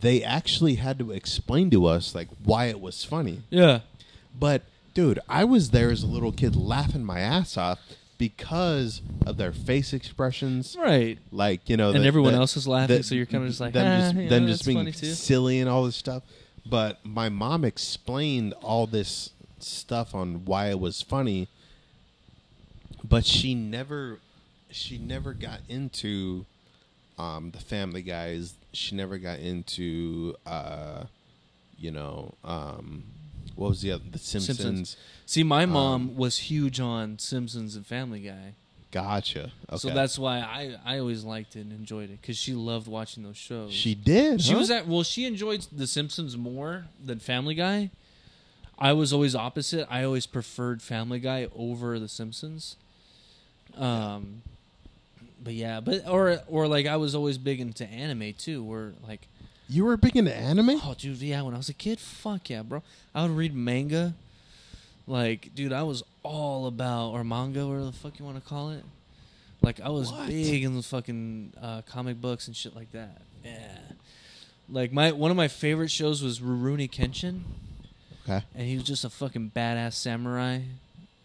[0.00, 3.42] they actually had to explain to us like why it was funny.
[3.50, 3.80] Yeah.
[4.38, 4.62] But
[4.94, 7.78] dude, I was there as a little kid laughing my ass off
[8.18, 10.76] because of their face expressions.
[10.78, 11.18] Right.
[11.30, 13.60] Like you know, And the- everyone the- else is laughing, the- so you're kinda just
[13.60, 16.22] like, them "Ah, just yeah, them just being silly and all this stuff.
[16.64, 21.48] But my mom explained all this stuff on why it was funny,
[23.04, 24.18] but she never
[24.70, 26.46] she never got into
[27.18, 28.54] um, the Family Guys.
[28.72, 31.04] She never got into uh,
[31.78, 33.04] you know um,
[33.54, 34.58] what was the other the Simpsons.
[34.58, 34.96] Simpsons.
[35.26, 38.54] See, my mom Um, was huge on Simpsons and Family Guy.
[38.90, 39.52] Gotcha.
[39.70, 39.78] Okay.
[39.78, 43.22] So that's why I, I always liked it and enjoyed it because she loved watching
[43.22, 43.72] those shows.
[43.72, 44.42] she did.
[44.42, 44.58] She huh?
[44.58, 47.90] was at well, she enjoyed The Simpsons more than Family Guy.
[48.78, 49.86] I was always opposite.
[49.90, 52.76] I always preferred Family Guy over The Simpsons.
[53.76, 54.42] Um,
[55.42, 58.62] but yeah, but or or like I was always big into anime too.
[58.62, 59.26] Where like,
[59.68, 60.80] You were big into anime.
[60.82, 62.82] oh dude, yeah, when I was a kid, fuck yeah, bro.
[63.14, 64.14] I would read manga.
[65.06, 68.70] Like, dude, I was all about or manga, whatever the fuck you want to call
[68.70, 68.84] it.
[69.60, 70.28] Like, I was What?
[70.28, 73.22] big in the fucking uh, comic books and shit like that.
[73.44, 73.78] Yeah.
[74.68, 77.40] Like my one of my favorite shows was Rurouni Kenshin,
[78.28, 78.44] Okay.
[78.54, 80.60] and he was just a fucking badass samurai,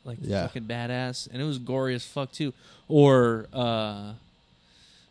[0.07, 0.47] like Yeah.
[0.47, 2.53] fucking badass, and it was gory as fuck too.
[2.87, 4.13] Or uh,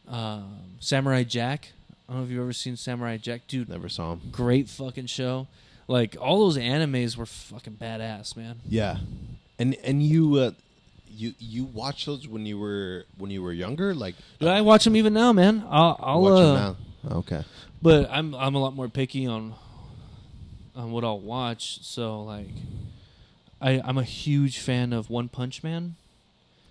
[0.09, 1.73] um, Samurai Jack.
[2.09, 3.69] I don't know if you've ever seen Samurai Jack, dude.
[3.69, 4.21] Never saw him.
[4.33, 5.47] Great fucking show.
[5.89, 8.57] Like all those animes were fucking badass, man.
[8.69, 8.99] Yeah,
[9.59, 10.51] and and you uh,
[11.09, 14.85] you you watch those when you were when you were younger, like Dude, I watch
[14.85, 15.65] them even now, man.
[15.69, 17.17] I'll, I'll watch uh, them now.
[17.19, 17.45] Okay.
[17.83, 19.55] but I'm I'm a lot more picky on
[20.75, 21.79] on what I'll watch.
[21.85, 22.49] So like,
[23.61, 25.97] I I'm a huge fan of One Punch Man.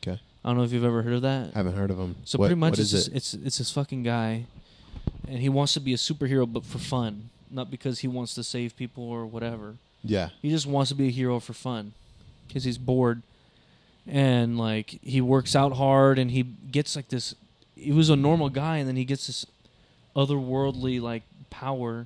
[0.06, 0.20] Okay.
[0.44, 1.52] I don't know if you've ever heard of that.
[1.56, 2.16] I haven't heard of him.
[2.26, 3.16] So What- pretty much what it's is this, it?
[3.16, 4.46] it's it's this fucking guy,
[5.28, 8.44] and he wants to be a superhero, but for fun, not because he wants to
[8.44, 9.76] save people or whatever.
[10.04, 10.30] Yeah.
[10.42, 11.94] He just wants to be a hero for fun,
[12.48, 13.24] because he's bored,
[14.08, 17.34] and like he works out hard, and he gets like this.
[17.76, 19.46] He was a normal guy, and then he gets this
[20.16, 22.06] otherworldly like power,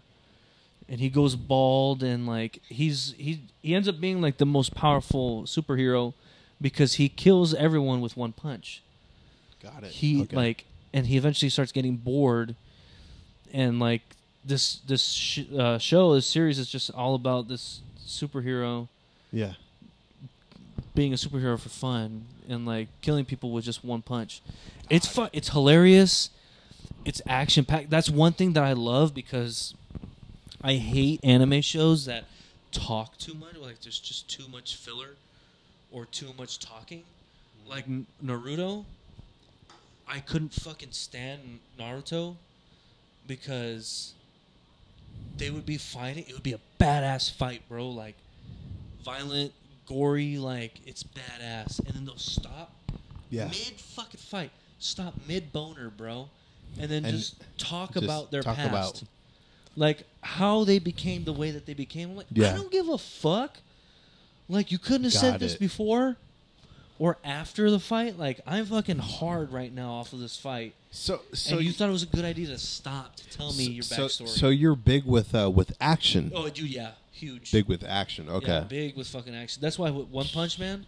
[0.89, 4.73] and he goes bald, and like he's he he ends up being like the most
[4.75, 6.13] powerful superhero,
[6.59, 8.81] because he kills everyone with one punch
[9.61, 9.91] Got it.
[9.91, 10.35] he Okay.
[10.35, 12.55] like and he eventually starts getting bored
[13.53, 14.01] and like
[14.43, 18.87] this this sh- uh, show this series is just all about this superhero
[19.31, 19.53] yeah.
[20.95, 24.41] being a superhero for fun and like killing people with just one punch
[24.89, 26.29] it's fun it's hilarious
[27.05, 29.75] it's action packed that's one thing that i love because
[30.63, 32.25] i hate anime shows that
[32.71, 35.15] talk too much like there's just too much filler
[35.91, 37.01] or too much talking.
[37.67, 37.85] Like
[38.23, 38.85] naruto
[40.07, 42.35] i couldn't fucking stand naruto
[43.27, 44.13] because
[45.37, 46.25] they would be fighting.
[46.27, 47.87] It would be a badass fight bro.
[47.89, 48.15] Like
[49.03, 49.53] violent
[49.87, 51.79] gory like it's badass.
[51.79, 52.73] And then they'll stop
[53.29, 53.45] Yeah.
[53.45, 54.51] mid fucking fight.
[54.79, 56.29] Stop mid boner bro.
[56.79, 58.69] And then And just talk just about their talk past.
[58.69, 59.03] about-
[59.79, 62.53] like how they became the way that they became I'm like Yeah.
[62.53, 63.57] i don't give a fuck
[64.47, 65.59] like you couldn't have said Got this it.
[65.59, 66.17] before
[66.99, 71.21] or after the fight like i'm fucking hard right now off of this fight So
[71.33, 73.83] so and you thought it was a good idea to stop to tell me your
[73.83, 76.31] so, backstory So you're big with uh with action.
[76.35, 78.29] oh dude yeah huge Big with action.
[78.29, 78.47] Okay.
[78.47, 79.59] yeah, big with fucking action.
[79.61, 80.85] That's why with One Punch Man,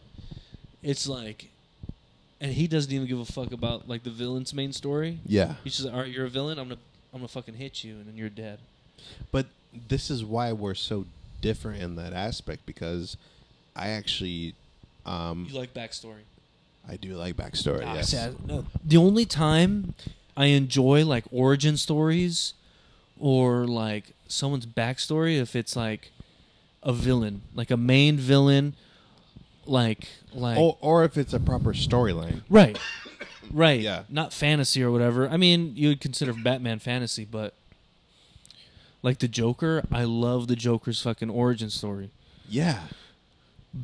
[0.82, 1.50] it's like,
[2.40, 5.20] and he doesn't even give a fuck about like the villain's main story.
[5.26, 5.56] yeah.
[5.66, 6.58] He's just like, all right, you're a villain.
[6.58, 6.80] I'm gonna,
[7.14, 8.60] I'm gonna fucking hit you, and then you're dead.
[9.32, 9.48] But
[9.88, 11.06] this is why we're so
[11.42, 13.18] different in that aspect because
[13.76, 14.54] I actually
[15.06, 16.22] um You like backstory.
[16.88, 17.84] I do like backstory.
[17.86, 18.10] Ah, yes.
[18.10, 19.94] see, I- no, the only time
[20.36, 22.54] I enjoy like origin stories
[23.20, 26.12] or like someone's backstory if it's like
[26.84, 28.76] a villain, like a main villain,
[29.66, 32.42] like like Or or if it's a proper storyline.
[32.50, 32.78] Right.
[33.52, 33.82] Right.
[33.82, 34.04] Yeah.
[34.10, 35.28] Not fantasy or whatever.
[35.30, 37.54] I mean, you would consider Batman fantasy, but
[39.04, 42.12] like the Joker, I love the Joker's fucking origin story.
[42.50, 42.82] Yeah.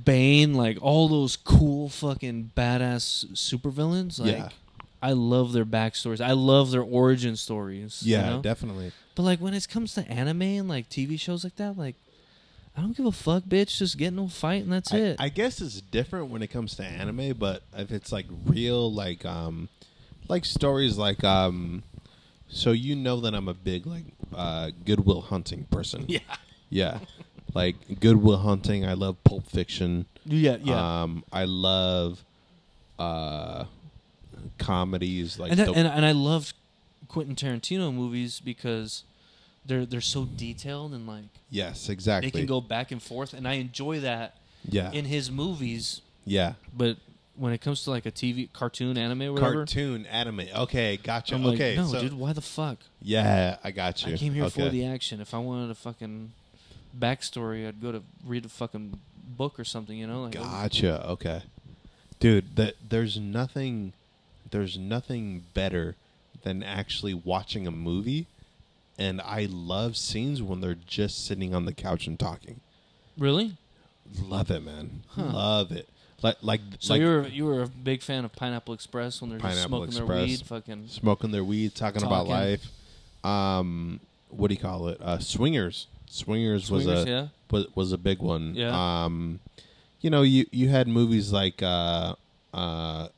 [0.04, 4.50] Bane, like all those cool fucking badass supervillains, like Yeah.
[5.02, 6.20] I love their backstories.
[6.20, 8.02] I love their origin stories.
[8.04, 8.42] you Yeah, know?
[8.42, 8.92] definitely.
[9.16, 11.96] But like when it comes to anime and like TV shows like that, like
[12.76, 13.78] I don't give a fuck, bitch.
[13.78, 15.16] Just get in a fight and that's I, it.
[15.20, 19.26] I guess it's different when it comes to anime, but if it's like real, like
[19.26, 19.70] um,
[20.28, 21.82] like stories like um,
[22.50, 24.04] so you know that I'm a big like
[24.36, 26.06] uh Goodwill Hunting person.
[26.08, 26.20] yeah.
[26.70, 27.00] Yeah.
[27.54, 28.86] Like Goodwill Hunting.
[28.86, 30.06] I love Pulp Fiction.
[30.26, 31.04] Yeah, yeah.
[31.04, 32.24] Um, I love
[33.00, 33.66] uh,
[34.58, 36.54] comedies like and, that, and and I loved
[37.08, 39.04] Quentin Tarantino movies because
[39.66, 42.30] they're they're so detailed and like yes, exactly.
[42.30, 44.36] they can go back and forth, and I enjoy that
[44.68, 46.02] yeah, in his movies.
[46.26, 46.54] yeah.
[46.76, 46.98] But
[47.38, 50.48] when it comes to like a TV cartoon, anime, or whatever, Cartoon anime.
[50.56, 51.36] Okay, gotcha.
[51.36, 52.80] I'm like, okay, no, so, dude, why the fuck?
[53.02, 54.14] yeah, I got you.
[54.14, 54.64] I came here okay.
[54.64, 55.22] for the action.
[55.22, 56.32] If I wanted a fucking
[56.98, 59.00] backstory, I'd go to read a fucking
[59.38, 59.98] book or something.
[59.98, 61.08] You know, like Gotcha.
[61.10, 61.44] Okay,
[62.20, 62.56] dude.
[62.56, 63.94] That there's nothing,
[64.50, 65.96] there's nothing better
[66.44, 68.26] than actually watching a movie,
[68.98, 72.62] and I love scenes when they're just sitting on the couch and talking.
[73.18, 73.54] really.
[74.22, 75.04] Love it, man.
[75.10, 75.24] Huh.
[75.34, 75.90] Love it.
[76.24, 79.30] Like like So like you were you were a big fan of Pineapple Express when
[79.30, 82.66] they're just Pineapple smoking their weed, fucking smoking their weed, talking, about life.
[83.24, 84.00] Um,
[84.30, 85.00] what do you call it?
[85.02, 85.88] Uh, swingers.
[86.08, 87.28] Swingers, was a yeah.
[87.52, 88.56] was, was a big one.
[88.56, 89.06] Yeah.
[89.06, 89.40] Um,
[90.02, 92.16] you know, you you had movies like uh,
[92.54, 93.10] uh,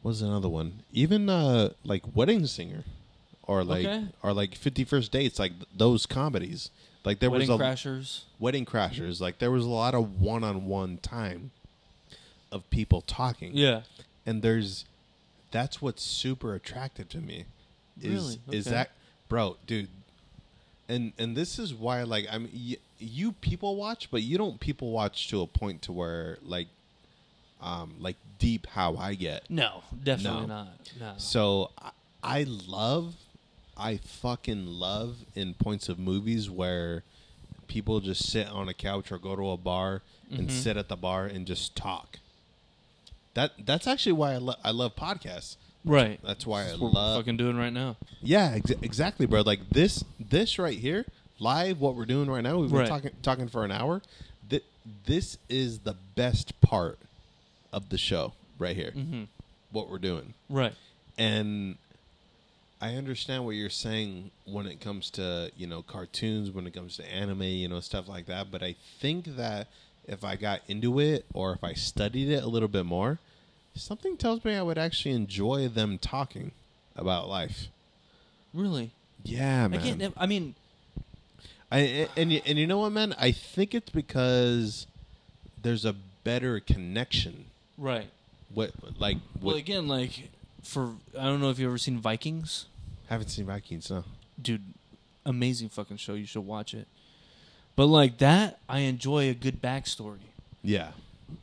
[0.00, 0.82] what was another one?
[0.92, 2.84] Even uh, like Wedding Singer,
[3.42, 4.04] or like Okay.
[4.22, 6.70] or like Fifty First Dates, like th- those comedies.
[7.06, 8.20] Like there Wedding was a Crashers.
[8.38, 9.20] Wedding Crashers.
[9.20, 11.52] Like there was a lot of one on one time
[12.52, 13.82] of people talking Yeah.
[14.26, 14.84] and there's
[15.50, 17.44] that's what's super attractive to me
[18.02, 18.58] is Really?
[18.58, 18.90] is that
[19.28, 19.88] bro dude
[20.88, 24.90] and and this is why like i'm y- you people watch but you don't people
[24.92, 26.68] watch to a point to where like
[27.60, 30.46] um like deep how i get No, definitely No.
[30.46, 30.68] not.
[31.00, 31.14] No.
[31.16, 31.90] so I,
[32.22, 33.14] I love
[33.76, 37.02] i fucking love in points of movies where
[37.68, 40.50] people just sit on a couch or go to a bar and Mhm.
[40.50, 42.18] sit at the bar and just talk
[43.34, 46.18] that that's actually why I, lo- I love podcasts Right.
[46.24, 47.96] that's why I what love we're fucking doing right now.
[48.22, 51.04] yeah ex- exactly bro like this this right here
[51.38, 52.88] live what we're doing right now we've been Right.
[52.88, 54.02] talking talking for an hour
[54.48, 54.64] Th-
[55.04, 56.98] this is the best part
[57.72, 59.24] of the show right here hmm
[59.70, 60.74] what we're doing Right.
[61.18, 61.76] and
[62.80, 66.96] I understand what you're saying when it comes to you know cartoons, when it comes
[66.96, 68.50] to anime, you know stuff like that.
[68.50, 69.68] But I think that
[70.06, 73.18] if I got into it or if I studied it a little bit more,
[73.74, 76.52] something tells me I would actually enjoy them talking
[76.94, 77.68] about life.
[78.54, 78.90] Really.
[79.24, 79.80] Yeah, man.
[79.80, 80.14] I can't.
[80.16, 80.54] I mean,
[81.72, 83.14] I, and you- and you know what, man?
[83.18, 84.86] I think it's because
[85.60, 85.94] there's a
[86.24, 87.46] better connection.
[87.78, 88.06] right.
[88.54, 88.70] What
[89.00, 89.42] like what?
[89.42, 90.28] Well, again, like
[90.66, 92.66] for I don't know if you've ever seen Vikings,
[93.08, 94.04] haven't seen Vikings, no.
[94.40, 94.62] dude.
[95.24, 96.14] Amazing fucking show.
[96.14, 96.86] You should watch it.
[97.74, 100.18] But like that, I enjoy a good backstory.
[100.62, 100.90] Yeah,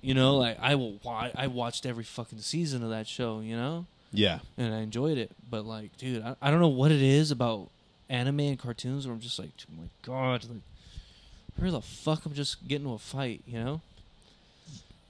[0.02, 1.00] You know, like I will.
[1.06, 3.40] I watched every fucking season of that show.
[3.41, 4.40] You know, yeah.
[4.58, 5.32] and I enjoyed it.
[5.50, 7.70] But like, dude, I, I don't know what it is about
[8.10, 10.62] anime and cartoons where I'm just like, oh my god, like,
[11.58, 13.41] where the fuck I'm just getting into a fight.
[13.45, 13.82] You know?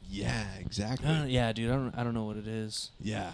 [0.10, 1.10] Yeah, exactly.
[1.28, 1.70] Yeah, dude.
[1.72, 1.98] I don't.
[1.98, 2.90] I don't know what it is.
[3.00, 3.32] Yeah.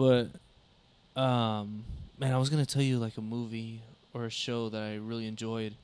[0.00, 1.84] But um
[2.18, 3.80] man, I was gonna tell you like a movie
[4.14, 5.74] or a show that I really enjoyed.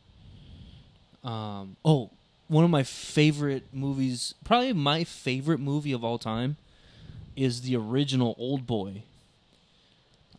[1.23, 2.11] Um oh,
[2.49, 6.57] one of my favorite movies, probably my favorite movie of all time,
[7.35, 9.03] is the original Old Boy.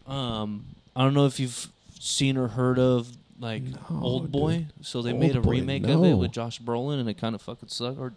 [0.05, 1.67] Um, I don't know if you've
[1.99, 3.09] seen or heard of
[3.39, 4.57] like No, Old Boy.
[4.57, 4.85] dude.
[4.85, 7.35] So they Old made a Boy, remake of it with Josh Brolin, and it kind
[7.35, 7.99] of fucking sucked.
[7.99, 8.13] Or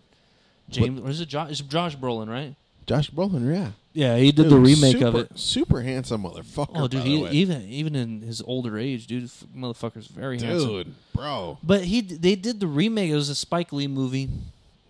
[0.69, 1.51] James, or is it Josh?
[1.51, 2.55] It's Josh Brolin, right?
[2.91, 3.71] Josh Brolin, yeah.
[3.93, 5.39] Yeah, he did Dude, the remake super, of it.
[5.39, 6.71] Super handsome motherfucker.
[6.75, 10.69] Oh, dude, he, even even in his older age, dude, f- motherfucker's very handsome.
[10.69, 13.09] dude, bro, But he they did the remake.
[13.11, 14.29] It was a Spike Lee movie.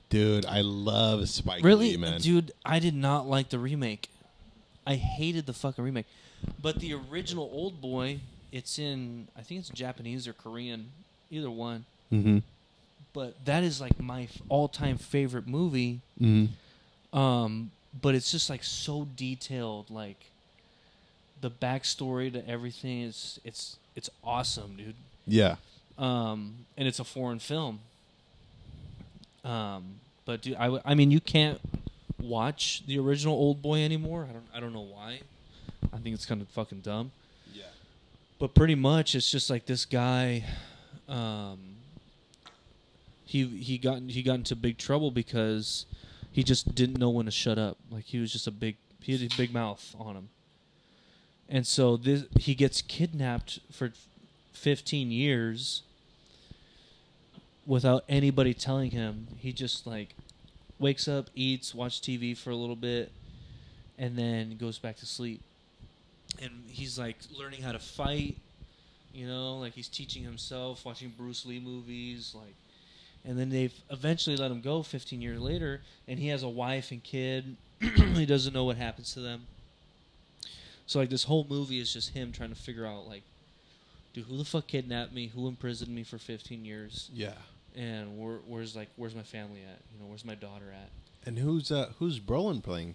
[0.09, 2.23] dude, I love Spike really, Lee, man.
[2.23, 4.09] dude, I did not like the remake.
[4.87, 6.07] I hated the fucking remake.
[6.63, 8.21] But the original Old Boy,
[8.51, 10.89] it's in I think it's Japanese or Korean,
[11.31, 11.85] either one.
[12.11, 12.39] Mm-hmm.
[13.13, 16.01] But that is like my all-time favorite movie.
[16.19, 17.19] Mm-hmm.
[17.19, 20.31] Um, but it's just like so detailed, like
[21.41, 24.95] the backstory to everything is it's it's awesome, dude.
[25.27, 25.57] Yeah,
[25.99, 27.81] um, and it's a foreign film.
[29.45, 29.95] Um,
[30.25, 31.61] but dude, I, w- I mean, you can't
[32.21, 34.27] watch the original Old Boy anymore.
[34.29, 35.21] I don't I don't know why.
[35.93, 37.11] I think it's kind of fucking dumb.
[37.55, 37.65] yeah,
[38.39, 40.45] But pretty much, it's just like this guy.
[41.09, 41.59] Um,
[43.25, 45.87] he he got he got into big trouble because
[46.33, 47.77] he just didn't know when to shut up.
[47.91, 50.29] Like he was just a big he had a big mouth on him.
[51.49, 53.93] And so this he gets kidnapped for
[54.53, 55.83] 15 years
[57.67, 59.29] without anybody telling him.
[59.39, 60.15] He just like
[60.79, 63.11] wakes up, eats, watch TV for a little bit,
[63.99, 65.43] and then goes back to sleep.
[66.41, 68.37] And he's like learning how to fight,
[69.13, 72.55] you know, like he's teaching himself, watching Bruce Lee movies, like
[73.25, 76.91] and then they've eventually let him go 15 years later, and he has a wife
[76.91, 77.57] and kid.
[77.81, 79.47] he doesn't know what happens to them.
[80.87, 83.23] So like this whole movie is just him trying to figure out like,
[84.13, 85.29] dude, who the fuck kidnapped me?
[85.29, 87.11] Who imprisoned me for 15 years?
[87.13, 87.35] Yeah.
[87.77, 89.79] And where, where's like where's my family at?
[89.93, 90.91] You know, where's my daughter at?
[91.25, 92.95] And who's uh who's Brolin playing?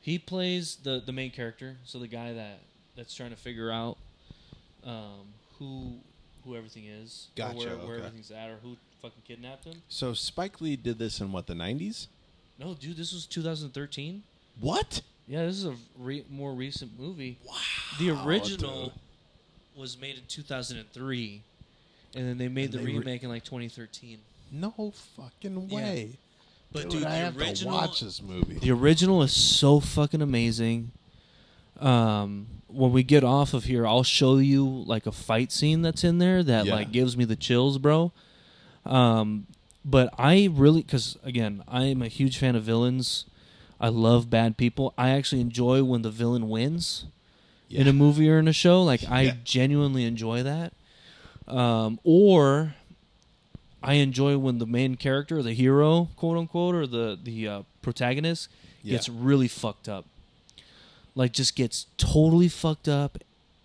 [0.00, 2.58] He plays the the main character, so the guy that
[2.96, 3.96] that's trying to figure out
[4.84, 5.98] um, who
[6.44, 8.06] who everything is, Gotcha, where, where okay.
[8.06, 9.82] everything's at, or who fucking kidnapped him.
[9.88, 12.08] So Spike Lee did this in what the nineties?
[12.58, 14.22] No, dude, this was 2013.
[14.60, 15.00] What?
[15.26, 17.38] Yeah, this is a re- more recent movie.
[17.46, 17.54] Wow.
[17.98, 18.92] The original dude.
[19.76, 21.42] was made in 2003,
[22.14, 24.18] and then they made And the they re- remake in like 2013.
[24.52, 25.76] No fucking Yeah.
[25.76, 26.10] way.
[26.72, 28.58] But dude, dude, I the have original, to watch this movie.
[28.58, 30.90] The original is so fucking amazing.
[31.80, 36.02] Um, when we get off of here, I'll show you like a fight scene that's
[36.04, 36.74] in there that Yeah.
[36.74, 38.12] like gives me the chills, bro.
[38.84, 39.46] Um,
[39.84, 43.24] but I really, because again, I am a huge fan of villains.
[43.80, 44.94] I love bad people.
[44.96, 47.04] I actually enjoy when the villain wins
[47.70, 48.82] in a movie or in a show.
[48.82, 49.34] Like I Yeah.
[49.44, 50.72] genuinely enjoy that.
[51.46, 52.74] Um, or
[53.82, 58.48] I enjoy when the main character, the hero, quote unquote, or the the uh, protagonist
[58.84, 60.06] gets really fucked up.
[61.14, 63.18] Like just gets totally fucked up,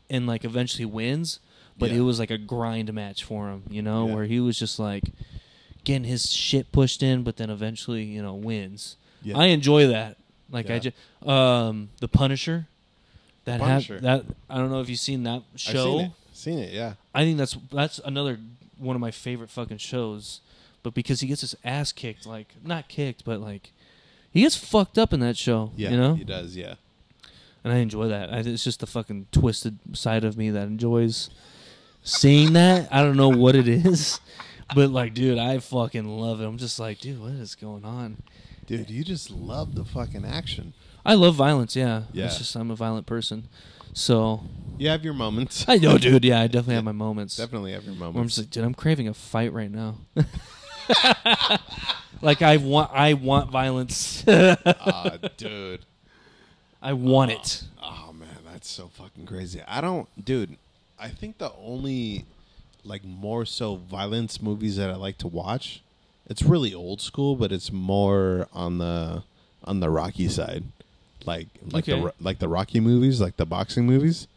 [0.10, 1.40] and like eventually wins.
[1.78, 1.98] But Yeah.
[1.98, 4.14] it was like a grind match for him, you know, Yeah.
[4.16, 5.06] where he was just like
[5.86, 8.98] getting his shit pushed in, but then eventually, you know, wins.
[9.24, 9.38] Yeah.
[9.38, 10.18] I enjoy that.
[10.52, 10.96] Like I just
[11.28, 12.68] um the Punisher.
[13.46, 14.00] That Punisher.
[14.02, 15.98] that I don't know if you've seen that show.
[16.00, 16.12] seen it.
[16.34, 16.94] Seen it, yeah.
[17.16, 18.40] I think that's that's another
[18.78, 20.42] one of my favorite fucking shows.
[20.84, 23.72] But because he gets his ass kicked, like not kicked, but like
[24.32, 25.72] he gets fucked up in that show.
[25.76, 25.92] Yeah.
[25.92, 26.76] you know, He does, yeah.
[27.64, 28.32] And I enjoy that.
[28.34, 31.30] I, it's just the fucking twisted side of me that enjoys
[32.04, 32.88] seeing that.
[32.92, 34.20] I don't know what it is,
[34.76, 36.46] but like, dude, I fucking love it.
[36.46, 38.22] I'm just like, dude, what is going on?
[38.66, 40.74] Dude, you just love the fucking action.
[41.06, 41.76] I love violence.
[41.76, 42.26] Yeah, Yeah.
[42.26, 43.48] It's just I'm a violent person,
[43.94, 44.44] so
[44.78, 45.66] You have your moments.
[45.68, 46.24] I know, dude.
[46.24, 47.36] Yeah, I definitely have my moments.
[47.38, 49.98] Definitely have your Where I'm just like, dude, I'm craving a fight right now.
[52.22, 54.24] like I want, I want violence.
[54.28, 55.86] Ah, dude.
[56.82, 57.64] I want it.
[57.82, 59.62] Oh man, that's so fucking crazy.
[59.68, 60.58] I don't, dude.
[61.00, 62.26] I think the only
[62.86, 65.82] like more so violence movies that I like to watch,
[66.30, 69.24] it's really old school, but it's more on the
[69.66, 70.64] on the Rocky side,
[71.26, 72.00] like like Okay.
[72.00, 74.28] the the like the Rocky movies, like the boxing movies.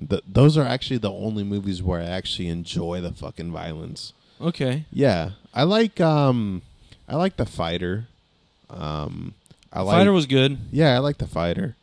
[0.00, 4.12] The, those are actually the only movies where I actually enjoy the fucking violence.
[4.40, 4.84] Okay.
[4.92, 6.62] Yeah, I like um,
[7.08, 8.08] I like the fighter.
[8.68, 9.34] Um,
[9.72, 10.58] I like Fighter was good.
[10.70, 11.76] yeah, I like the fighter.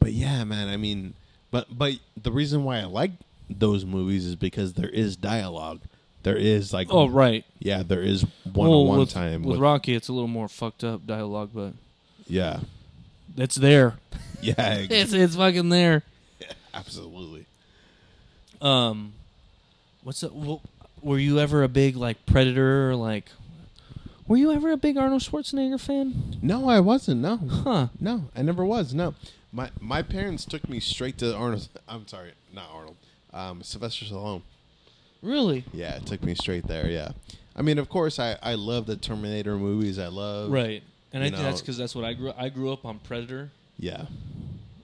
[0.00, 1.14] But yeah, man, I mean,
[1.50, 3.12] but but the reason why I like
[3.48, 5.80] those movies is because there is dialogue.
[6.24, 7.44] There is like Oh right.
[7.58, 9.94] yeah, there is one on one with, time with with, Rocky.
[9.94, 11.74] It's a little more fucked up dialogue, but
[12.26, 12.60] yeah.
[13.36, 13.94] it's there.
[14.42, 14.54] Yeah,
[14.90, 16.02] It's it's fucking there.
[16.74, 17.46] absolutely.
[18.60, 19.12] Um,
[20.02, 20.32] what's up?
[20.32, 20.60] Well,
[21.00, 23.26] were you ever a big like Predator like?
[24.32, 26.38] Were you ever a big Arnold Schwarzenegger fan?
[26.40, 27.20] No, I wasn't.
[27.20, 27.36] No.
[27.36, 27.88] Huh.
[28.00, 28.94] No, I never was.
[28.94, 29.14] No.
[29.52, 31.68] My my parents took me straight to Arnold.
[31.86, 32.96] I'm sorry, not Arnold.
[33.34, 34.40] Um, Sylvester Stallone.
[35.20, 35.66] Really?
[35.74, 36.88] Yeah, it took me straight there.
[36.88, 37.10] Yeah.
[37.54, 39.98] I mean, of course, I I love the Terminator movies.
[39.98, 40.82] I love Right.
[41.12, 42.32] And I you think that's because that's what I grew.
[42.34, 44.06] I grew up on Predator, Yeah.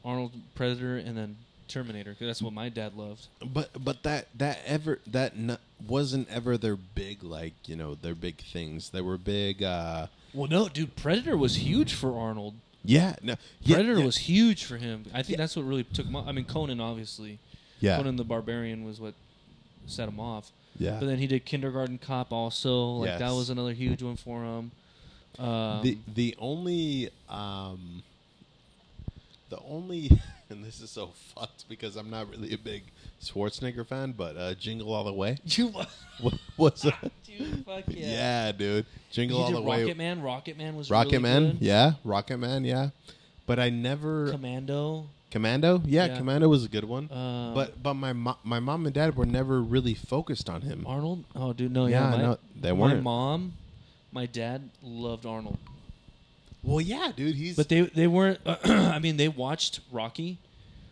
[0.04, 1.36] Arnold Predator, and then
[1.68, 2.10] Terminator.
[2.12, 3.28] 'cause that's what my dad loved.
[3.42, 5.32] But but that that ever that
[5.86, 8.90] wasn't ever their big like you know their big things.
[8.90, 9.62] They were big.
[9.62, 12.54] uh Well, no, dude, Predator was huge for Arnold.
[12.84, 15.04] Yeah, no, yeah, Predator yeah, was huge for him.
[15.12, 15.36] I think Yeah.
[15.38, 16.26] that's what really took him off.
[16.28, 17.38] I mean, Conan obviously.
[17.80, 19.14] yeah Conan the Barbarian was what
[19.86, 20.50] set him off.
[20.78, 20.96] yeah.
[21.00, 22.90] But then he did Kindergarten Cop also.
[23.02, 24.70] Like that was another huge one for him.
[25.38, 28.02] Um, the the only um
[29.50, 30.10] the only
[30.50, 32.82] and this is so fucked because I'm not really a big
[33.22, 35.72] Schwarzenegger fan, but uh Jingle All the Way you,
[36.56, 36.94] was it?
[37.26, 38.06] dude, fuck yeah.
[38.46, 38.52] yeah.
[38.52, 40.22] dude, Jingle All the Rocket Way, Man.
[40.22, 41.62] Rocket Man was Rocket really Man, good.
[41.62, 42.90] yeah, Rocket Man, yeah.
[43.46, 45.06] But I never Commando.
[45.30, 46.16] Commando, yeah, Yeah.
[46.16, 47.10] Commando was a good one.
[47.12, 50.84] Um, but but my mo- my mom and dad were never really focused on him.
[50.86, 51.24] Arnold.
[51.36, 52.96] Oh, dude, no, yeah, Yeah, my, no, they weren't.
[52.96, 53.52] My mom,
[54.10, 55.58] my dad loved Arnold,
[56.62, 58.40] Well, yeah, dude, he's but they they weren't.
[58.64, 60.38] I mean, they watched Rocky,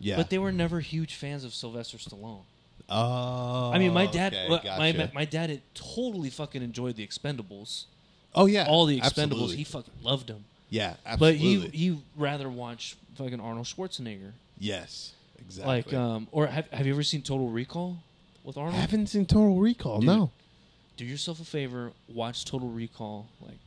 [0.01, 0.16] yeah.
[0.16, 2.43] but they were never huge fans of Sylvester Stallone.
[2.89, 5.10] oh, I mean, my dad, okay, well, my, gotcha.
[5.14, 7.85] my dad had totally fucking enjoyed the Expendables.
[8.35, 9.56] oh yeah, All the Expendables, absolutely.
[9.56, 10.44] he fucking loved them.
[10.70, 11.66] yeah, absolutely.
[11.66, 14.32] But he he rather watch fucking Arnold Schwarzenegger.
[14.59, 15.74] yes, exactly.
[15.74, 17.98] Like, um, or have have you ever seen Total Recall
[18.44, 18.77] with I Arnold?
[18.81, 19.98] haven't seen Total Recall.
[20.01, 20.06] Dude.
[20.06, 20.31] No,
[20.97, 23.27] do yourself a favor, watch Total Recall.
[23.40, 23.59] Like,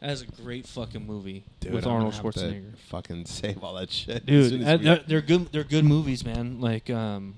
[0.00, 2.76] that is a great fucking movie Dude, with I'm gonna Arnold have to Schwarzenegger.
[2.90, 5.52] Fucking save all that shit, as Dude, soon as uh, we- they're, they're good.
[5.52, 6.60] They're good movies, man.
[6.60, 7.34] Like um,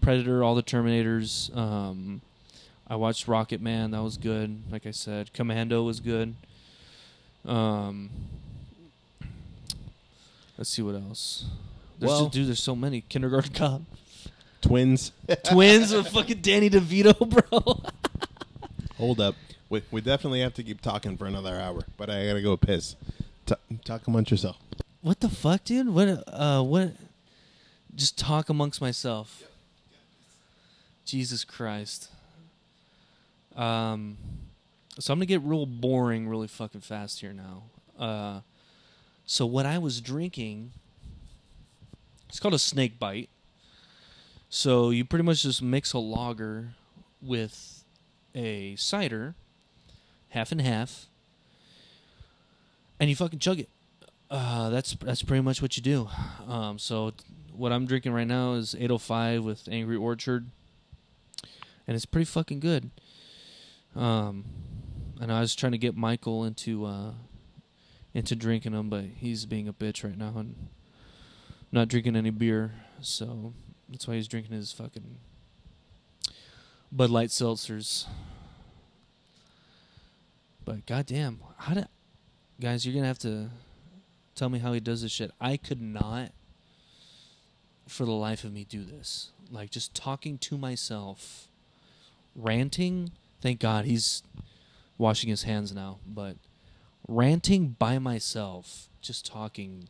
[0.00, 1.54] Predator, all the Terminators.
[1.56, 2.20] Um,
[2.88, 3.90] I watched Rocket Man.
[3.92, 4.60] That was good.
[4.70, 6.34] Like I said, Commando was good.
[7.44, 8.10] Um,
[10.58, 11.44] let's see what else.
[11.98, 13.02] There's Well- just, dude, there's so many.
[13.08, 13.82] Kindergarten Cop,
[14.60, 15.12] twins.
[15.44, 17.16] Twins with fucking Danny DeVito,
[17.50, 17.80] bro.
[18.98, 19.34] Hold up.
[19.68, 22.96] We, we definitely have to keep talking for another hour, but I gotta go piss.
[23.46, 24.56] T- talk amongst yourself.
[25.02, 25.88] what the fuck, dude?
[25.88, 26.24] What?
[26.28, 26.92] Uh, what?
[27.94, 29.42] Just talk amongst myself.
[31.04, 32.10] Jesus Christ.
[33.56, 34.16] Um,
[34.98, 37.64] so I'm gonna get real boring really fucking fast here now.
[37.98, 38.40] Uh,
[39.24, 40.72] so what I was drinking,
[42.28, 43.30] it's called a snake bite.
[44.48, 46.74] So you pretty much just mix a lager
[47.20, 47.84] with
[48.34, 49.34] a cider,
[50.36, 51.06] half and half,
[53.00, 53.70] and you fucking chug it.
[54.30, 56.08] Uh, that's that's pretty much what you do.
[56.46, 57.12] Um, so
[57.52, 60.50] what I'm drinking right now is 805 with Angry Orchard,
[61.86, 62.90] and it's pretty fucking good.
[63.94, 64.44] Um,
[65.22, 67.12] and I was trying to get Michael into uh,
[68.12, 70.68] into drinking them, but he's being a bitch right now and
[71.72, 72.74] not drinking any beer.
[73.00, 73.54] So
[73.88, 75.16] that's why he's drinking his fucking
[76.92, 78.04] Bud Light seltzers.
[80.66, 81.86] But goddamn, how did
[82.60, 82.84] guys?
[82.84, 83.50] You're gonna have to
[84.34, 85.30] tell me how he does this shit.
[85.40, 86.32] I could not,
[87.86, 89.30] for the life of me, do this.
[89.48, 91.46] Like just talking to myself,
[92.34, 93.12] ranting.
[93.40, 94.24] Thank God he's
[94.98, 95.98] washing his hands now.
[96.04, 96.36] But
[97.06, 99.88] ranting by myself, just talking,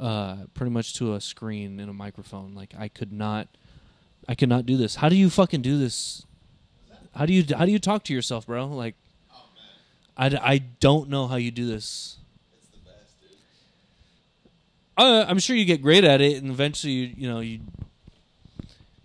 [0.00, 2.56] uh, pretty much to a screen and a microphone.
[2.56, 3.46] Like I could not,
[4.28, 4.96] I could not do this.
[4.96, 6.26] How do you fucking do this?
[7.14, 8.66] How do you how do you talk to yourself, bro?
[8.66, 8.96] Like,
[10.16, 12.18] I, I don't know how you do this.
[12.56, 13.14] It's the best,
[14.96, 17.60] uh, I'm sure you get great at it, and eventually, you you know, you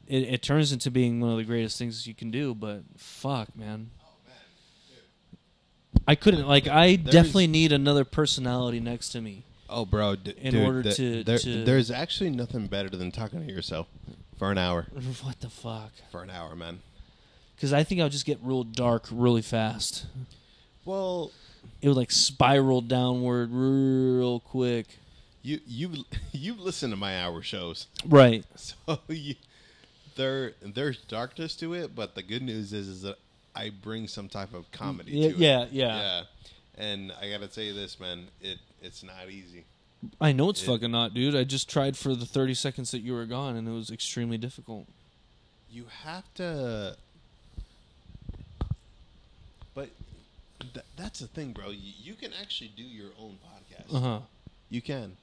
[0.07, 2.53] it, it turns into being one of the greatest things you can do.
[2.53, 6.47] But fuck, man, oh, man, I couldn't.
[6.47, 9.43] Like, I There's- definitely need another personality next to me.
[9.71, 10.15] Oh, bro.
[10.15, 13.51] D- In dude, order the- to- there, to- there's actually nothing better than talking to
[13.53, 13.87] yourself
[14.37, 14.87] for an hour.
[15.23, 15.91] What the fuck?
[16.11, 16.79] For an hour, man.
[17.55, 20.05] Because I think I'll just get real dark really fast.
[20.93, 21.31] Well,
[21.83, 24.87] It would like spiral downward real quick.
[25.43, 28.43] you you you've listened to my hour shows, Right.
[28.55, 29.35] so you,
[30.15, 31.93] there there's darkness to it.
[31.93, 33.17] But the good news is is that
[33.55, 35.37] I bring some type of comedy Yeah, to it.
[35.39, 35.97] yeah, yeah.
[35.99, 36.21] yeah.
[36.83, 38.25] And I gotta tell you this, man.
[38.41, 39.65] It it's not easy.
[40.19, 41.35] I know it's It- fucking not, dude.
[41.35, 44.39] I just tried for the 30 seconds that you were gone, and it was extremely
[44.39, 44.87] difficult.
[45.69, 46.97] You have to.
[49.75, 49.89] But
[50.59, 51.69] th- that's the thing, bro.
[51.69, 53.95] You, you can actually do your own podcast.
[53.95, 54.19] Uh huh.
[54.69, 55.17] You can.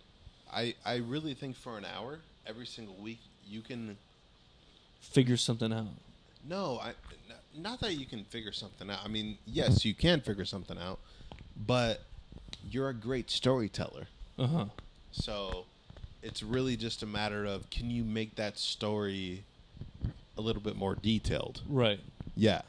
[0.52, 3.96] I I really think for an hour every single week you can.
[5.00, 5.86] Figure something out.
[6.48, 9.00] No, I n- not that you can figure something out.
[9.04, 10.98] I mean, yes, you can figure something out,
[11.66, 12.02] but
[12.70, 14.08] you're a great storyteller.
[14.38, 14.64] Uh huh.
[15.12, 15.64] So
[16.22, 19.44] it's really just a matter of can you make that story
[20.36, 21.62] a little bit more detailed?
[21.68, 22.00] Right.
[22.36, 22.62] Yeah.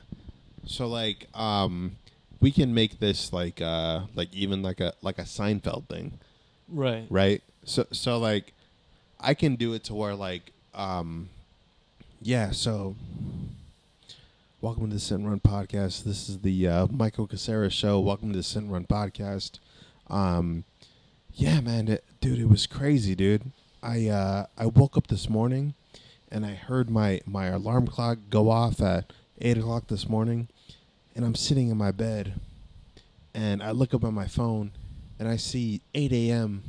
[0.67, 1.95] So like um
[2.39, 6.19] we can make this like uh like even like a like a Seinfeld thing,
[6.69, 7.05] Right.
[7.09, 7.41] right?
[7.63, 8.53] So so like
[9.19, 11.29] I can do it to where like um
[12.21, 12.95] yeah, so
[14.61, 16.03] welcome to the Sit and Run podcast.
[16.03, 17.99] This is the uh Michael Casera show.
[17.99, 19.59] Welcome to the Sit and Run podcast.
[20.09, 20.63] Um
[21.33, 23.51] yeah, man, it, dude, it was crazy, dude.
[23.83, 25.73] I uh I woke up this morning
[26.31, 30.47] and I heard my my alarm clock go off at eight o'clock this morning,
[31.17, 32.39] and I'm sitting in my bed,
[33.33, 34.71] and I look up at my phone,
[35.17, 36.61] and I see eight a.m.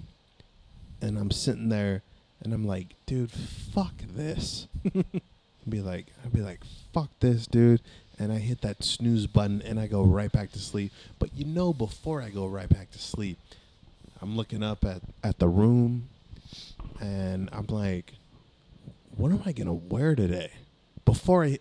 [1.02, 2.02] and I'm sitting there,
[2.42, 4.66] and I'm like, dude, fuck this.
[5.68, 6.60] be like, I'd be like,
[6.94, 7.82] fuck this, dude.
[8.18, 10.92] And I hit that snooze button, and I go right back to sleep.
[11.18, 13.38] But you know, before I go right back to sleep,
[14.22, 16.08] I'm looking up at at the room,
[17.02, 18.14] and I'm like,
[19.14, 20.52] what am I gonna wear today?
[21.04, 21.58] Before I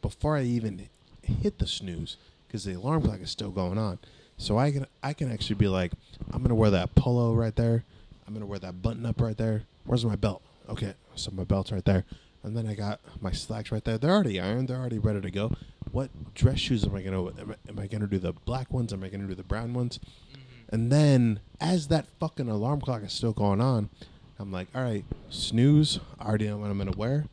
[0.00, 0.88] before I even
[1.22, 2.16] hit the snooze,
[2.46, 3.98] because the alarm clock is still going on.
[4.36, 5.92] So I can I can actually be like,
[6.32, 7.84] I'm gonna wear that polo right there.
[8.26, 9.64] I'm gonna wear that button up right there.
[9.84, 10.42] Where's my belt?
[10.68, 12.04] Okay, so my belt's right there.
[12.42, 13.98] And then I got my slacks right there.
[13.98, 14.68] They're already ironed.
[14.68, 15.52] They're already ready to go.
[15.92, 17.26] What dress shoes am I gonna?
[17.26, 18.92] Am I, am I gonna do the black ones?
[18.92, 19.98] Am I gonna do the brown ones?
[19.98, 20.74] Mm-hmm.
[20.74, 23.90] And then, as that fucking alarm clock is still going on,
[24.38, 26.00] I'm like, all right, snooze.
[26.18, 27.26] I already know what I'm gonna wear.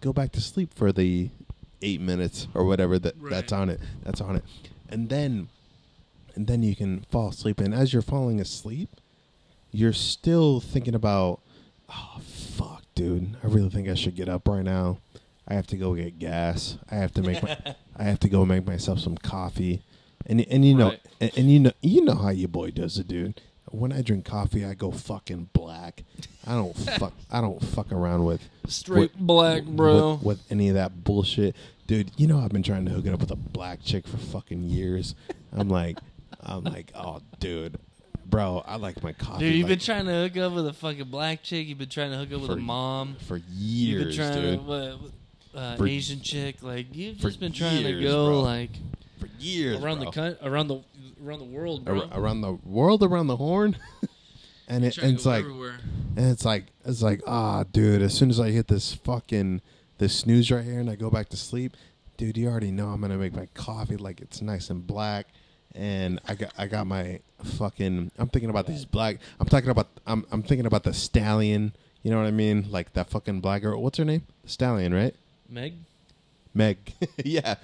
[0.00, 1.30] Go back to sleep for the
[1.84, 3.80] eight minutes or whatever that that's on it.
[4.02, 4.44] That's on it,
[4.88, 5.48] and then
[6.34, 7.60] and then you can fall asleep.
[7.60, 8.88] And as you're falling asleep,
[9.70, 11.40] you're still thinking about,
[11.88, 14.98] oh fuck, dude, I really think I should get up right now.
[15.46, 16.78] I have to go get gas.
[16.90, 17.56] I have to make my,
[17.96, 19.82] I have to go make myself some coffee,
[20.26, 21.00] and and you know, Right.
[21.20, 23.40] and, and you know, you know how your boy does it, dude.
[23.70, 26.04] When I drink coffee, I go fucking black.
[26.46, 27.12] I don't fuck.
[27.30, 30.14] I don't fuck around with Straight with- black, bro.
[30.14, 31.54] With, with any of that bullshit,
[31.86, 32.10] dude.
[32.16, 34.62] You know I've been trying to hook it up with a black chick for fucking
[34.62, 35.14] years.
[35.52, 35.98] I'm like,
[36.40, 37.78] I'm like, oh, dude,
[38.26, 39.40] bro, I like my coffee.
[39.46, 41.66] Dude, you've like, been trying to hook up with a fucking black chick.
[41.68, 43.16] You've been trying to hook up with a mom.
[43.26, 44.58] for years, You've been years, trying dude.
[44.58, 46.62] to what, uh, For- Asian chick.
[46.62, 48.40] Like you've just been trying to go bro.
[48.40, 48.70] like
[49.20, 50.10] for years, around bro.
[50.10, 50.80] the around the
[51.24, 52.02] around the world, bro.
[52.02, 53.76] Ar- around the world, around the horn.
[54.68, 55.78] and, it, and it's like, everywhere.
[56.16, 58.02] and it's like, it's like, ah, dude.
[58.02, 59.62] As soon as I hit this fucking
[60.04, 61.78] this snooze right here, and I go back to sleep,
[62.18, 65.28] dude, you already know I'm gonna make my coffee like it's nice and black.
[65.74, 68.10] And I got, I got my fucking.
[68.18, 69.18] I'm thinking about these black.
[69.40, 69.88] I'm talking about.
[70.06, 71.72] I'm, I'm thinking about the stallion.
[72.02, 72.66] You know what I mean?
[72.70, 73.82] Like that fucking black girl.
[73.82, 74.22] What's her name?
[74.44, 75.14] Stallion, right?
[75.48, 75.72] Meg,
[76.52, 76.76] Meg.
[77.24, 77.54] yeah,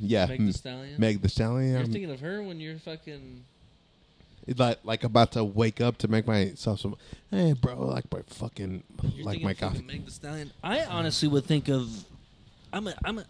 [0.00, 0.26] yeah.
[0.26, 0.94] Meg the Stallion.
[0.98, 1.76] Meg the stallion.
[1.76, 3.44] You're thinking of her when you're fucking.
[4.56, 6.96] Like like about to wake up to make myself some.
[7.30, 8.82] Hey, bro, like my fucking
[9.14, 9.82] You're like my coffee.
[9.82, 10.52] Meg the Stallion.
[10.62, 12.04] I honestly would think of
[12.72, 13.24] I'm a I'm a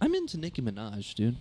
[0.00, 1.36] I'm into Nicki Minaj, dude.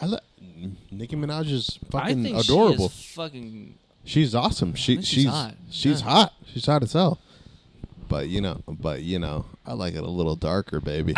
[0.00, 2.88] I li- Nicki Minaj is I fucking think adorable.
[2.90, 3.74] She is fucking
[4.04, 4.74] she's awesome.
[4.74, 5.54] She she's she's hot.
[5.70, 6.08] she's Yeah.
[6.08, 6.32] hot.
[6.46, 7.18] She's hot as hell.
[8.08, 11.14] But you know, but you know, I like it a little darker, baby.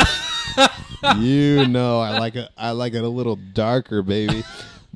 [1.18, 2.48] you know, I like it.
[2.56, 4.42] I like it a little darker, baby.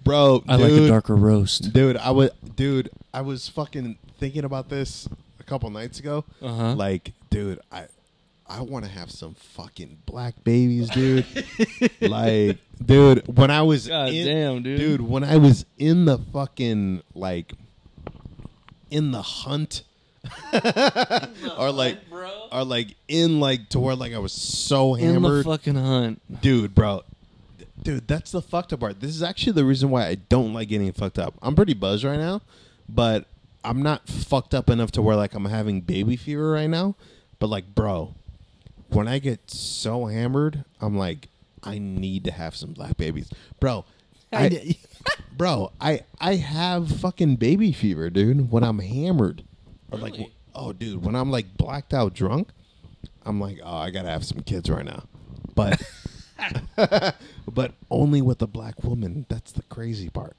[0.07, 1.73] Bro, I like a darker roast.
[1.73, 1.97] dude.
[1.97, 2.91] I was, dude.
[3.13, 5.09] I was fucking thinking about this
[5.41, 6.25] a couple nights ago.
[6.41, 6.75] Uh-huh.
[6.75, 7.87] Like, dude, I
[8.49, 11.27] I want to have some fucking black babies, dude.
[12.01, 14.79] like, dude, when I was God in, damn, dude.
[14.79, 17.53] dude, when I was in the fucking like
[18.91, 19.83] in the hunt
[21.59, 22.49] or like bro.
[22.53, 25.33] or like in like to where like I was so hammered.
[25.33, 26.41] In the fucking hunt.
[26.41, 27.03] dude, bro.
[27.87, 28.99] Dude, that's the fucked up part.
[28.99, 31.35] This is actually the reason why I don't like getting fucked up.
[31.41, 32.41] I'm pretty buzzed right now,
[32.89, 33.27] but
[33.63, 36.97] I'm not fucked up enough to where like I'm having baby fever right now.
[37.39, 38.17] But like, bro,
[38.89, 41.29] when I get so hammered, I'm like,
[41.63, 43.31] I need to have some black babies,
[43.61, 43.85] bro.
[44.33, 44.75] I,
[45.37, 48.51] bro, I I have fucking baby fever, dude.
[48.51, 49.45] When I'm hammered,
[49.93, 50.33] or like, Really?
[50.57, 52.49] oh, dude, when I'm like blacked out drunk,
[53.25, 55.05] I'm like, oh, I gotta have some kids right now,
[55.55, 55.81] but
[57.49, 59.27] but only with a black woman.
[59.29, 60.37] That's the crazy part.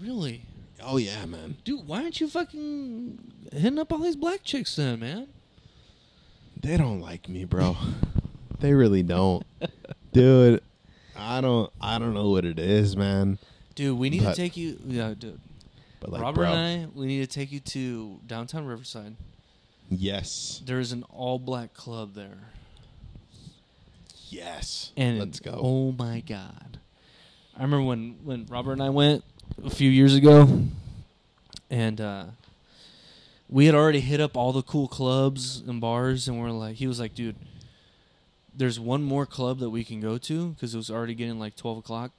[0.00, 0.42] Really?
[0.82, 1.56] Oh yeah, man.
[1.64, 3.18] Dude, why aren't you fucking
[3.52, 5.28] hitting up all these black chicks then, man?
[6.60, 7.76] They don't like me, bro.
[8.60, 9.44] they really don't,
[10.12, 10.62] dude.
[11.16, 11.70] I don't.
[11.80, 13.38] I don't know what it is, man.
[13.74, 15.40] Dude, we need But- to take you yeah, dude.
[16.00, 19.16] But like, Robert bro, and I, we need to take you to downtown Riverside.
[19.88, 22.36] yes, There's an all black club there.
[24.28, 24.92] Yes.
[24.96, 25.58] And let's go.
[25.62, 26.78] Oh my god.
[27.56, 29.24] I remember when when Robert and I went
[29.64, 30.64] a few years ago
[31.70, 32.24] and uh
[33.48, 36.86] we had already hit up all the cool clubs and bars and we're like he
[36.86, 37.36] was like, dude,
[38.54, 41.56] there's one more club that we can go to because it was already getting like
[41.56, 42.12] twelve o'clock.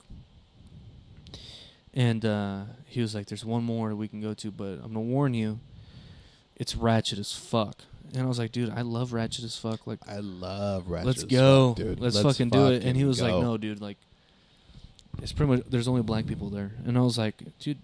[1.94, 4.94] And uh, he was like, "There's one more that we can go to, but I'm
[4.94, 5.60] gonna warn you,
[6.56, 7.82] it's ratchet as fuck."
[8.14, 9.86] And I was like, "Dude, I love ratchet as fuck.
[9.88, 11.06] Like, I love Ratchet.
[11.08, 12.00] let's as go, fuck, dude.
[12.00, 13.98] let's, fucking do it." And he fucking was like, "No, dude, like,
[15.22, 17.78] it's pretty much there's only black people there." And I was like, "Dude,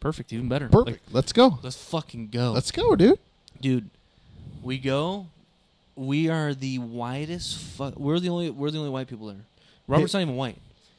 [0.00, 0.66] perfect, even better.
[0.66, 1.12] Like, Perfect.
[1.14, 1.58] let's go.
[1.62, 3.18] let's fucking go, Let's go, dude.
[3.60, 3.90] dude."
[4.62, 5.26] We go.
[5.96, 7.58] We are the whitest.
[7.58, 8.50] Fu- we're the only.
[8.50, 9.44] We're the only white people there.
[9.86, 10.56] Robert's not even white.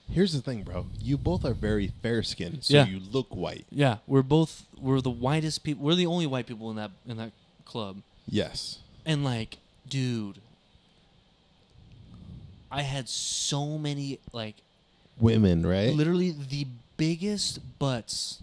[0.09, 0.85] Here's the thing, bro.
[1.01, 2.85] You both are very fair skinned, so Yeah.
[2.85, 3.65] you look white.
[3.71, 4.65] Yeah, we're both.
[4.79, 5.83] We're the whitest people.
[5.83, 7.31] We're the only white people in that in that
[7.65, 7.97] club.
[8.27, 8.79] Yes.
[9.05, 9.57] And like,
[9.87, 10.39] dude,
[12.71, 14.55] I had so many like
[15.19, 15.93] Women, right?
[15.93, 18.39] literally the biggest butts,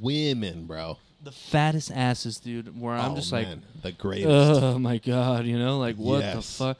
[0.00, 0.98] Women, bro.
[1.24, 2.80] the fattest asses, dude.
[2.80, 3.48] Where I'm Oh, just like,
[3.82, 4.28] the greatest.
[4.62, 6.78] oh my god, you know, like what the fuck?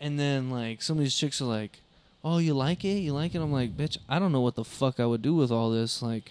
[0.00, 1.78] And then like some of these chicks are like,
[2.24, 2.98] oh, you like it?
[2.98, 3.38] You like it?
[3.40, 6.02] I'm like, bitch, I don't know what the fuck I would do with all this.
[6.02, 6.30] Like,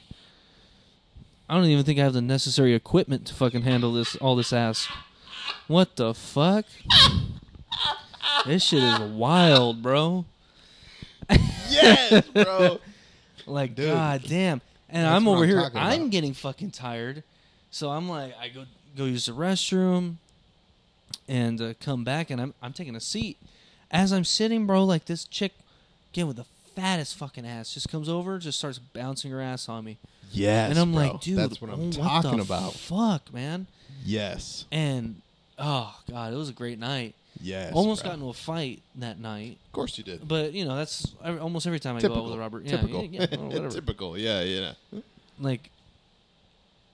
[1.49, 4.53] I don't even think I have the necessary equipment to fucking handle this all this
[4.53, 4.87] ass.
[5.67, 6.65] What the fuck?
[8.45, 10.25] this shit is wild, bro.
[11.69, 12.79] yes, bro.
[13.47, 13.87] Like, Dude.
[13.91, 14.61] god damn.
[14.89, 15.71] And That's I'm over I'm here.
[15.73, 16.09] I'm about.
[16.11, 17.23] getting fucking tired.
[17.71, 18.65] So I'm like, I go
[18.95, 20.15] go use the restroom,
[21.27, 23.37] and uh, come back, and I'm I'm taking a seat,
[23.89, 25.53] As I'm sitting, bro, like this chick,
[26.13, 26.45] again with the
[26.75, 29.97] fattest fucking ass, just comes over, just starts bouncing her ass on me,
[30.31, 31.01] Yes, and I'm bro.
[31.01, 32.73] like, dude, that's what I'm oh, what talking the about.
[32.73, 33.67] Fuck, man.
[34.05, 35.21] Yes, And
[35.57, 37.15] oh god, it was a great night.
[37.41, 37.73] yes.
[37.73, 38.11] almost bro.
[38.11, 40.25] got into a fight that night, Of course you did.
[40.27, 42.63] but you know that's almost every time I go out with Robert.
[42.63, 43.05] Yeah, Typical.
[43.05, 43.69] yeah, yeah, whatever.
[43.69, 44.17] Typical.
[44.17, 44.71] Yeah, yeah.
[45.39, 45.69] like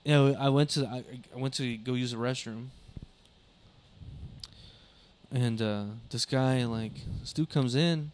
[0.04, 1.02] you know i went to I,
[1.34, 2.66] I went to go use the restroom
[5.32, 8.12] and uh this guy like this dude comes in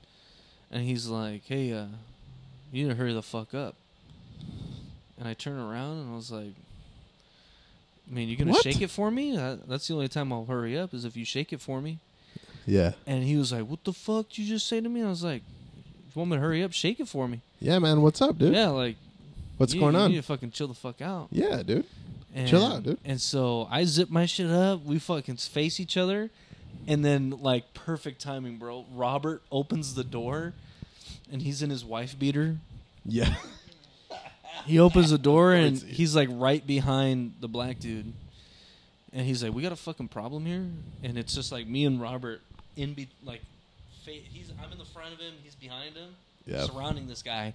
[0.70, 1.86] and he's like hey uh
[2.72, 3.74] you need to hurry the fuck up
[5.22, 6.54] and i turn around and i was like
[8.10, 8.64] I mean, you're gonna What?
[8.64, 9.36] shake it for me?
[9.36, 11.98] That, that's the only time I'll hurry up is if you shake it for me.
[12.66, 12.92] Yeah.
[13.06, 15.22] And he was like, "What the fuck did you just say to me?" I was
[15.22, 15.42] like,
[16.08, 18.02] "If you want me to hurry up, shake it for me." Yeah, man.
[18.02, 18.54] What's up, dude?
[18.54, 18.96] Yeah, like
[19.56, 20.10] What's you- going you on?
[20.10, 21.28] need to fucking chill the fuck out.
[21.30, 21.86] Yeah, dude.
[22.34, 22.98] And, Chill out, dude.
[23.04, 24.84] And so I zip my shit up.
[24.84, 26.28] We fucking face each other,
[26.88, 28.84] and then like perfect timing, bro.
[28.92, 30.54] Robert opens the door,
[31.30, 32.56] and he's in his wife beater.
[33.06, 33.36] Yeah.
[34.66, 38.12] He opens the door, and he's like right behind the black dude,
[39.12, 40.66] and he's like, "We got a fucking problem here,"
[41.02, 42.40] and it's just like me and Robert
[42.76, 43.40] in be like,
[44.04, 46.10] fa- he's I'm in the front of him, he's behind him,
[46.46, 46.64] Yeah.
[46.64, 47.54] surrounding this guy.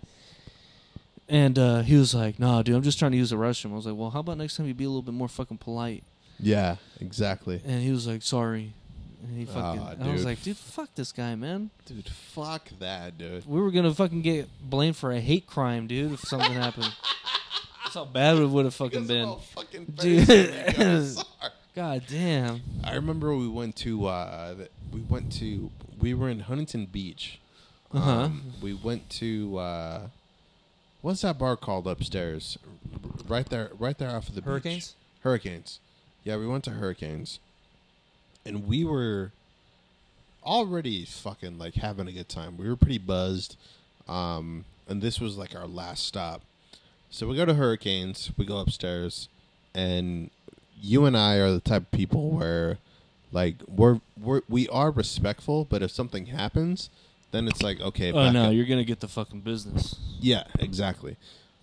[1.29, 3.75] And uh, he was like, "Nah, dude, I'm just trying to use the restroom." I
[3.75, 6.03] was like, "Well, how about next time you be a little bit more fucking polite?"
[6.39, 6.77] Yeah.
[7.01, 7.61] Exactly.
[7.65, 8.73] And he was like, "Sorry."
[9.23, 9.61] And he fucking.
[9.81, 10.25] Aw, and I was dude.
[10.25, 11.71] like, "Dude, fuck this guy, man.
[11.85, 13.45] Dude, fuck that, dude.
[13.47, 16.93] We were gonna fucking get blamed for a hate crime, dude, if something happened.
[17.83, 19.37] That's how bad it would have fucking been.
[19.55, 20.27] Fucking Dude.
[20.27, 21.05] face, man.
[21.05, 21.25] Sorry.
[21.73, 22.61] God damn.
[22.83, 24.55] I remember we went to uh
[24.91, 27.39] we went to we were in Huntington Beach.
[27.93, 28.11] Uh-huh.
[28.11, 30.01] Um, we went to uh
[31.01, 32.57] what's that bar called upstairs?
[33.25, 34.47] Right there right there off of the beach.
[34.49, 34.95] Hurricanes?
[35.21, 35.79] Hurricanes.
[36.25, 37.39] Yeah, we went to Hurricanes.
[38.47, 39.31] And we were
[40.43, 42.57] already fucking like having a good time.
[42.57, 43.57] We were pretty buzzed.
[44.07, 46.41] Um and this was like our last stop.
[47.09, 49.27] So we go to Hurricanes, we go upstairs,
[49.75, 50.29] and
[50.81, 52.77] you and I are the type of people where
[53.31, 56.89] like we're we're we are respectful, but if something happens,
[57.31, 58.53] then it's like okay, Oh no, up.
[58.53, 59.95] you're gonna get the fucking business.
[60.19, 61.17] Yeah, exactly.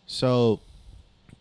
[0.07, 0.61] So,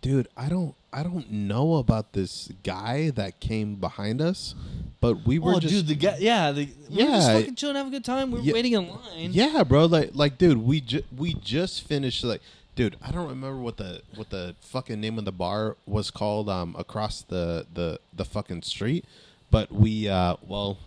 [0.01, 4.53] dude, I don't I don't know about this guy that came behind us,
[5.01, 6.17] but we were oh, just dude, the guy.
[6.19, 7.39] Yeah, the, we were just Yeah.
[7.39, 8.29] fucking chilling, having a good time.
[8.31, 8.53] We were Yeah.
[8.53, 9.31] waiting in line.
[9.33, 9.85] Yeah, bro.
[9.85, 12.23] Like, like, dude, we ju- we just finished.
[12.23, 12.41] Like,
[12.75, 16.47] dude, I don't remember what the what the fucking name of the bar was called.
[16.47, 19.05] Um, across the the the fucking street,
[19.49, 20.77] but we uh, well,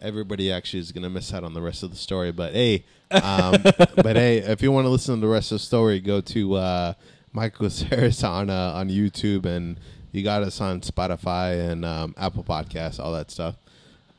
[0.00, 2.30] everybody actually is gonna miss out on the rest of the story.
[2.32, 3.56] But hey, um,
[3.96, 6.54] but hey, if you want to listen to the rest of the story, go to
[6.54, 6.92] uh,
[7.32, 9.78] Michael Saris on uh, on YouTube, and
[10.12, 13.56] you got us on Spotify and um, Apple Podcasts, all that stuff.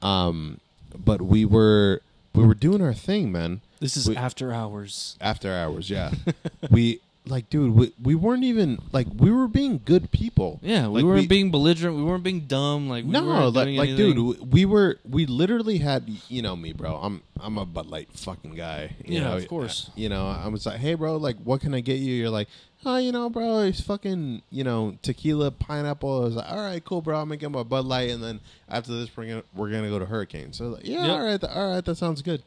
[0.01, 0.59] Um,
[0.97, 2.01] but we were
[2.33, 3.61] we were doing our thing, man.
[3.79, 5.17] This is We- after hours.
[5.21, 6.11] After hours, yeah.
[6.69, 10.59] we like, dude, we, we weren't even like we were being good people.
[10.63, 11.95] Yeah, we Like, weren't being belligerent.
[11.95, 12.89] We weren't being dumb.
[12.89, 16.73] Like we no, like, like dude, we, we were we literally had you know me,
[16.73, 16.95] bro.
[16.95, 18.95] I'm I'm a Bud Light fucking guy.
[19.05, 19.91] You Yeah, know, of course.
[19.95, 22.13] You know, I was like, hey, bro, like, what can I get you?
[22.13, 22.47] You're like,
[22.85, 26.21] oh, you know, bro, it's fucking, you know, tequila, pineapple.
[26.21, 27.17] I was like, all right, cool, bro.
[27.19, 29.99] I'm gonna get my Bud Light, and then after this, we're gonna we're gonna go
[29.99, 30.53] to Hurricane.
[30.53, 31.11] So like, yeah, Yep.
[31.11, 32.43] all right, th- all right, that sounds good.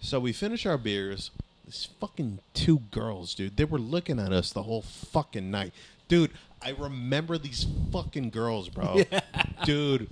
[0.00, 1.30] So we finish our beers.
[1.66, 3.56] This fucking two girls, dude.
[3.56, 5.72] They were looking at us the whole fucking night,
[6.08, 6.30] dude.
[6.62, 9.02] I remember these fucking girls, bro.
[9.64, 10.08] Dude,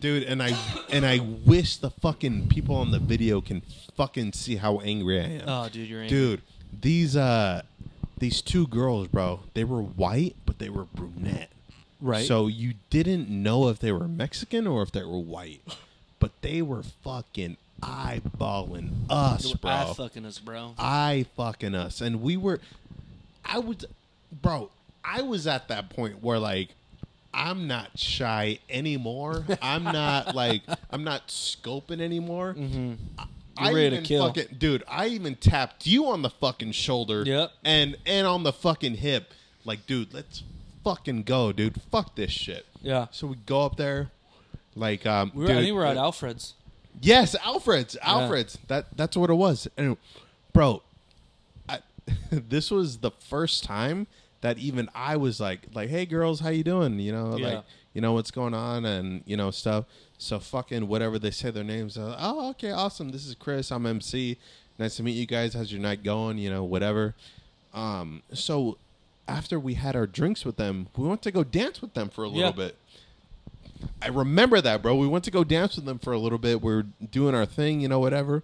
[0.00, 0.56] dude, and I
[0.90, 3.62] and I wish the fucking people on the video can
[3.96, 5.42] fucking see how angry I am.
[5.46, 6.16] Oh, dude, you're angry.
[6.18, 6.42] Dude,
[6.80, 7.62] these uh
[8.18, 11.50] these two girls, bro, they were white, but they were brunette.
[12.00, 12.26] Right.
[12.26, 15.62] So you didn't know if they were Mexican or if they were white.
[16.20, 19.70] But they were fucking eyeballing us, bro.
[19.70, 20.74] eye fucking us, bro.
[20.78, 22.00] eye fucking us.
[22.00, 22.60] And we were
[23.44, 23.84] I was
[24.32, 24.70] bro,
[25.04, 26.70] I was at that point where like
[27.34, 29.44] I'm not shy anymore.
[29.60, 32.54] I'm not like I'm not scoping anymore.
[32.56, 32.94] Mm-hmm.
[33.18, 33.26] I
[33.60, 34.26] You're ready to even kill.
[34.26, 37.22] fucking dude, I even tapped you on the fucking shoulder.
[37.24, 37.52] Yep.
[37.64, 39.32] And and on the fucking hip.
[39.64, 40.42] Like, dude, let's
[40.82, 41.80] fucking go, dude.
[41.90, 42.66] Fuck this shit.
[42.82, 43.06] Yeah.
[43.10, 44.10] So we go up there.
[44.74, 46.54] Like um We were, dude, I think we we're at uh, Alfred's.
[47.00, 47.96] Yes, Alfred's.
[48.02, 48.58] Alfred's.
[48.68, 49.68] That that's what it was.
[49.76, 49.96] And
[50.52, 50.82] bro,
[51.68, 51.78] I,
[52.30, 54.06] this was the first time
[54.40, 56.98] that even I was like, like, hey girls, how you doing?
[57.00, 57.46] You know, Yeah.
[57.56, 57.64] like,
[57.94, 59.86] you know what's going on and you know stuff.
[60.18, 61.96] So fucking whatever they say their names.
[61.96, 63.10] Uh, oh, okay, awesome.
[63.10, 63.70] This is Chris.
[63.72, 64.36] I'm MC.
[64.78, 65.54] Nice to meet you guys.
[65.54, 66.38] How's your night going?
[66.38, 67.14] You know, whatever.
[67.72, 68.76] Um, so
[69.28, 72.24] after we had our drinks with them, we went to go dance with them for
[72.24, 72.52] a little Yeah.
[72.52, 72.76] bit.
[74.02, 74.94] I remember that, bro.
[74.96, 76.62] We went to go dance with them for a little bit.
[76.62, 78.42] We are doing our thing, you know, whatever.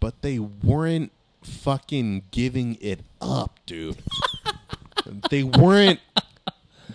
[0.00, 1.12] But they weren't
[1.42, 3.96] fucking giving it up, dude.
[5.30, 6.00] they weren't.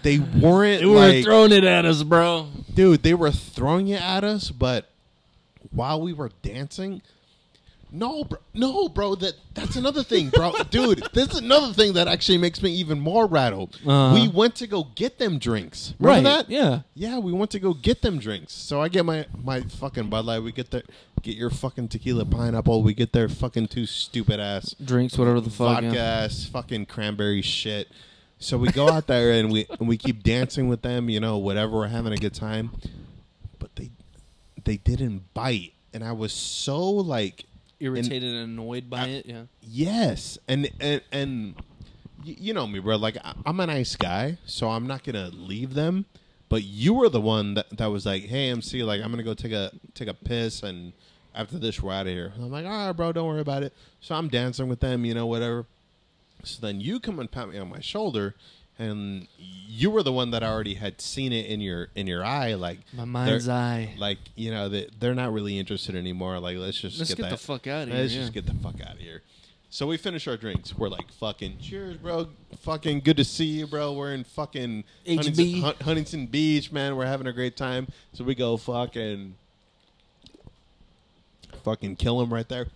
[0.04, 2.48] They weren't They were like, throwing it at us, bro.
[2.74, 3.04] dude.
[3.04, 4.90] They were throwing it at us, but
[5.72, 7.02] while we were dancing,
[7.92, 9.16] no, bro, no, bro.
[9.16, 11.04] That that's another thing, bro, dude.
[11.14, 13.78] This is another thing that actually makes me even more rattled.
[13.86, 14.14] Uh-huh.
[14.14, 15.94] We went to go get them drinks.
[16.00, 16.38] Remember right?
[16.38, 16.50] that?
[16.50, 16.82] Yeah.
[16.96, 18.54] Yeah, we went to go get them drinks.
[18.54, 20.40] So I get my my fucking Bud Light.
[20.40, 20.84] We get their
[21.22, 22.82] get your fucking tequila pineapple.
[22.82, 25.82] We get their fucking two stupid ass Drinks, whatever the fuck.
[25.82, 26.04] vodka yeah.
[26.24, 27.90] ass fucking cranberry shit.
[28.42, 31.38] So we go out there and we and we keep dancing with them, you know,
[31.38, 31.74] whatever.
[31.78, 32.72] We're having a good time,
[33.60, 33.92] but they
[34.64, 37.46] they didn't bite, and I was so like
[37.80, 39.26] Irritated and annoyed by I- it.
[39.28, 39.44] Yeah.
[39.62, 41.56] Yes, and and and
[42.24, 42.96] you know me, bro.
[42.96, 46.06] Like I'm a nice guy, so I'm not gonna leave them.
[46.50, 49.34] But you were the one that, that was like, "Hey, MC, like I'm gonna go
[49.36, 50.94] take a take a piss, and
[51.34, 53.74] after this, we're out of here." I'm like, "All right, bro, don't worry about it."
[54.02, 55.66] So I'm dancing with them, you know, whatever.
[56.46, 58.36] So then you come and pat me on my shoulder,
[58.80, 62.54] and you were the one that already had seen it in your in your eye,
[62.56, 63.94] like My mind's eye.
[63.98, 66.40] like you know that they're not really interested anymore.
[66.40, 68.02] Like let's just Let's get, get the fuck out of here.
[68.02, 68.22] Let's yeah.
[68.22, 69.22] just get the fuck out of here.
[69.74, 70.78] So we finish our drinks.
[70.78, 72.28] We're like, fucking cheers, bro.
[72.60, 73.94] Fucking good to see you, bro.
[73.94, 74.84] We're in fucking.
[75.08, 76.98] Huntington, Hun- Huntington Beach, man.
[76.98, 77.88] We're having a great time.
[78.12, 79.36] So we go fucking,
[81.64, 82.68] fucking kill him right there.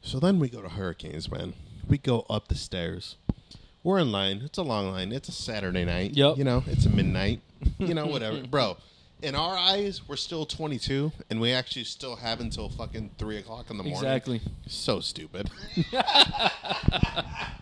[0.00, 1.52] So then we go to Hurricanes, man.
[1.88, 3.16] We go up the stairs.
[3.82, 4.42] We're in line.
[4.44, 5.12] It's a long line.
[5.12, 6.16] It's a Saturday night.
[6.16, 6.38] Yep.
[6.38, 7.40] You know, it's a midnight.
[7.78, 8.42] You know, whatever.
[8.42, 8.78] Bro,
[9.22, 13.70] in our eyes, we're still 22, and we actually still have until fucking 3 o'clock
[13.70, 14.02] in the morning.
[14.02, 14.40] Exactly.
[14.66, 15.50] So stupid.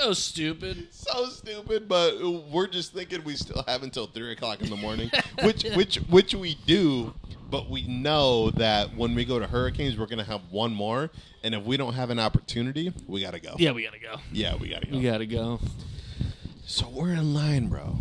[0.00, 0.88] So stupid.
[0.92, 2.14] so stupid, but
[2.50, 5.10] we're just thinking we still have until 3 o'clock in the morning,
[5.42, 7.12] which, which, which we do.
[7.50, 11.10] But we know that when we go to Hurricanes, we're going to have one more.
[11.42, 13.54] And if we don't have an opportunity, we got to go.
[13.58, 14.16] Yeah, we gotta go.
[14.32, 14.96] Yeah, we got to go.
[14.96, 15.60] We gotta go.
[16.64, 17.96] So we're in line, bro.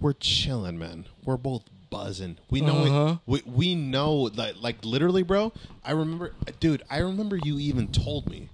[0.00, 1.06] We're chilling, man.
[1.24, 2.36] We're both buzzing.
[2.50, 3.12] We know Uh-huh.
[3.14, 3.18] it.
[3.26, 5.52] We, we know like like literally, bro.
[5.84, 6.82] I remember, dude.
[6.90, 8.48] I remember you even told me,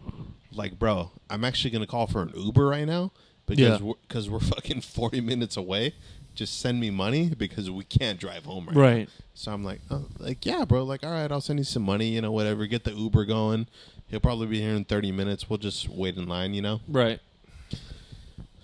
[0.61, 3.12] like, bro, I'm actually gonna call for an Uber right now
[3.47, 3.87] because Yeah.
[3.87, 5.95] we're, cause we're fucking 40 minutes away.
[6.35, 8.77] Just send me money because we can't drive home right.
[8.77, 9.09] Right.
[9.09, 9.15] Now.
[9.35, 10.85] So I'm like, oh, like yeah, bro.
[10.85, 12.09] Like, all right, I'll send you some money.
[12.11, 12.66] You know, whatever.
[12.66, 13.66] Get the Uber going.
[14.07, 15.49] He'll probably be here in 30 minutes.
[15.51, 16.55] We'll just wait in line.
[16.55, 16.81] You know.
[16.89, 17.19] Right.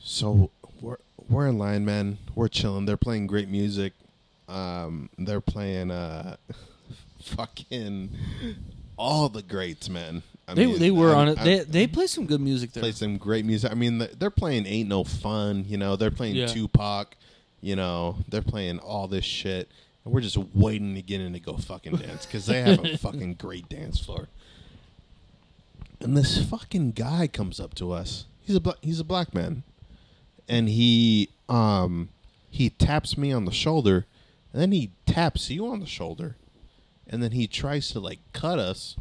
[0.02, 0.50] So
[0.80, 0.98] we're
[1.28, 2.18] we're in line, man.
[2.34, 2.84] We're chilling.
[2.86, 3.94] They're playing great music.
[4.48, 6.36] Um, they're playing uh,
[7.22, 8.10] fucking
[8.96, 10.22] all the greats, man.
[10.48, 11.38] I They mean, they were I- on it.
[11.40, 12.82] They they play some good music there.
[12.82, 13.70] play some great music.
[13.70, 16.46] I mean, they're playing "Ain't No Fun." You know, they're playing Yeah.
[16.46, 17.16] Tupac.
[17.60, 19.68] You know, they're playing all this shit.
[20.04, 22.96] And we're just waiting to get in to go fucking dance because they have a
[22.96, 24.28] fucking great dance floor.
[26.00, 28.26] And this fucking guy comes up to us.
[28.42, 29.64] He's a he's a black man,
[30.48, 32.10] and he um
[32.50, 34.06] he taps me on the shoulder,
[34.52, 36.36] and then he taps you on the shoulder,
[37.08, 38.96] and then he tries to like cut us,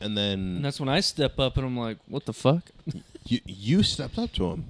[0.00, 2.70] and then And that's when I step up and I'm like, "What the fuck?"
[3.26, 4.64] you you stepped up to him,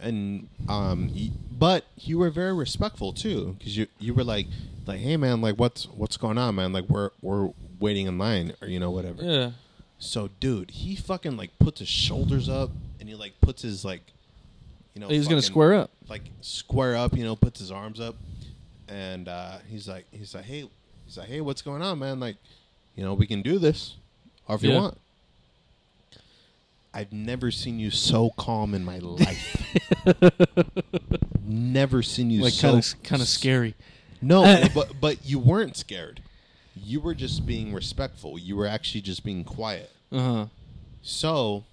[0.00, 4.46] and um, y but you were very respectful too, because you you were like
[4.86, 7.50] like hey man like what's what's going on man like we're we're
[7.80, 9.22] waiting in line or you know whatever.
[9.22, 9.50] Yeah.
[9.98, 12.70] So dude, he fucking like puts his shoulders up
[13.00, 14.02] and he like puts his like
[14.94, 15.90] you know He's gonna fucking- square up.
[16.08, 18.16] like square up, you know, puts his arms up,
[18.88, 20.68] and uh, he's like, he's like, hey,
[21.06, 22.20] he's like, hey, what's going on, man?
[22.20, 22.36] Like,
[22.96, 23.96] you know, we can do this,
[24.48, 24.98] or if you want.
[26.96, 29.74] I've never seen you so calm in my life.
[31.44, 33.74] never seen you Like so kind of kind of scary.
[34.22, 36.20] No, but but you weren't scared.
[36.76, 38.38] You were just being respectful.
[38.38, 39.90] You were actually just being quiet.
[40.12, 40.46] Uh huh.
[41.02, 41.64] So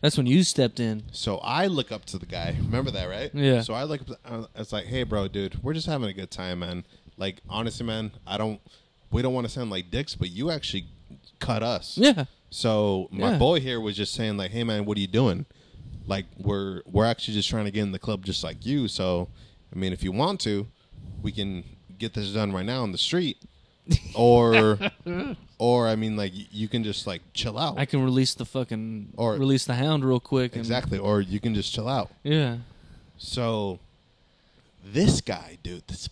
[0.00, 1.02] That's when you stepped in.
[1.12, 2.56] So I look up to the guy.
[2.58, 3.30] Remember that, right?
[3.34, 3.60] Yeah.
[3.60, 4.06] So I look up.
[4.06, 6.84] To, uh, it's like, hey, bro, dude, we're just having a good time, man.
[7.16, 8.60] Like, honestly, man, I don't.
[9.10, 10.86] We don't want to sound like dicks, but you actually
[11.38, 11.96] cut us.
[11.96, 12.24] Yeah.
[12.50, 13.38] So my Yeah.
[13.38, 15.46] boy here was just saying, like, hey, man, what are you doing?
[16.06, 18.88] Like, we're we're actually just trying to get in the club, just like you.
[18.88, 19.28] So,
[19.74, 20.66] I mean, if you want to,
[21.22, 21.64] we can
[21.98, 23.38] get this done right now on the street,
[24.14, 24.78] or,
[25.58, 27.78] or I mean, like, you can just like chill out.
[27.78, 30.52] I can release the fucking Or- release the hound real quick.
[30.52, 32.10] And, exactly, or you can just chill out.
[32.22, 32.58] Yeah.
[33.18, 33.78] So
[34.84, 36.08] this guy, dude, this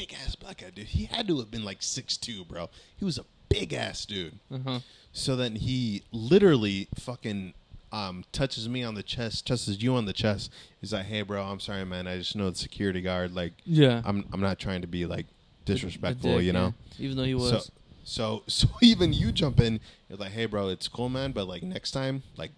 [0.00, 2.70] big ass black guy, dude, he had to have been like six two, bro.
[2.96, 4.38] He was a big ass dude.
[4.52, 4.78] Uh huh.
[5.12, 7.52] So then he literally fucking
[7.92, 10.50] um, touches me on the chest, touches you on the chest.
[10.80, 12.06] He's like, "Hey, bro, I'm sorry, man.
[12.06, 13.34] I just know the security guard.
[13.34, 14.00] Like, Yeah.
[14.04, 15.26] I'm I'm not trying to be like
[15.64, 17.04] disrespectful, dick, you know." yeah.
[17.04, 17.50] Even though he was.
[17.50, 17.62] So,
[18.04, 19.80] so so even you jump in.
[20.08, 21.32] You're like, "Hey, bro, it's cool, man.
[21.32, 22.52] But like next time, like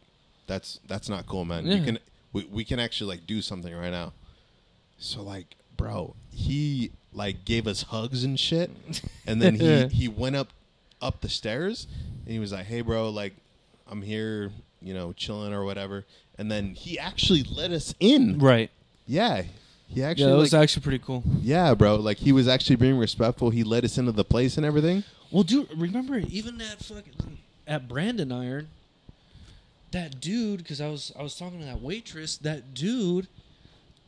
[0.46, 1.66] that's that's not cool, man.
[1.66, 1.98] You can
[2.32, 4.12] we we can actually like do something right now."
[4.98, 8.70] So like, bro, he like gave us hugs and shit,
[9.26, 10.48] and then he he went up
[11.00, 11.86] up the stairs
[12.24, 13.34] and he was like, "Hey, bro, like
[13.90, 16.04] I'm here, you know, chilling or whatever."
[16.38, 18.38] And then he actually let us in.
[18.38, 18.70] right.
[19.06, 19.42] Yeah,
[19.88, 21.22] he Yeah, actually that was like, actually pretty cool.
[21.40, 21.96] yeah, bro.
[21.96, 23.50] Like he was actually being respectful.
[23.50, 25.04] He let us into the place and everything.
[25.30, 28.68] Well, dude, remember even that fucking at Branding Iron,
[29.90, 30.58] that dude?
[30.58, 32.36] Because I was I was talking to that waitress.
[32.38, 33.26] That dude,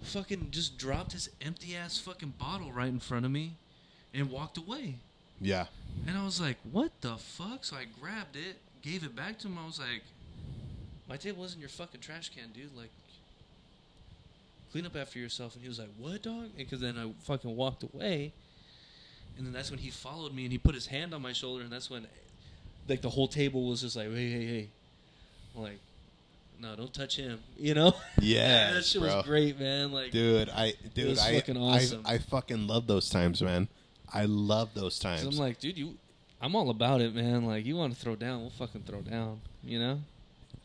[0.04, 3.56] fucking just dropped his empty ass fucking bottle right in front of me,
[4.12, 4.96] and walked away.
[5.40, 5.66] Yeah.
[6.06, 9.48] And I was like, "What the fuck?" So I grabbed it, gave it back to
[9.48, 9.58] him.
[9.58, 10.02] I was like,
[11.08, 12.76] "My table wasn't your fucking trash can, dude.
[12.76, 12.90] Like,
[14.72, 17.54] clean up after yourself." And he was like, "What, dog?" And Because then I fucking
[17.54, 18.32] walked away,
[19.36, 21.62] and then that's when he followed me and he put his hand on my shoulder,
[21.62, 22.06] and that's when,
[22.88, 24.68] like, the whole table was just like, "Hey, hey, hey,"
[25.56, 25.80] I'm like,
[26.64, 27.92] "No, don't touch him," you know?
[28.20, 29.16] Yeah, that shit bro.
[29.16, 29.92] was great, man.
[29.92, 32.02] Like, Dude, I dude, was I, fucking awesome.
[32.06, 33.68] I I fucking love those times, man.
[34.12, 35.24] I love those times.
[35.24, 35.94] I'm like, dude, you.
[36.40, 37.44] I'm all about it, man.
[37.46, 39.40] Like, you want to throw down, we'll fucking throw down.
[39.62, 40.00] You know?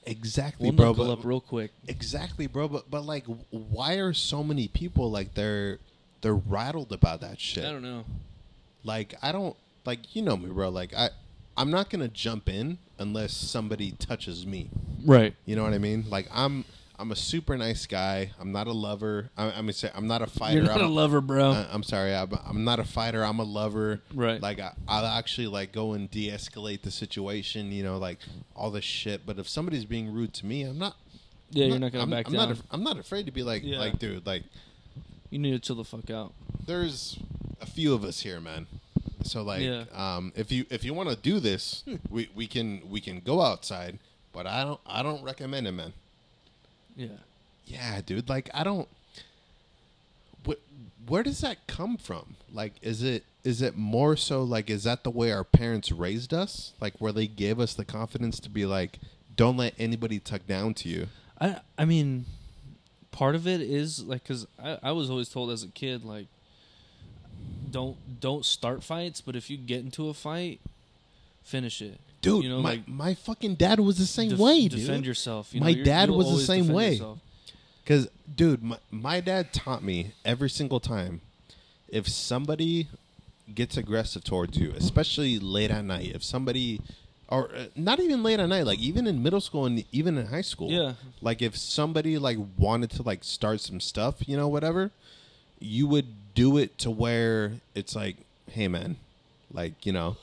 [0.05, 0.88] exactly, We'll bro.
[0.88, 1.71] knuckle But, up real quick.
[1.88, 2.67] exactly, bro.
[2.67, 5.80] But but like, why are so many people like they're
[6.21, 7.65] they're rattled about that shit?
[7.65, 8.03] I don't know.
[8.84, 9.55] Like I don't
[9.85, 10.69] like you know me, bro.
[10.69, 11.09] Like I
[11.57, 14.69] I'm not gonna jump in unless somebody touches me.
[15.05, 15.35] Right.
[15.45, 16.05] You know what I mean?
[16.09, 16.65] Like I'm
[16.97, 18.31] I'm a super nice guy.
[18.41, 19.30] I'm not a lover.
[19.38, 20.57] I, I mean, say I'm not a fighter.
[20.57, 21.51] You're not I'm a lover, bro.
[21.51, 22.13] I- I'm sorry.
[22.13, 23.23] I'm, I'm not a fighter.
[23.23, 24.01] I'm a lover.
[24.13, 24.41] Right.
[24.41, 27.71] Like I, I'll actually like go and de-escalate the situation.
[27.71, 28.19] You know, like
[28.55, 29.26] all this shit.
[29.26, 30.97] But if somebody's being rude to me, I'm not.
[31.51, 32.49] yeah, I'm you're not gonna I'm, back I'm down.
[32.49, 33.80] Not I'm not afraid to be like, Yeah.
[33.80, 34.43] like, dude, like,
[35.30, 36.34] you need to chill the fuck out.
[36.65, 37.17] there's
[37.61, 38.67] a few of us here, man.
[39.24, 39.84] So like, Yeah.
[39.94, 43.41] um, if you if you want to do this, we, we can we can go
[43.41, 44.00] outside.
[44.34, 45.94] But I don't I don't recommend it, man.
[46.96, 47.08] Yeah.
[47.66, 48.30] Yeah, dude.
[48.30, 48.88] Like I don't.
[50.46, 50.60] What?
[51.08, 52.36] Where does that come from?
[52.54, 56.34] Like, is it is it more so like is that the way our parents raised
[56.34, 56.74] us?
[56.80, 59.00] Like, where they gave us the confidence to be like,
[59.36, 61.08] don't let anybody tuck down to you.
[61.40, 62.26] I I mean,
[63.12, 66.28] part of it is like because I, I was always told as a kid like,
[67.72, 70.60] don't don't start fights, but if you get into a fight,
[71.44, 74.68] finish it, Dude, You know, my like my fucking dad was the same def- way,
[74.68, 74.80] dude.
[74.82, 75.54] defend yourself.
[75.54, 76.91] You know, My dad was the same way.
[76.94, 77.20] yourself.
[77.84, 81.22] Because, dude, my, my dad taught me every single time
[81.88, 82.88] if somebody
[83.56, 86.82] gets aggressive towards you, especially late at night, if somebody,
[87.30, 90.28] or uh, not even late at night, like even in middle school and even in
[90.28, 90.94] high school, Yeah.
[91.22, 94.91] like if somebody like wanted to like start some stuff, you know, whatever,
[95.60, 98.18] you would do it to where it's like,
[98.51, 98.97] hey, man,
[99.53, 100.18] like you know,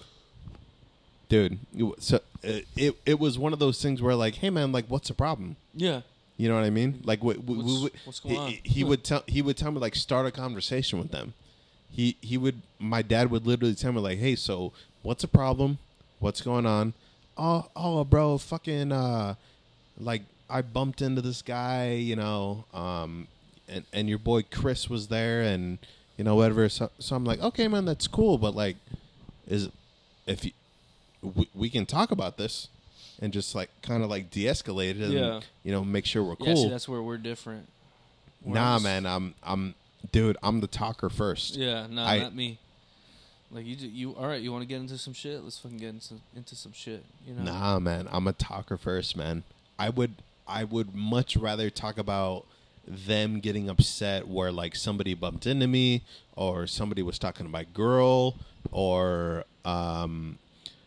[1.28, 1.58] dude,
[1.98, 5.08] so uh, it it was one of those things where like, hey, man, like, what's
[5.08, 5.56] the problem?
[5.74, 6.02] Yeah.
[6.38, 7.00] You know what I mean?
[7.04, 8.52] Like, we, we, What's- we, what's going he, on?
[8.64, 11.32] he would tell he would tell me like start a conversation with them.
[11.90, 14.72] He he would my dad would literally tell me like, hey, so
[15.02, 15.78] what's the problem?
[16.18, 16.92] What's going on?
[17.38, 19.34] Oh oh, bro, fucking uh,
[19.98, 23.28] like I bumped into this guy, you know, um,
[23.66, 25.78] and and your boy Chris was there, and
[26.16, 26.68] you know whatever.
[26.68, 28.76] So, so I'm like, okay, man, that's cool, but like,
[29.46, 29.68] is
[30.26, 30.52] if you
[31.22, 32.68] we, we can talk about this
[33.20, 35.40] and just like kind of like de-escalate it and Yeah.
[35.62, 36.46] you know make sure we're Yeah.
[36.46, 37.68] cool See, that's where we're different.
[38.42, 39.74] Where nah just- man i'm i'm
[40.12, 41.86] dude i'm the talker first Yeah.
[41.88, 42.58] Nah, I- not me.
[43.50, 44.42] Like you, do, you all right?
[44.42, 45.42] You want to get into some shit?
[45.42, 47.04] Let's fucking get into into some shit.
[47.26, 47.44] You know?
[47.44, 49.44] nah man i'm a talker first man
[49.78, 50.14] i would
[50.46, 52.44] i would much rather talk about
[52.86, 56.02] them getting upset where like somebody bumped into me
[56.36, 58.36] or somebody was talking to my girl
[58.72, 60.38] or um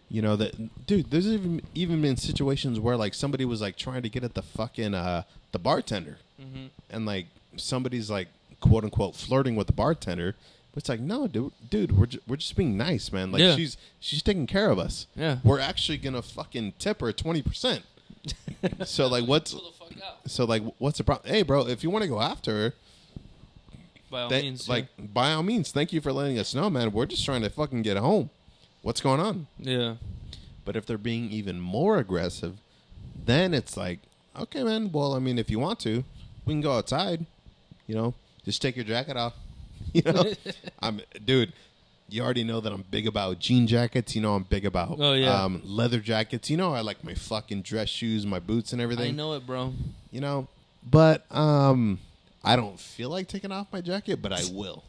[0.10, 4.02] you know that dude there's even even been situations where like somebody was like trying
[4.02, 6.68] to get at the fucking uh the bartender Mm-hmm.
[6.90, 7.26] and like
[7.58, 8.30] somebody's like
[8.62, 10.36] quote unquote flirting with the bartender
[10.74, 13.58] but it's like no dude dude we're, ju- we're just being nice man like Yeah.
[13.58, 15.40] she's she's taking care of us Yeah.
[15.44, 17.82] we're actually gonna fucking tip her 20%
[18.86, 20.30] so like what's Chill the fuck out.
[20.30, 21.32] so like what's the problem?
[21.34, 22.74] Hey bro if you want to go after her
[24.12, 26.92] By all that- means, like by all means thank you for letting us know man.
[26.92, 28.30] We're just trying to fucking get home.
[28.82, 29.48] What's going on?
[29.60, 29.96] Yeah.
[30.66, 32.58] but if they're being even more aggressive
[33.26, 34.00] then it's like
[34.40, 36.04] okay man well i mean if you want to
[36.46, 37.26] we can go outside
[37.88, 38.14] you know?
[38.46, 39.34] Just take your jacket off.
[39.94, 40.24] You know?
[40.82, 41.52] I'm dude
[42.10, 44.16] you already know that I'm big about jean jackets.
[44.16, 45.44] You know I'm big about Oh, yeah.
[45.44, 46.50] um, leather jackets.
[46.50, 49.10] You know I like my fucking dress shoes, my boots, and everything.
[49.14, 49.74] I know it, bro.
[50.12, 50.48] You know,
[50.90, 52.00] but um,
[52.44, 54.84] I don't feel like taking off my jacket, but I will.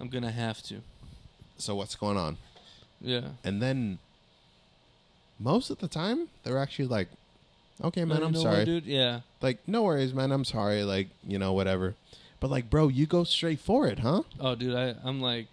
[0.00, 0.80] I'm gonna have to.
[1.58, 2.38] So what's going on?
[3.00, 3.30] Yeah.
[3.44, 3.98] And then
[5.38, 7.08] most of the time they're actually like,
[7.82, 8.84] "Okay, man, You I'm know sorry." what, dude.
[8.86, 9.20] Yeah.
[9.40, 10.32] Like, no worries, man.
[10.32, 10.82] I'm sorry.
[10.84, 11.94] Like, you know, whatever.
[12.40, 14.22] But like, bro, you go straight for it, huh?
[14.40, 14.74] Oh, dude.
[14.74, 15.46] I I'm like,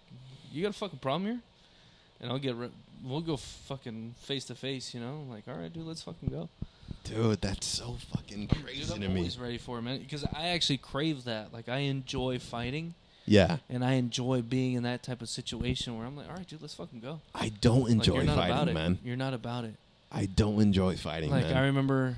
[0.50, 1.40] you got a fucking problem here,
[2.20, 2.54] and I'll get.
[2.56, 2.70] Re-
[3.04, 4.92] we'll go fucking face to face.
[4.94, 6.48] You know, like, all right, dude, let's fucking go.
[7.04, 9.20] Dude, that's so fucking crazy Dude, I'm to me.
[9.20, 9.98] always ready for it, man.
[10.00, 11.52] Because I actually crave that.
[11.52, 12.94] Like, I enjoy fighting,
[13.24, 16.46] Yeah, and I enjoy being in that type of situation where I'm like, all right,
[16.46, 17.20] dude, let's fucking go.
[17.34, 18.98] I don't enjoy about fighting, man.
[19.02, 19.74] You're not about it.
[20.12, 21.56] I don't enjoy fighting, like man.
[21.56, 22.16] I remember,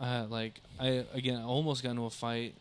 [0.00, 2.54] uh, like I again I almost got into a fight,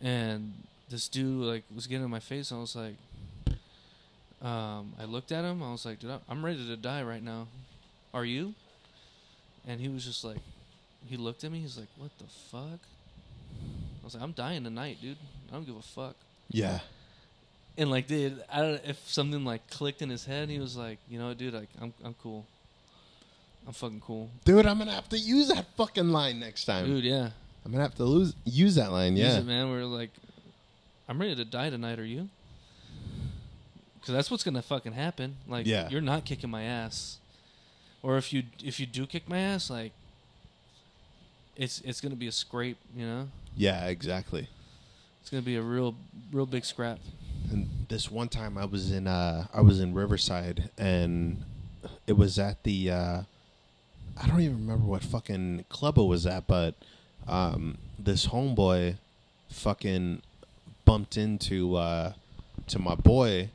[0.00, 0.52] and
[0.88, 2.50] this dude like was getting in my face.
[2.50, 2.94] And I was like,
[4.42, 5.62] um, I looked at him.
[5.62, 7.48] I was like, dude, I'm ready to die right now.
[8.14, 8.54] Are you?
[9.66, 10.38] And he was just like,
[11.06, 11.60] he looked at me.
[11.60, 12.80] He's like, what the fuck?
[14.00, 15.16] I was like, I'm dying tonight, dude.
[15.50, 16.14] I don't give a fuck.
[16.50, 16.80] yeah,
[17.76, 20.48] And like, dude, I don't if something like clicked in his head.
[20.48, 22.46] He was like, you know, dude, like I'm I'm cool.
[23.66, 26.86] I'm fucking cool, dude, I'm gonna have to use that fucking line next time.
[26.86, 27.04] dude.
[27.04, 27.30] Yeah.
[27.66, 29.14] I'm gonna have to lose use that line.
[29.16, 29.70] Use Yeah, it, man.
[29.70, 30.10] We're like,
[31.06, 31.98] I'm ready to die tonight.
[31.98, 32.30] Are you?
[34.08, 35.36] Because that's what's gonna fucking happen.
[35.46, 35.90] Like, Yeah.
[35.90, 37.18] you're not kicking my ass,
[38.02, 39.92] or if you if you do kick my ass, like,
[41.56, 42.78] it's it's gonna be a scrape.
[42.96, 44.48] You know, yeah, exactly.
[45.20, 45.94] it's gonna be a real
[46.32, 47.00] real big scrap.
[47.52, 51.44] And this one time I was in uh I was in Riverside and
[52.06, 53.22] it was at the uh
[54.16, 56.76] I don't even remember what fucking club it was at, but
[57.26, 58.96] um this homeboy
[59.50, 60.22] fucking
[60.86, 62.14] bumped into uh
[62.68, 63.50] to my boy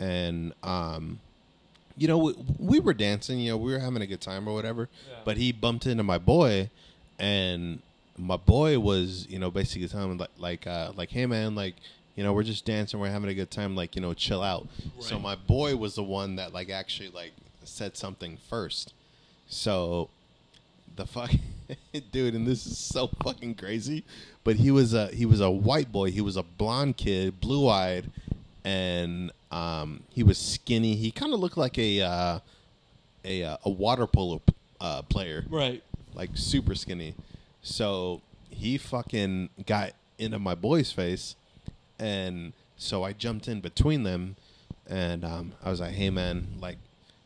[0.00, 1.20] and um
[1.96, 4.54] you know we, we were dancing, you know, we were having a good time or
[4.54, 4.88] whatever,
[5.24, 6.70] but he bumped into my boy
[7.18, 7.80] and
[8.18, 11.74] my boy was, you know, basically telling him like like uh like hey man, like
[12.16, 14.66] you know, we're just dancing, we're having a good time, like, you know, chill out.
[14.98, 17.32] So my boy was the one that like actually like
[17.64, 18.92] said something first.
[19.48, 20.10] So
[20.96, 21.30] the fuck
[22.12, 24.04] dude, and this is so fucking crazy.
[24.44, 27.68] But he was a he was a white boy, he was a blonde kid, blue
[27.68, 28.10] eyed,
[28.64, 30.94] and um he was skinny.
[30.96, 32.38] He kinda looked like a uh
[33.24, 34.40] a uh, a water polo
[34.80, 35.82] uh player Right.
[36.14, 37.14] like super skinny.
[37.62, 41.36] So he fucking got into my boy's face,
[41.98, 44.36] and so I jumped in between them,
[44.86, 46.78] and um, I was like, "Hey, man, like,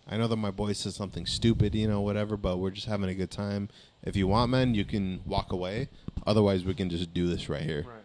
[0.08, 3.08] I know that my boy said something stupid, you know, whatever, but we're just having
[3.08, 3.68] a good time.
[4.02, 5.88] If you want, man, you can walk away.
[6.26, 8.02] Otherwise, we can just do this right here." Right.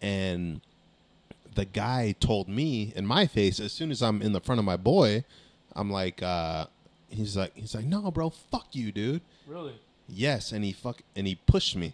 [0.00, 0.60] and
[1.54, 4.64] the guy told me in my face as soon as I'm in the front of
[4.64, 5.24] my boy,
[5.74, 6.66] I'm like, uh,
[7.08, 9.22] he's like, he's like, no, bro, fuck you, dude.
[9.46, 9.74] Really?
[10.08, 11.92] Yes, and he fuck and he pushed me.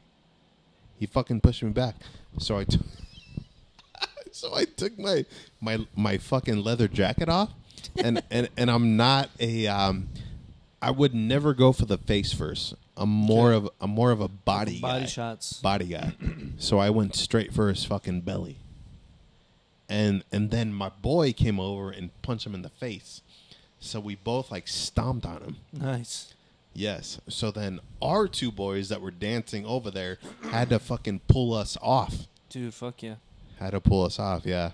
[0.99, 1.97] He fucking pushed me back.
[2.39, 2.83] So I took
[4.33, 5.25] So I took my
[5.61, 7.51] my my fucking leather jacket off
[7.97, 10.09] and and and I'm not a um
[10.83, 12.75] I would never go for the face first.
[12.97, 13.67] I'm more Okay.
[13.67, 15.55] of I'm more of a body Body guy shots.
[15.61, 16.13] body guy.
[16.59, 18.59] so I went straight for his fucking belly.
[19.95, 23.21] And and then my boy came over and punched him in the face.
[23.79, 25.57] So we both like stomped on him.
[25.73, 26.35] Nice.
[26.73, 27.21] Yes.
[27.29, 30.19] So then our two boys that were dancing over there
[30.51, 32.27] had to fucking pull us off.
[32.49, 33.17] Dude, fuck yeah.
[33.61, 34.73] Had to pull us off, yeah.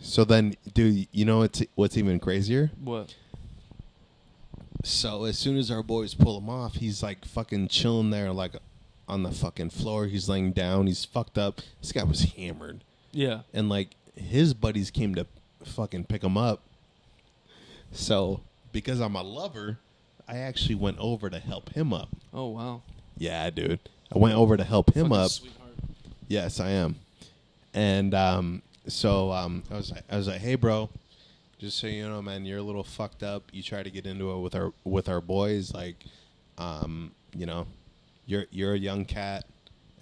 [0.00, 2.70] So then dude, you know what's what's even crazier?
[2.82, 3.14] What?
[4.84, 8.52] So as soon as our boys pull him off, he's like fucking chilling there, like
[9.08, 10.06] on the fucking floor.
[10.06, 10.86] He's laying down.
[10.86, 11.60] He's fucked up.
[11.80, 12.82] This guy was hammered,
[13.12, 13.40] Yeah.
[13.54, 15.26] and like his buddies came to
[15.64, 16.62] fucking pick him up.
[17.92, 18.40] So
[18.72, 19.78] because I'm a lover,
[20.28, 22.08] I actually went over to help him up.
[22.32, 22.82] Oh wow.
[23.16, 23.80] Yeah, dude.
[24.14, 25.30] I went over to help him Fucking up.
[25.30, 25.74] Sweetheart.
[26.28, 26.96] Yes, I am.
[27.74, 30.88] And um, so um, I was like, I was like, hey, bro,
[31.58, 33.44] just so you know, man, you're a little fucked up.
[33.52, 35.96] You try to get into it with our with our boys, like,
[36.58, 37.66] um, you know,
[38.26, 39.44] you're you're a young cat.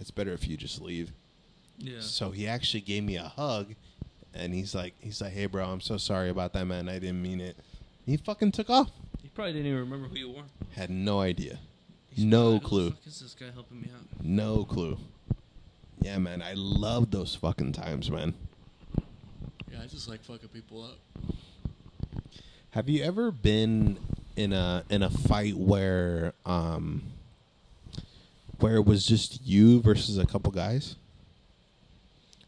[0.01, 1.13] It's better if you just leave.
[1.79, 2.01] Yeah.
[2.01, 3.75] So he actually gave me a hug,
[4.35, 6.89] and he's like, he's like, hey, bro, I'm so sorry about that, man.
[6.89, 7.57] I didn't mean it.
[8.07, 8.91] He fucking took off.
[9.23, 10.43] He probably didn't even remember who you were.
[10.75, 11.59] Had no idea.
[12.11, 12.91] He's No like, "Who the clue.
[12.91, 14.25] fuck is this guy helping me out?
[14.25, 14.99] No clue.
[16.01, 18.35] Yeah, man, I love those fucking times, man.
[19.73, 20.99] Yeah, I just like fucking people up.
[22.71, 23.97] Have you ever been
[24.37, 27.03] in a in a fight where um
[28.61, 30.97] where it was just you versus a couple guys?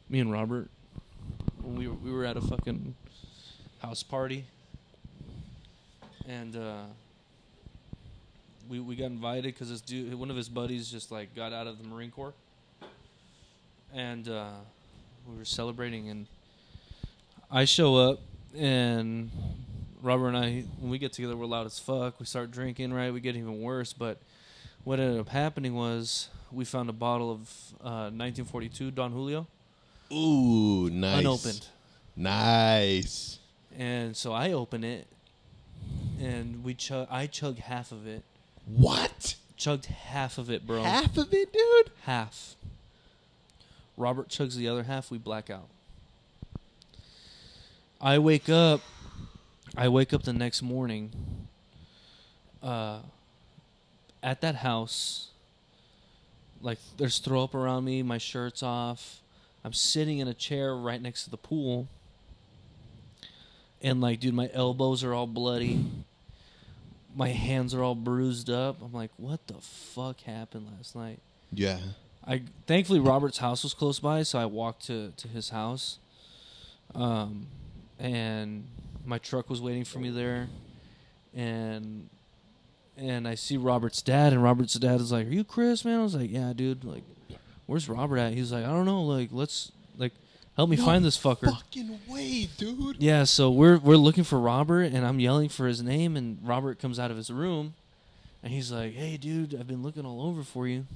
[0.08, 0.68] Me and Robert,
[1.66, 2.94] when we were, we were at a fucking
[3.82, 4.44] house party,
[6.28, 6.84] and uh,
[8.68, 11.66] we we got invited because this dude, one of his buddies, just like got out
[11.66, 12.34] of the Marine Corps,
[13.92, 14.50] and uh,
[15.28, 16.26] we were celebrating, and
[17.50, 18.20] I show up,
[18.56, 19.28] and
[20.00, 22.20] Robert and I, when we get together, we're loud as fuck.
[22.20, 23.12] We start drinking, right?
[23.12, 24.18] We get even worse, but
[24.84, 27.40] what ended up happening was we found a bottle of
[27.80, 29.48] uh, 1942 Don Julio
[30.12, 31.20] Ooh, nice.
[31.20, 31.66] unopened.
[32.16, 33.38] Nice.
[33.78, 35.06] And so I open it,
[36.20, 37.08] and we chug.
[37.10, 38.22] I chug half of it.
[38.64, 39.36] What?
[39.56, 40.82] Chugged half of it, bro.
[40.82, 41.90] Half of it, dude?
[42.02, 42.56] Half.
[43.96, 45.10] Robert chugs the other half.
[45.10, 45.68] We black out.
[48.00, 48.80] I wake up.
[49.76, 51.48] I wake up the next morning.
[52.62, 53.00] Uh,
[54.22, 55.28] at that house.
[56.60, 58.02] Like there's throw up around me.
[58.02, 59.20] My shirt's off.
[59.66, 61.88] I'm sitting in a chair right next to the pool.
[63.82, 65.84] And like, dude, my elbows are all bloody.
[67.16, 68.80] My hands are all bruised up.
[68.80, 71.18] I'm like, what the fuck happened last night?
[71.52, 71.80] Yeah.
[72.24, 75.98] I thankfully Robert's house was close by, so I walked to to his house.
[76.94, 77.48] Um,
[77.98, 78.68] and
[79.04, 80.46] my truck was waiting for me there,
[81.34, 82.08] and
[82.96, 86.02] and I see Robert's dad, and Robert's dad is like, "Are you Chris, man?" I
[86.04, 86.84] was like, "Yeah, dude.
[86.84, 87.02] Like,
[87.66, 89.02] where's Robert at?" He's like, "I don't know.
[89.02, 90.12] Like, let's like
[90.56, 92.96] help me No find this fucker." Fucking way, dude.
[92.98, 96.78] Yeah, so we're we're looking for Robert, and I'm yelling for his name, and Robert
[96.78, 97.74] comes out of his room,
[98.42, 100.86] and he's like, "Hey, dude, I've been looking all over for you."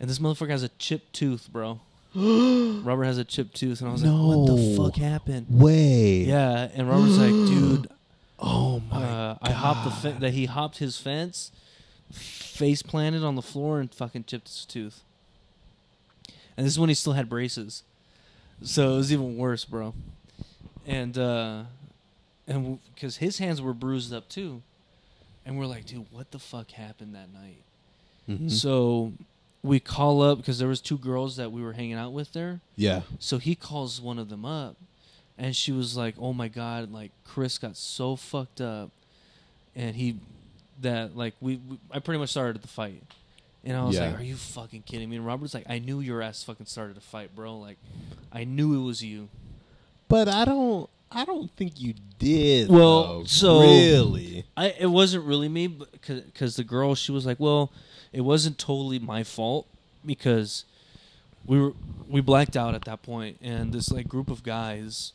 [0.00, 1.80] And this motherfucker has a chipped tooth, bro.
[2.14, 6.20] Robert has a chipped tooth, and I was like, "What the fuck happened?" Way.
[6.24, 7.88] Yeah, and Robert's like, "Dude,
[8.38, 10.20] Oh my uh, I hopped the fe- God.
[10.20, 11.50] that he hopped his fence,
[12.12, 15.02] face planted on the floor, and fucking chipped his tooth."
[16.58, 17.84] And this is when he still had braces,
[18.62, 19.94] so it was even worse, bro.
[20.84, 21.62] And uh,
[22.48, 24.62] and because his hands were bruised up too,
[25.46, 27.62] and we're like, "Dude, what the fuck happened that night?"
[28.28, 28.50] Mhm.
[28.50, 29.12] So
[29.62, 32.60] we call up because there was two girls that we were hanging out with there.
[32.74, 33.02] yeah.
[33.20, 34.74] So he calls one of them up,
[35.38, 38.90] and she was like, "Oh my god, like Chris got so fucked up,
[39.76, 40.16] and he
[40.80, 43.04] that like we, we I pretty much started the fight."
[43.68, 44.06] And I was Yeah.
[44.10, 46.96] like, "Are you fucking kidding me?" And Robert's like, "I knew your ass fucking started
[46.96, 47.58] a fight, bro.
[47.58, 47.76] Like,
[48.32, 49.28] I knew it was you."
[50.08, 50.88] But I don't.
[51.12, 52.68] I don't think you did.
[52.70, 53.24] Well, though.
[53.24, 54.44] so- really.
[54.56, 57.70] I it wasn't really me, because the girl she was like, "Well,
[58.12, 59.66] it wasn't totally my fault
[60.04, 60.64] because
[61.46, 61.74] we were
[62.08, 65.12] we blacked out at that point, and this like group of guys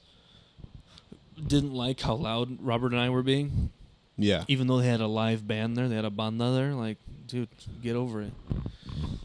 [1.48, 3.72] didn't like how loud Robert and I were being,
[4.18, 4.44] Yeah.
[4.48, 6.74] even though they had a live band there, they had a banda there.
[6.74, 7.50] Like, dude,
[7.82, 8.34] get over it.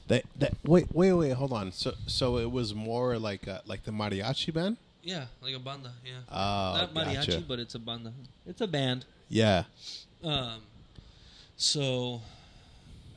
[0.09, 0.25] That.
[0.39, 0.55] That.
[0.65, 0.87] Wait.
[0.95, 1.13] Wait.
[1.13, 1.31] Wait.
[1.33, 1.73] Hold on.
[1.73, 1.93] So.
[2.07, 4.77] So it was more like uh, like the mariachi band.
[5.03, 5.93] Yeah, like a banda.
[6.05, 6.35] Yeah, Oh,
[6.81, 7.45] not mariachi, gotcha.
[7.47, 8.13] but it's a banda.
[8.47, 9.05] It's a band.
[9.29, 9.65] Yeah.
[10.25, 10.61] Um,
[11.57, 12.21] so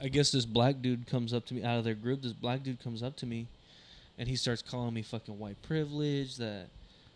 [0.02, 2.22] I guess this black dude comes up to me out of their group.
[2.22, 3.48] This black dude comes up to me,
[4.18, 6.38] and he starts calling me fucking white privilege.
[6.38, 6.68] That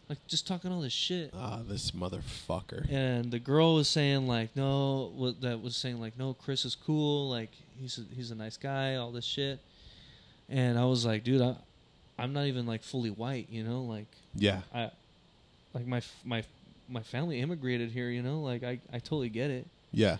[0.09, 1.31] like just talking all this shit.
[1.35, 2.89] Ah, this motherfucker.
[2.91, 6.75] And the girl was saying like, no, what that was saying like, no, Chris is
[6.75, 7.29] cool.
[7.29, 7.49] Like
[7.79, 8.95] he's a, he's a nice guy.
[8.95, 9.59] All this shit.
[10.49, 11.55] And I was like, dude, I,
[12.19, 13.47] I'm not even like fully white.
[13.49, 14.61] You know, like Yeah.
[14.73, 14.91] I,
[15.73, 16.43] like my my
[16.87, 18.09] my family immigrated here.
[18.09, 19.65] You know, like I I totally get it.
[19.91, 20.17] Yeah.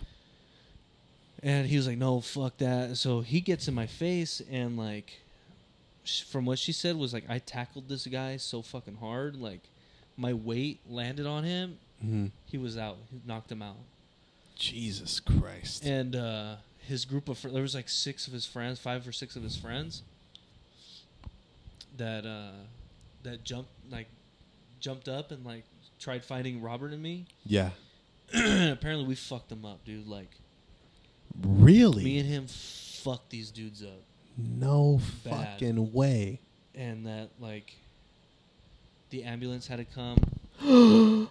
[1.42, 5.20] And he was like, "No, fuck that." So he gets in my face and like,
[6.28, 9.60] from what she said was like, I tackled this guy so fucking hard, like,
[10.16, 11.78] my weight landed on him.
[12.00, 12.96] hmm He was out.
[13.10, 13.76] He knocked him out.
[14.56, 15.84] Jesus Christ.
[15.84, 19.12] And uh, his group of fr- there was like six of his friends, five or
[19.12, 20.02] six of his friends
[21.96, 22.52] that uh,
[23.22, 24.06] that jumped like
[24.80, 25.64] jumped up and like
[25.98, 27.26] tried fighting Robert and me.
[27.44, 27.70] yeah.
[28.34, 30.06] Apparently, we fucked them up, dude.
[30.08, 30.30] Like
[31.42, 32.02] Really?
[32.04, 34.02] me and him fucked these dudes up.
[34.36, 35.52] no Bad.
[35.60, 36.40] fucking way.
[36.74, 37.76] and that like
[39.10, 40.18] the ambulance had to come.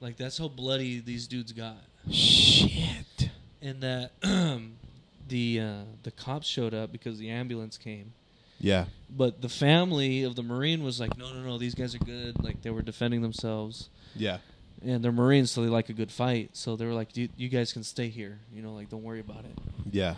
[0.00, 1.76] like that's how bloody these dudes got,
[2.10, 3.30] Shit.
[3.60, 4.12] and that
[5.28, 8.12] the uh, the cops showed up because the ambulance came.
[8.60, 8.84] Yeah.
[9.10, 12.42] But the family of the marine was like, no, no, no, these guys are good.
[12.42, 14.38] Like they were defending themselves, Yeah.
[14.84, 16.50] And they're marines, so they like a good fight.
[16.54, 18.38] So they were like, you, you guys can stay here.
[18.54, 19.58] You know, like don't worry about it.
[19.90, 20.14] Yeah.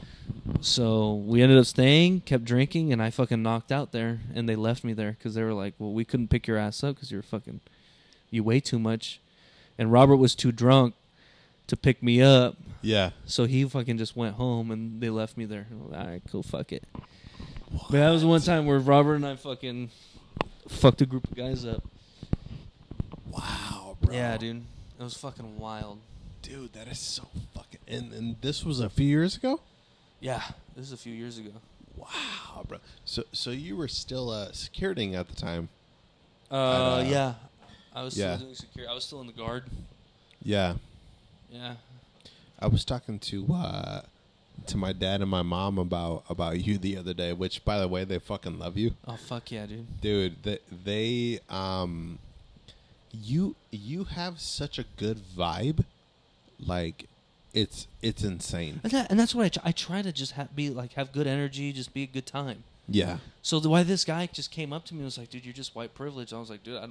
[0.61, 4.57] So we ended up staying, kept drinking, and I fucking knocked out there, and they
[4.57, 7.11] left me there because they were like, "Well, we couldn't pick your ass up because
[7.11, 7.61] you're fucking,
[8.31, 9.20] you weigh too much,"
[9.78, 10.95] and Robert was too drunk
[11.66, 13.11] to pick me up, Yeah.
[13.24, 15.66] so he fucking just went home, and they left me there.
[15.93, 16.85] All right, cool, fuck it.
[17.91, 19.91] But that was one time where Robert and I fucking
[20.69, 21.82] fucked a group of guys up.
[23.31, 24.14] Wow, bro.
[24.14, 24.62] Yeah, dude.
[24.98, 25.98] It was fucking wild.
[26.43, 27.81] Dude, that is so fucking.
[27.89, 29.60] And and this was a few years ago.
[30.20, 30.43] Yeah,
[30.76, 31.51] this is a few years ago.
[31.97, 32.78] Wow, bro.
[33.05, 35.68] So so you were still uh, security at the time.
[36.51, 37.35] Uh, uh, yeah.
[37.94, 38.35] I was yeah.
[38.35, 38.90] still doing security.
[38.90, 39.64] I was still in the guard.
[40.43, 40.74] Yeah,
[41.51, 41.74] Yeah.
[42.59, 44.01] I was talking to uh,
[44.66, 47.32] to my dad and my mom about about you the other day.
[47.32, 50.01] Which, by the way, they fucking love you, Oh fuck yeah, dude.
[50.01, 50.43] dude.
[50.43, 52.18] They, they um,
[53.23, 55.85] you you have such a good vibe,
[56.59, 57.07] like
[57.53, 58.81] it's it's insane.
[58.82, 61.12] And, that, and that's what I, tr- I try to just ha- be like have
[61.12, 62.65] good energy, just be a good time.
[62.86, 65.45] Yeah, So the why this guy just came up to me and was like, "Dude,
[65.47, 66.89] you're just white privilege." I was like, "Dude, I,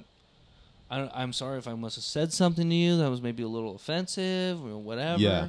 [0.90, 3.44] I don't- I'm sorry if I must have said something to you that was maybe
[3.44, 5.48] a little offensive or whatever." Yeah.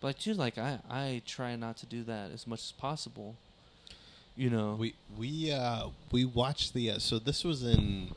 [0.00, 3.34] But like, dude, like I I try not to do that as much as possible.
[4.36, 4.76] You know.
[4.78, 8.12] we we uh we watched the uh, so this was in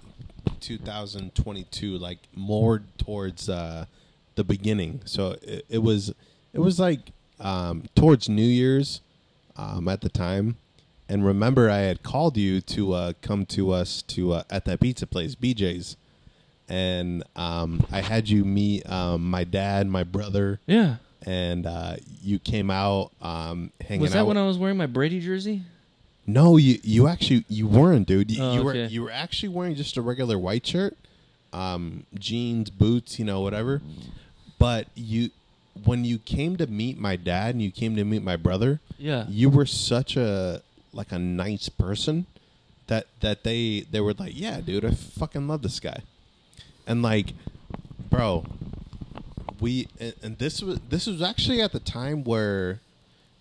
[0.64, 3.86] 2022 like more towards uh
[4.36, 6.14] the beginning so it, it was
[6.54, 7.00] it was like
[7.40, 9.02] um towards new year's
[9.58, 10.56] um at the time
[11.10, 14.80] and remember i had called you to uh come to us to uh, at that
[14.80, 15.98] pizza place bj's
[16.70, 20.96] and um i had you meet um my dad my brother yeah.
[21.26, 24.86] and uh you came out um hanging Was out that when I was wearing my
[24.86, 25.64] Brady jersey?
[26.26, 28.32] No, you you actually you weren't, dude.
[28.32, 28.88] You, Oh, you were okay.
[28.88, 30.96] you were actually wearing just a regular white shirt,
[31.52, 33.82] um, jeans, boots, you know, whatever.
[34.60, 35.32] But you,
[35.84, 39.26] when you came to meet my dad and you came to meet my brother, Yeah.
[39.28, 40.62] you were such a
[40.94, 42.26] like a nice person
[42.88, 46.04] that that they they were like, yeah, dude, I fucking love this guy,
[46.88, 47.34] and like,
[48.10, 48.46] bro,
[49.60, 52.80] we and, and this was this was actually at the time where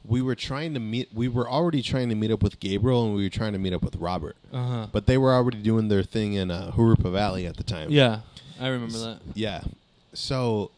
[0.04, 3.14] we were trying to meet we were already trying to meet up with Gabriel and
[3.14, 4.36] we were trying to meet up with Robert.
[4.52, 4.86] Uh huh.
[4.92, 7.90] But they were already doing their thing in uh, Jurupa Valley at the time.
[7.90, 8.20] Yeah,
[8.60, 9.20] I remember that.
[9.34, 9.62] Yeah.
[10.14, 10.70] So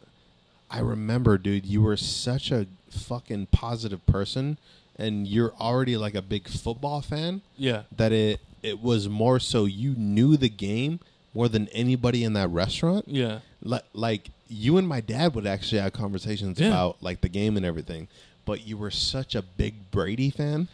[0.70, 4.59] I remember, dude, you were such a fucking positive person
[4.96, 7.82] and you're already like a big football fan Yeah.
[7.96, 11.01] that it it was more so you knew the game
[11.34, 13.06] more than anybody in that restaurant.
[13.09, 13.40] Yeah.
[13.62, 16.68] Li- like you and my dad would actually have conversations Yeah.
[16.68, 18.06] about like the game and everything,
[18.45, 20.69] but you were such a big Brady fan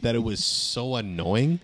[0.00, 1.60] that it was so annoying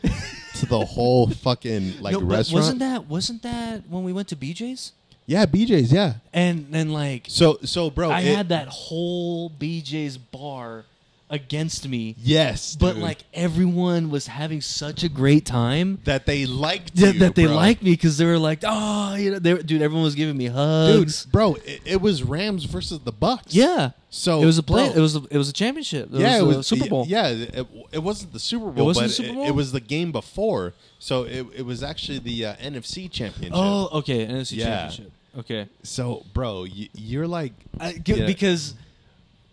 [0.57, 2.63] to the whole fucking like no, restaurant.
[2.63, 4.93] wasn't that wasn't that when we went to BJ's?
[5.27, 5.93] yeah, BJ's.
[5.93, 6.15] Yeah.
[6.33, 10.85] And then like So so bro, I it- had that whole BJ's bar
[11.31, 13.03] against me, Yes, but dude.
[13.03, 17.45] like everyone was having such a great time that they liked that, you, that they
[17.47, 17.55] bro.
[17.55, 20.37] liked me because they were like, oh, you know, they were- dude, everyone was giving
[20.37, 21.55] me hugs, dude, bro.
[21.65, 23.55] It, it was Rams versus the Bucks.
[23.55, 24.89] Yeah, So it was a play.
[24.89, 26.13] bro, It was a, it was a championship.
[26.15, 27.05] It yeah, was it a was Super Bowl.
[27.07, 29.47] Yeah, it, it wasn't the Super Bowl, It wasn't but the Super it- Bowl?
[29.47, 30.73] It, was the game before.
[30.99, 33.53] So it, it was actually the uh, NFC Championship.
[33.55, 34.65] Oh, okay, NFC Yeah.
[34.89, 35.13] championship.
[35.39, 38.27] Okay, So, bro, you, you're like, I, g- Yeah.
[38.27, 38.75] because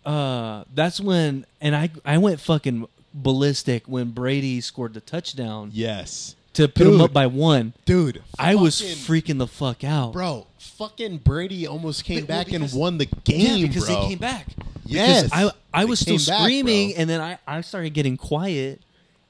[0.06, 6.36] uh, that's when, and I I went fucking ballistic when Brady scored the touchdown yes,
[6.54, 7.72] to put him up by one.
[7.84, 8.22] dude.
[8.38, 10.46] I was freaking the fuck out, bro.
[10.58, 14.02] Fucking Brady almost came But- well, back and won the game, Yeah, because bro.
[14.02, 14.46] they came back.
[14.84, 18.16] Yes, Because I I was still came back, screaming, and then I, I started getting
[18.16, 18.80] quiet,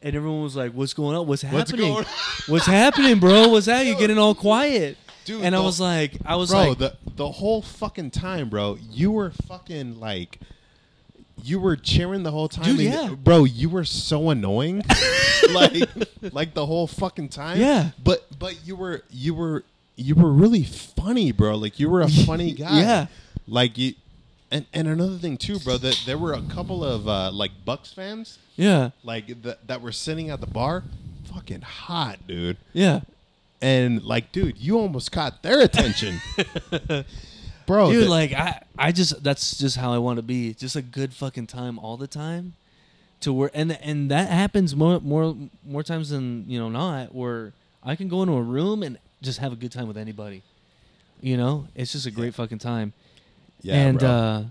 [0.02, 1.26] and everyone was like, "What's going on?
[1.26, 1.92] What's What's happening?
[1.94, 2.04] going
[2.48, 3.48] What's happening, bro?
[3.48, 3.86] What's that?
[3.86, 7.30] You're getting all quiet." Dude, and I was like, I was bro, like, the the
[7.30, 8.78] whole fucking time, bro.
[8.90, 10.38] You were fucking like,
[11.46, 13.14] you were cheering the whole time, Dude, and- yeah.
[13.14, 13.44] bro.
[13.44, 14.82] You were so annoying,
[15.52, 15.88] like,
[16.32, 17.60] like the whole fucking time.
[17.60, 17.90] Yeah.
[18.02, 19.64] but but you were you were
[19.96, 21.56] you were really funny, bro.
[21.56, 22.80] Like you were a funny guy.
[22.80, 23.06] Yeah.
[23.46, 23.94] like you.
[24.48, 27.92] And, and another thing too, bro, that there were a couple of uh, like Bucks
[27.92, 30.84] fans, yeah, like that that were sitting at the bar,
[31.34, 32.56] fucking hot, dude.
[32.72, 33.00] yeah.
[33.60, 36.20] And like, dude, you almost caught their attention,
[37.66, 37.90] bro.
[37.90, 40.54] dude the- like i i just that's just how i want to be.
[40.54, 42.54] Just a good fucking time all the time
[43.20, 45.36] to where and and that happens more more
[45.66, 47.52] more times than you know not where
[47.82, 50.42] i can go into a room and just have a good time with anybody.
[51.22, 51.66] You know?
[51.74, 52.92] It's just a great fucking time.
[53.62, 54.08] Yeah, and bro.
[54.08, 54.44] uh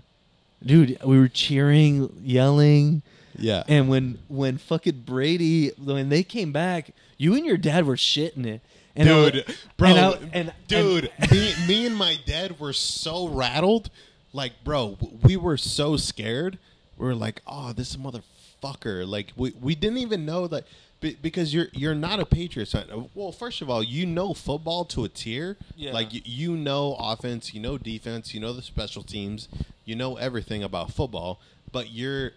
[0.64, 3.02] dude we were cheering yelling.
[3.38, 7.96] Yeah, and when when fucking brady when they came back you and your dad were
[7.96, 8.60] shitting it
[8.96, 13.28] and I- dude, bro, and I- and- dude, me, me and my dad were so
[13.28, 13.90] rattled.
[14.32, 16.58] Like, bro, we were so scared.
[16.98, 19.06] We were like, oh, this motherfucker.
[19.06, 20.64] Like, we, we didn't even know that
[21.00, 22.86] because you're you're not a Patriots fan.
[22.92, 25.56] Uh, well, first of all, you know football to a tier.
[25.76, 25.92] Yeah.
[25.92, 29.48] Like, you, you know offense, you know defense, you know the special teams,
[29.84, 31.40] you know everything about football.
[31.70, 32.32] But you're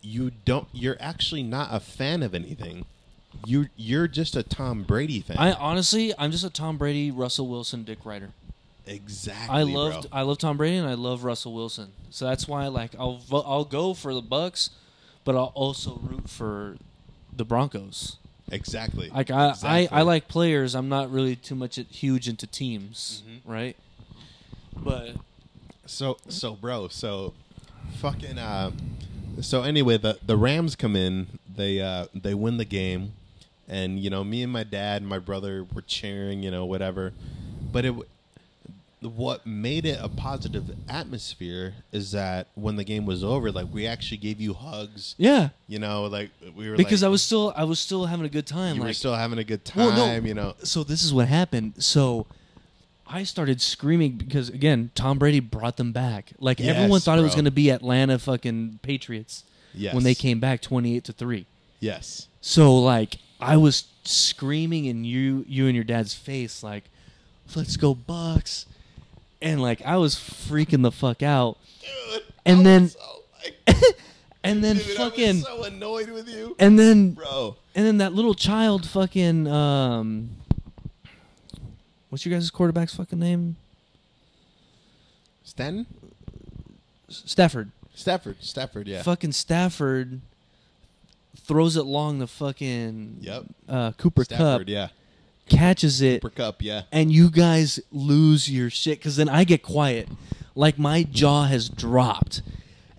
[0.00, 0.66] you don't.
[0.72, 2.86] You're actually not a fan of anything.
[3.46, 5.36] You you're just a Tom Brady fan.
[5.38, 8.30] I honestly, I'm just a Tom Brady, Russell Wilson, Dick Ryder.
[8.86, 9.56] Exactly.
[9.56, 10.18] I loved Bro.
[10.18, 11.92] I love Tom Brady and I love Russell Wilson.
[12.10, 14.70] So that's why like I'll vo- I'll go for the Bucks,
[15.24, 16.76] but I'll also root for
[17.34, 18.16] the Broncos.
[18.50, 19.08] Exactly.
[19.08, 19.88] Like I, Exactly.
[19.88, 20.74] I, I like players.
[20.74, 23.38] I'm not really too much huge into teams, Mhm.
[23.50, 23.76] right?
[24.76, 25.16] But
[25.86, 27.34] So so bro, so
[27.98, 28.72] fucking uh
[29.40, 33.12] so anyway, the the Rams come in, they uh they win the game
[33.68, 37.12] and you know, me and my dad and my brother were cheering, you know, whatever.
[37.72, 37.94] But it
[39.00, 43.84] what made it a positive atmosphere is that when the game was over, like we
[43.86, 47.52] actually gave you hugs, yeah, you know, like we were because like, I was still
[47.56, 48.76] I was still having a good time.
[48.76, 50.26] you were still having a good time, Well, no.
[50.26, 50.54] you know.
[50.62, 51.82] so this is what happened.
[51.82, 52.26] So
[53.06, 56.32] I started screaming because again, Tom Brady brought them back.
[56.38, 59.42] Like everyone Yes, thought it was going to be Atlanta fucking Patriots
[59.74, 59.94] Yes.
[59.94, 61.46] when they came back 28 to 3.
[61.80, 62.28] Yes.
[62.40, 66.84] So like I was screaming in you you and your dad's face like
[67.56, 68.66] let's go Bucks.
[69.40, 71.58] And like I was freaking the fuck out.
[72.12, 72.22] Dude.
[72.46, 73.22] And I then- was so,
[73.66, 73.76] like,
[74.44, 76.56] And then dude, fucking was so annoyed with you.
[76.58, 77.56] and then Bro.
[77.76, 80.30] and then that little child fucking um
[82.08, 83.56] What's your guys' quarterback's fucking name?
[85.44, 85.86] Stanton?
[87.08, 87.70] Stafford.
[87.94, 88.36] Stafford.
[88.42, 89.02] Stafford, yeah.
[89.02, 90.20] Fucking Stafford
[91.36, 93.44] throws it long the fucking Yep.
[93.68, 94.88] uh, Cooper Stafford, Kupp, yeah.
[95.48, 96.82] catches it, Cooper Kupp, yeah.
[96.92, 100.08] and you guys lose your shit because then I get quiet,
[100.54, 102.42] like my jaw has dropped,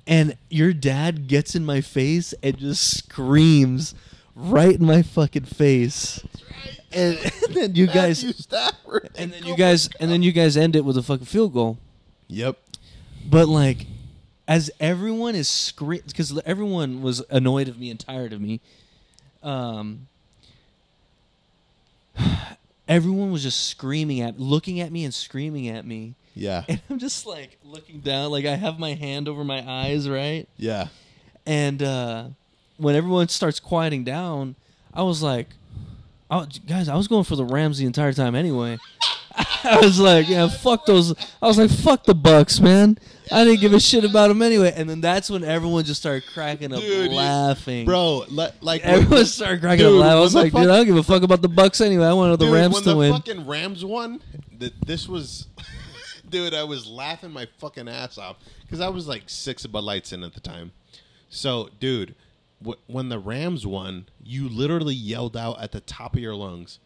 [0.07, 3.95] and your dad gets in my face and just screams
[4.35, 6.19] right in my fucking face,
[6.91, 9.09] and, and then you guys, Stafford.
[9.15, 11.77] and then you guys, and then you guys end it with a fucking field goal.
[12.27, 12.57] Yep.
[13.29, 13.85] But like,
[14.47, 18.59] as everyone is screaming, because everyone was annoyed of me and tired of me.
[19.41, 20.07] Um,
[22.87, 26.63] everyone was just screaming at, looking at me and screaming at me, Yeah.
[26.69, 30.47] and I'm just like looking down, like I have my hand over my eyes, right?
[30.57, 30.87] Yeah.
[31.45, 32.25] And uh,
[32.77, 34.55] when everyone starts quieting down,
[34.93, 35.47] I was like,
[36.29, 38.77] oh, guys, I was going for the Rams the entire time anyway.
[39.63, 41.13] I was like, yeah, fuck those.
[41.41, 42.97] I was like, fuck the Bucks, man.
[43.31, 44.73] I didn't give a shit about them anyway.
[44.75, 47.85] And then that's when everyone just started cracking up, Dude, laughing.
[47.85, 50.17] Bro, le- like everyone started cracking Dude, up, laughing.
[50.17, 52.05] I was like, fuck- dude, I don't give a fuck about the Bucks anyway.
[52.05, 53.11] I wanted the dude, Rams to the win.
[53.11, 54.21] When the fucking Rams won,
[54.59, 55.47] th- this was
[56.29, 58.37] dude, I was laughing my fucking ass off
[58.69, 60.71] cuz I was like 6 Bud Lights in at the time.
[61.29, 62.13] So, dude,
[62.61, 66.77] w- when the Rams won, you literally yelled out at the top of your lungs,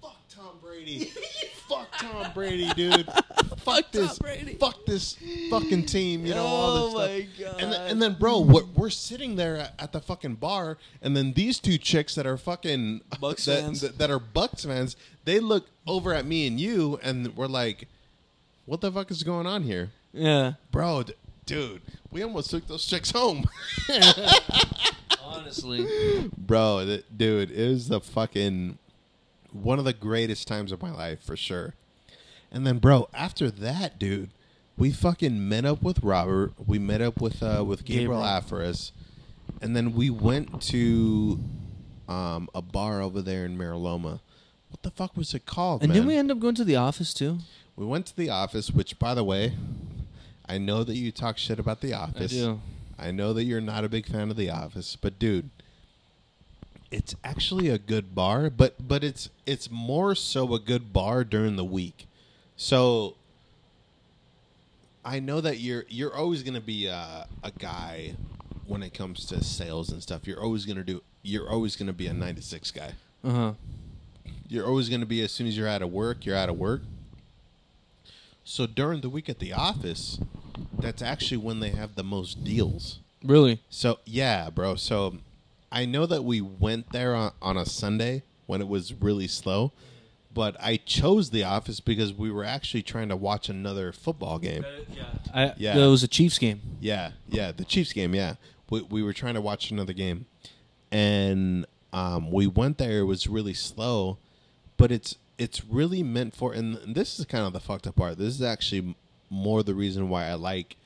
[0.00, 1.12] "Fuck Tom Brady."
[1.70, 3.06] Fuck Tom Brady, dude.
[3.58, 4.18] Fuck Tom this.
[4.18, 4.54] Brady.
[4.54, 5.16] Fuck this
[5.50, 6.26] fucking team.
[6.26, 7.10] You know all this Oh stuff.
[7.10, 7.62] my God.
[7.62, 11.16] And then, and then, bro, we're, we're sitting there at, at the fucking bar, and
[11.16, 13.80] then these two chicks that are fucking Bucks that, fans.
[13.82, 17.86] that, that are Bucks fans, they look over at me and you, and we're like,
[18.66, 21.14] "What the fuck is going on here, yeah, bro?" D-
[21.46, 23.44] dude, we almost took those chicks home,
[25.24, 26.30] honestly.
[26.36, 26.84] bro.
[26.84, 28.78] th- dude, it was the fucking
[29.52, 31.74] one of the greatest times of my life for sure.
[32.52, 34.30] And then, bro, after that, dude,
[34.76, 36.52] we fucking met up with Robert.
[36.66, 38.74] We met up with uh with Gabriel, Gabriel.
[39.60, 41.38] And then we went to
[42.08, 44.20] um a bar over there in Mira Loma.
[44.70, 45.82] What the fuck was it called?
[45.82, 45.94] And man?
[45.96, 47.38] didn't we end up going to the office too?
[47.76, 49.54] We went to the office, which, by the way,
[50.46, 52.32] I know that you talk shit about the office.
[52.32, 52.60] I do.
[52.98, 55.50] I know that you're not a big fan of the office, but dude,
[56.90, 58.50] it's actually a good bar.
[58.50, 62.06] But but it's it's more so a good bar during the week.
[62.56, 63.16] So
[65.04, 68.14] I know that you're you're always gonna be a, a guy
[68.66, 70.26] when it comes to sales and stuff.
[70.26, 71.02] You're always gonna do.
[71.22, 72.92] You're always gonna be a nine to six guy.
[73.24, 73.52] Uh huh.
[74.50, 76.58] You're always going to be as soon as you're out of work, you're out of
[76.58, 76.82] work.
[78.42, 80.18] So during the week at the office,
[80.76, 82.98] that's actually when they have the most deals.
[83.22, 83.60] Really?
[83.70, 84.74] So yeah, bro.
[84.74, 85.18] So
[85.72, 89.72] I know that we went there on, on a Sunday when it was really slow,
[90.34, 94.64] but I chose the office because we were actually trying to watch another football game.
[94.64, 95.76] I, Yeah.
[95.76, 96.60] It was a Chiefs game.
[96.80, 98.14] Yeah, yeah, the Chiefs game.
[98.14, 98.34] Yeah,
[98.68, 100.26] we we were trying to watch another game,
[100.90, 103.00] and um, we went there.
[103.00, 104.18] It was really slow,
[104.76, 106.52] but it's it's really meant for.
[106.52, 108.18] And this is kind of the fucked up part.
[108.18, 108.96] This is actually
[109.28, 110.76] more the reason why I like.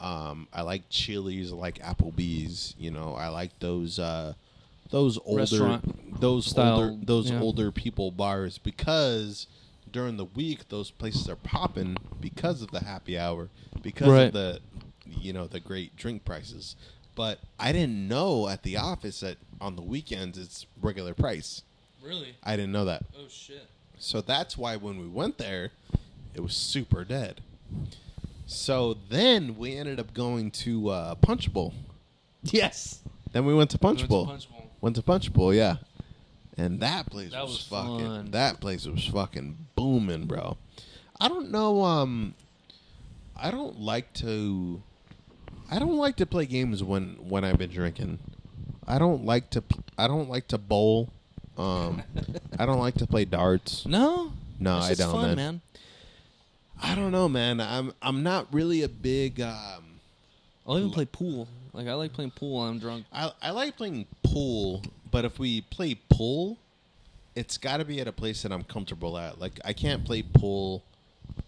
[0.00, 2.74] Um, I like Chili's, I like Applebee's.
[2.78, 4.34] You know, I like those uh,
[4.90, 7.40] those older Restaurant those style, older those yeah.
[7.40, 9.46] older people bars because
[9.90, 13.48] during the week those places are popping because of the happy hour
[13.82, 14.22] because Right.
[14.24, 14.60] of the
[15.06, 16.76] you know the great drink prices
[17.14, 21.62] but i didn't know at the office that on the weekends it's regular price
[22.02, 22.34] Really?
[22.42, 23.66] i didn't know that Oh shit.
[23.98, 25.70] so that's why when we went there
[26.34, 27.40] It was super dead.
[28.50, 31.74] So then we ended up going to uh, Punch Bowl.
[32.42, 33.00] Yes.
[33.32, 34.26] Then we went to Punch Went to Bowl.
[34.26, 34.70] Punch Bowl.
[34.80, 35.76] Went to Punch Bowl, yeah.
[36.56, 38.30] And that place That was, was fucking fun.
[38.30, 40.56] that place was fucking booming, bro.
[41.20, 42.34] I don't know um
[43.36, 44.82] I don't like to
[45.70, 48.18] I don't like to play games when when I've been drinking.
[48.86, 51.10] I don't like to pl- I don't like to bowl.
[51.58, 52.02] Um
[52.58, 53.84] I don't like to play darts.
[53.84, 54.32] No.
[54.58, 55.60] No, It's I just don't, fun, man.
[56.80, 57.60] I don't know, man.
[57.60, 59.84] I'm I'm not really a big um
[60.66, 61.48] I'll even play pool.
[61.72, 63.06] Like I like playing pool when I'm drunk.
[63.12, 66.58] I I like playing pool, but if we play pool,
[67.34, 69.40] it's got to be at a place that I'm comfortable at.
[69.40, 70.82] Like I can't play pool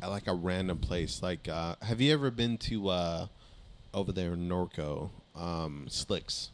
[0.02, 1.22] at like a random place.
[1.22, 3.26] Like, uh, have you ever been to uh,
[3.92, 6.50] over there in Norco, um, Slicks?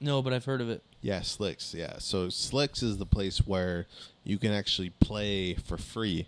[0.00, 0.82] No, but I've heard of it.
[1.00, 1.74] Yeah, Slicks.
[1.74, 3.86] Yeah, so Slicks is the place where
[4.24, 6.26] you can actually play for free.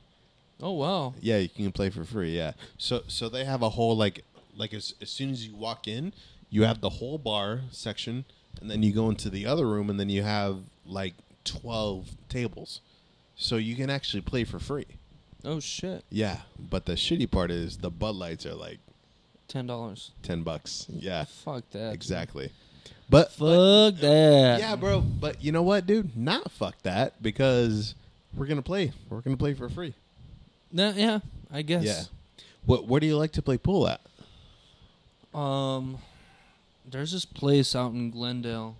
[0.60, 1.14] Oh wow.
[1.20, 2.36] Yeah, you can play for free.
[2.36, 2.52] Yeah.
[2.78, 4.24] So so they have a whole like
[4.56, 6.12] like as as soon as you walk in,
[6.50, 8.24] you have the whole bar section,
[8.60, 11.14] and then you go into the other room, and then you have like
[11.44, 12.80] twelve tables,
[13.36, 14.86] so you can actually play for free.
[15.44, 16.04] Oh shit.
[16.10, 18.78] Yeah, but the shitty part is the Bud Lights are like
[19.46, 20.10] Ten dollars.
[20.22, 20.86] ten bucks.
[20.90, 21.94] Yeah, Fuck that.
[21.94, 22.50] exactly.
[23.10, 24.58] But, Fuck that.
[24.60, 25.00] yeah, bro.
[25.00, 26.14] But you know what, dude?
[26.14, 27.94] Not fuck that because
[28.34, 28.92] we're gonna play.
[29.08, 29.94] We're gonna play for free.
[30.72, 31.20] No, yeah.
[31.50, 31.84] I guess.
[31.84, 32.02] Yeah.
[32.66, 34.00] What Where do you like to play pool at?
[35.38, 35.98] Um,
[36.88, 38.76] there's this place out in Glendale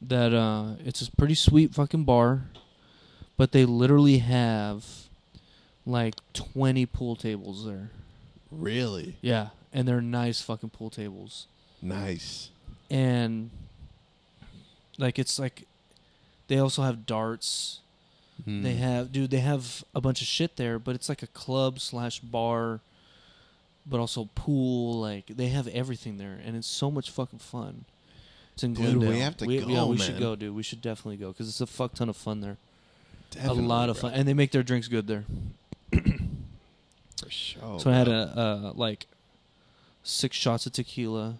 [0.00, 2.44] that uh, it's a pretty sweet fucking bar,
[3.36, 4.84] but they literally have
[5.86, 7.90] like 20 pool tables there.
[8.50, 11.46] Really Yeah, and they're nice fucking pool tables.
[11.80, 12.50] nice.
[12.90, 13.50] And
[14.98, 15.62] like it's like
[16.48, 17.80] they also have darts.
[18.44, 18.62] Hmm.
[18.62, 21.80] They have dude, they have a bunch of shit there, but it's like a club
[21.80, 22.80] slash bar,
[23.86, 25.00] but also pool.
[25.00, 27.84] Like they have everything there, and it's so much fucking fun.
[28.54, 30.20] It's in Dude, we have to yeah, go, we should man.
[30.20, 30.54] go, dude.
[30.54, 32.56] We should definitely go because it's a fuck ton of fun there.
[33.30, 34.10] Definitely, a lot of bro.
[34.10, 35.24] fun, and they make their drinks good there.
[35.92, 37.80] for sure.
[37.80, 39.06] so I had a uh, like
[40.02, 41.38] six shots of tequila,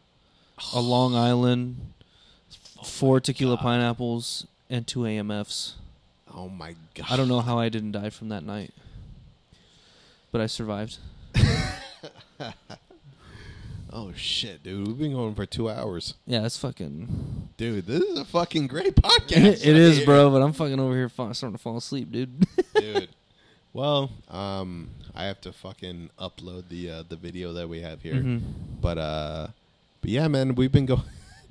[0.75, 1.93] a Long Island,
[2.85, 3.63] four tequila God.
[3.63, 5.73] pineapples, and two AMFs.
[6.35, 7.07] Oh my god!
[7.11, 8.73] I don't know how I didn't die from that night,
[10.33, 10.99] but I survived.
[13.93, 14.87] Oh shit, dude!
[14.87, 17.49] We've been going for two hours, Yeah, it's fucking.
[17.57, 17.87] dude.
[17.87, 19.33] This is a fucking great podcast.
[19.33, 20.07] it right is, here.
[20.07, 20.31] bro.
[20.31, 22.47] But I'm fucking over here fa- starting to fall asleep, dude.
[22.75, 23.09] dude.
[23.73, 28.15] Well, um, I have to fucking upload the uh, the video that we have here,
[28.15, 28.43] Mhm.
[28.81, 29.47] but uh,
[30.01, 31.03] but yeah, man, we've been going,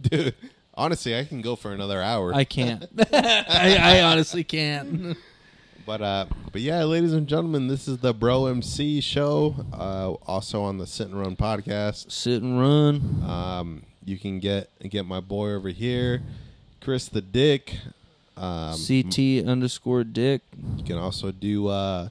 [0.01, 0.33] dude.
[0.79, 2.33] Honestly, I can go for another hour.
[2.33, 2.85] I can't.
[3.11, 5.17] I, I honestly can't.
[5.85, 9.55] But uh, but yeah, ladies and gentlemen, this is the Bro MC show.
[9.73, 12.09] Uh, also on the Sit and Run podcast.
[12.09, 13.23] Sit and run.
[13.27, 16.21] Um, you can get get my boy over here,
[16.79, 17.75] Chris the Dick.
[18.37, 20.43] Um, CT underscore dick.
[20.77, 22.07] You can also do uh,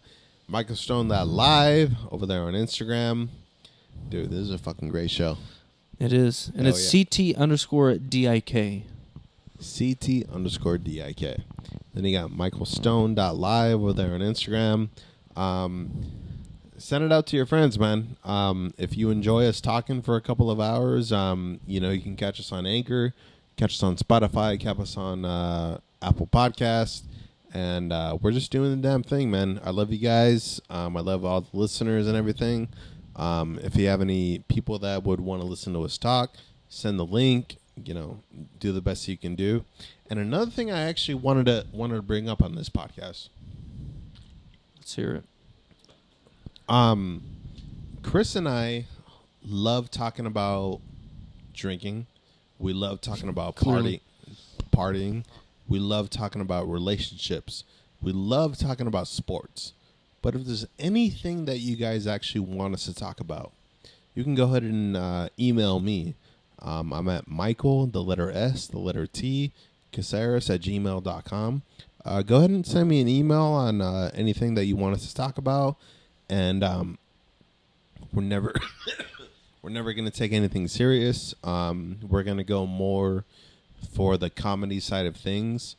[0.46, 3.28] Michael Stone that live over there on Instagram.
[4.10, 5.38] Dude, this is a fucking great show.
[5.98, 8.84] It is, and Hell it's CT underscore dik.
[9.58, 11.38] CT underscore DIK.
[11.92, 14.88] Then you got Michael Stone dot live over there on Instagram.
[15.36, 16.04] Um,
[16.76, 18.16] send it out to your friends, man.
[18.24, 22.00] Um, if you enjoy us talking for a couple of hours, um, you know, you
[22.00, 23.14] can catch us on Anchor,
[23.56, 27.02] catch us on Spotify, catch us on uh, Apple Podcast.
[27.52, 29.58] And uh, we're just doing the damn thing, man.
[29.64, 30.60] I love you guys.
[30.68, 32.68] Um, I love all the listeners and everything.
[33.18, 36.34] Um, if you have any people that would want to listen to us talk,
[36.68, 37.56] send the link.
[37.84, 38.20] You know,
[38.58, 39.64] do the best you can do.
[40.10, 43.28] And another thing I actually wanted to wanted to bring up on this podcast.
[44.76, 45.24] Let's hear it.
[46.68, 47.22] Um,
[48.02, 48.86] Chris and I
[49.46, 50.80] love talking about
[51.52, 52.06] drinking.
[52.58, 54.02] We love talking about party,
[54.72, 55.24] partying.
[55.68, 57.64] We love talking about relationships.
[58.00, 59.72] We love talking about sports.
[60.22, 63.52] But if there's anything that you guys actually want us to talk about,
[64.14, 66.14] you can go ahead and uh, email me.
[66.60, 69.52] Um, I'm at Michael, the letter S, the letter T,
[69.92, 71.62] Caceres at gmail.com.
[72.04, 75.06] Uh, go ahead and send me an email on uh, anything that you want us
[75.06, 75.76] to talk about.
[76.28, 76.98] And um,
[78.12, 78.54] we're never
[79.62, 81.34] we're never going to take anything serious.
[81.44, 83.24] Um, we're going to go more
[83.92, 85.76] for the comedy side of things.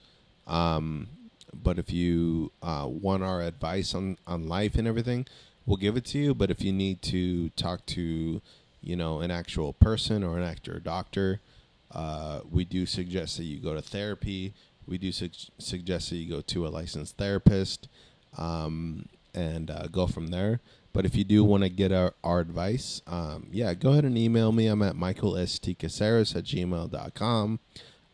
[0.48, 1.07] Um,
[1.53, 5.26] but if you uh, want our advice on, on life and everything,
[5.65, 6.34] we'll give it to you.
[6.34, 8.41] But if you need to talk to,
[8.81, 11.39] you know, an actual person or an actor or doctor,
[11.91, 14.53] uh, we do suggest that you go to therapy.
[14.88, 17.88] We do su- suggest that you go to a licensed therapist.
[18.38, 20.59] Um, and uh, go from there.
[20.91, 24.17] But if you do want to get our, our advice, um, yeah, go ahead and
[24.17, 24.67] email me.
[24.67, 27.59] I'm at michaelstcaceres at gmail.com.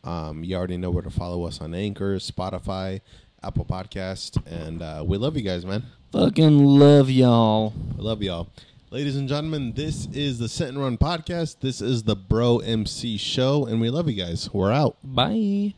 [0.03, 3.01] Um, you already know where to follow us on Anchor, Spotify,
[3.43, 4.41] Apple Podcast.
[4.45, 5.83] And uh, we love you guys, man.
[6.11, 7.73] Fucking love y'all.
[7.97, 8.47] Love y'all.
[8.91, 11.59] Ladies and gentlemen, this is the Sit and Run Podcast.
[11.59, 14.49] This is the Bro MC Show, and we love you guys.
[14.53, 14.97] We're out.
[15.03, 15.73] Bye.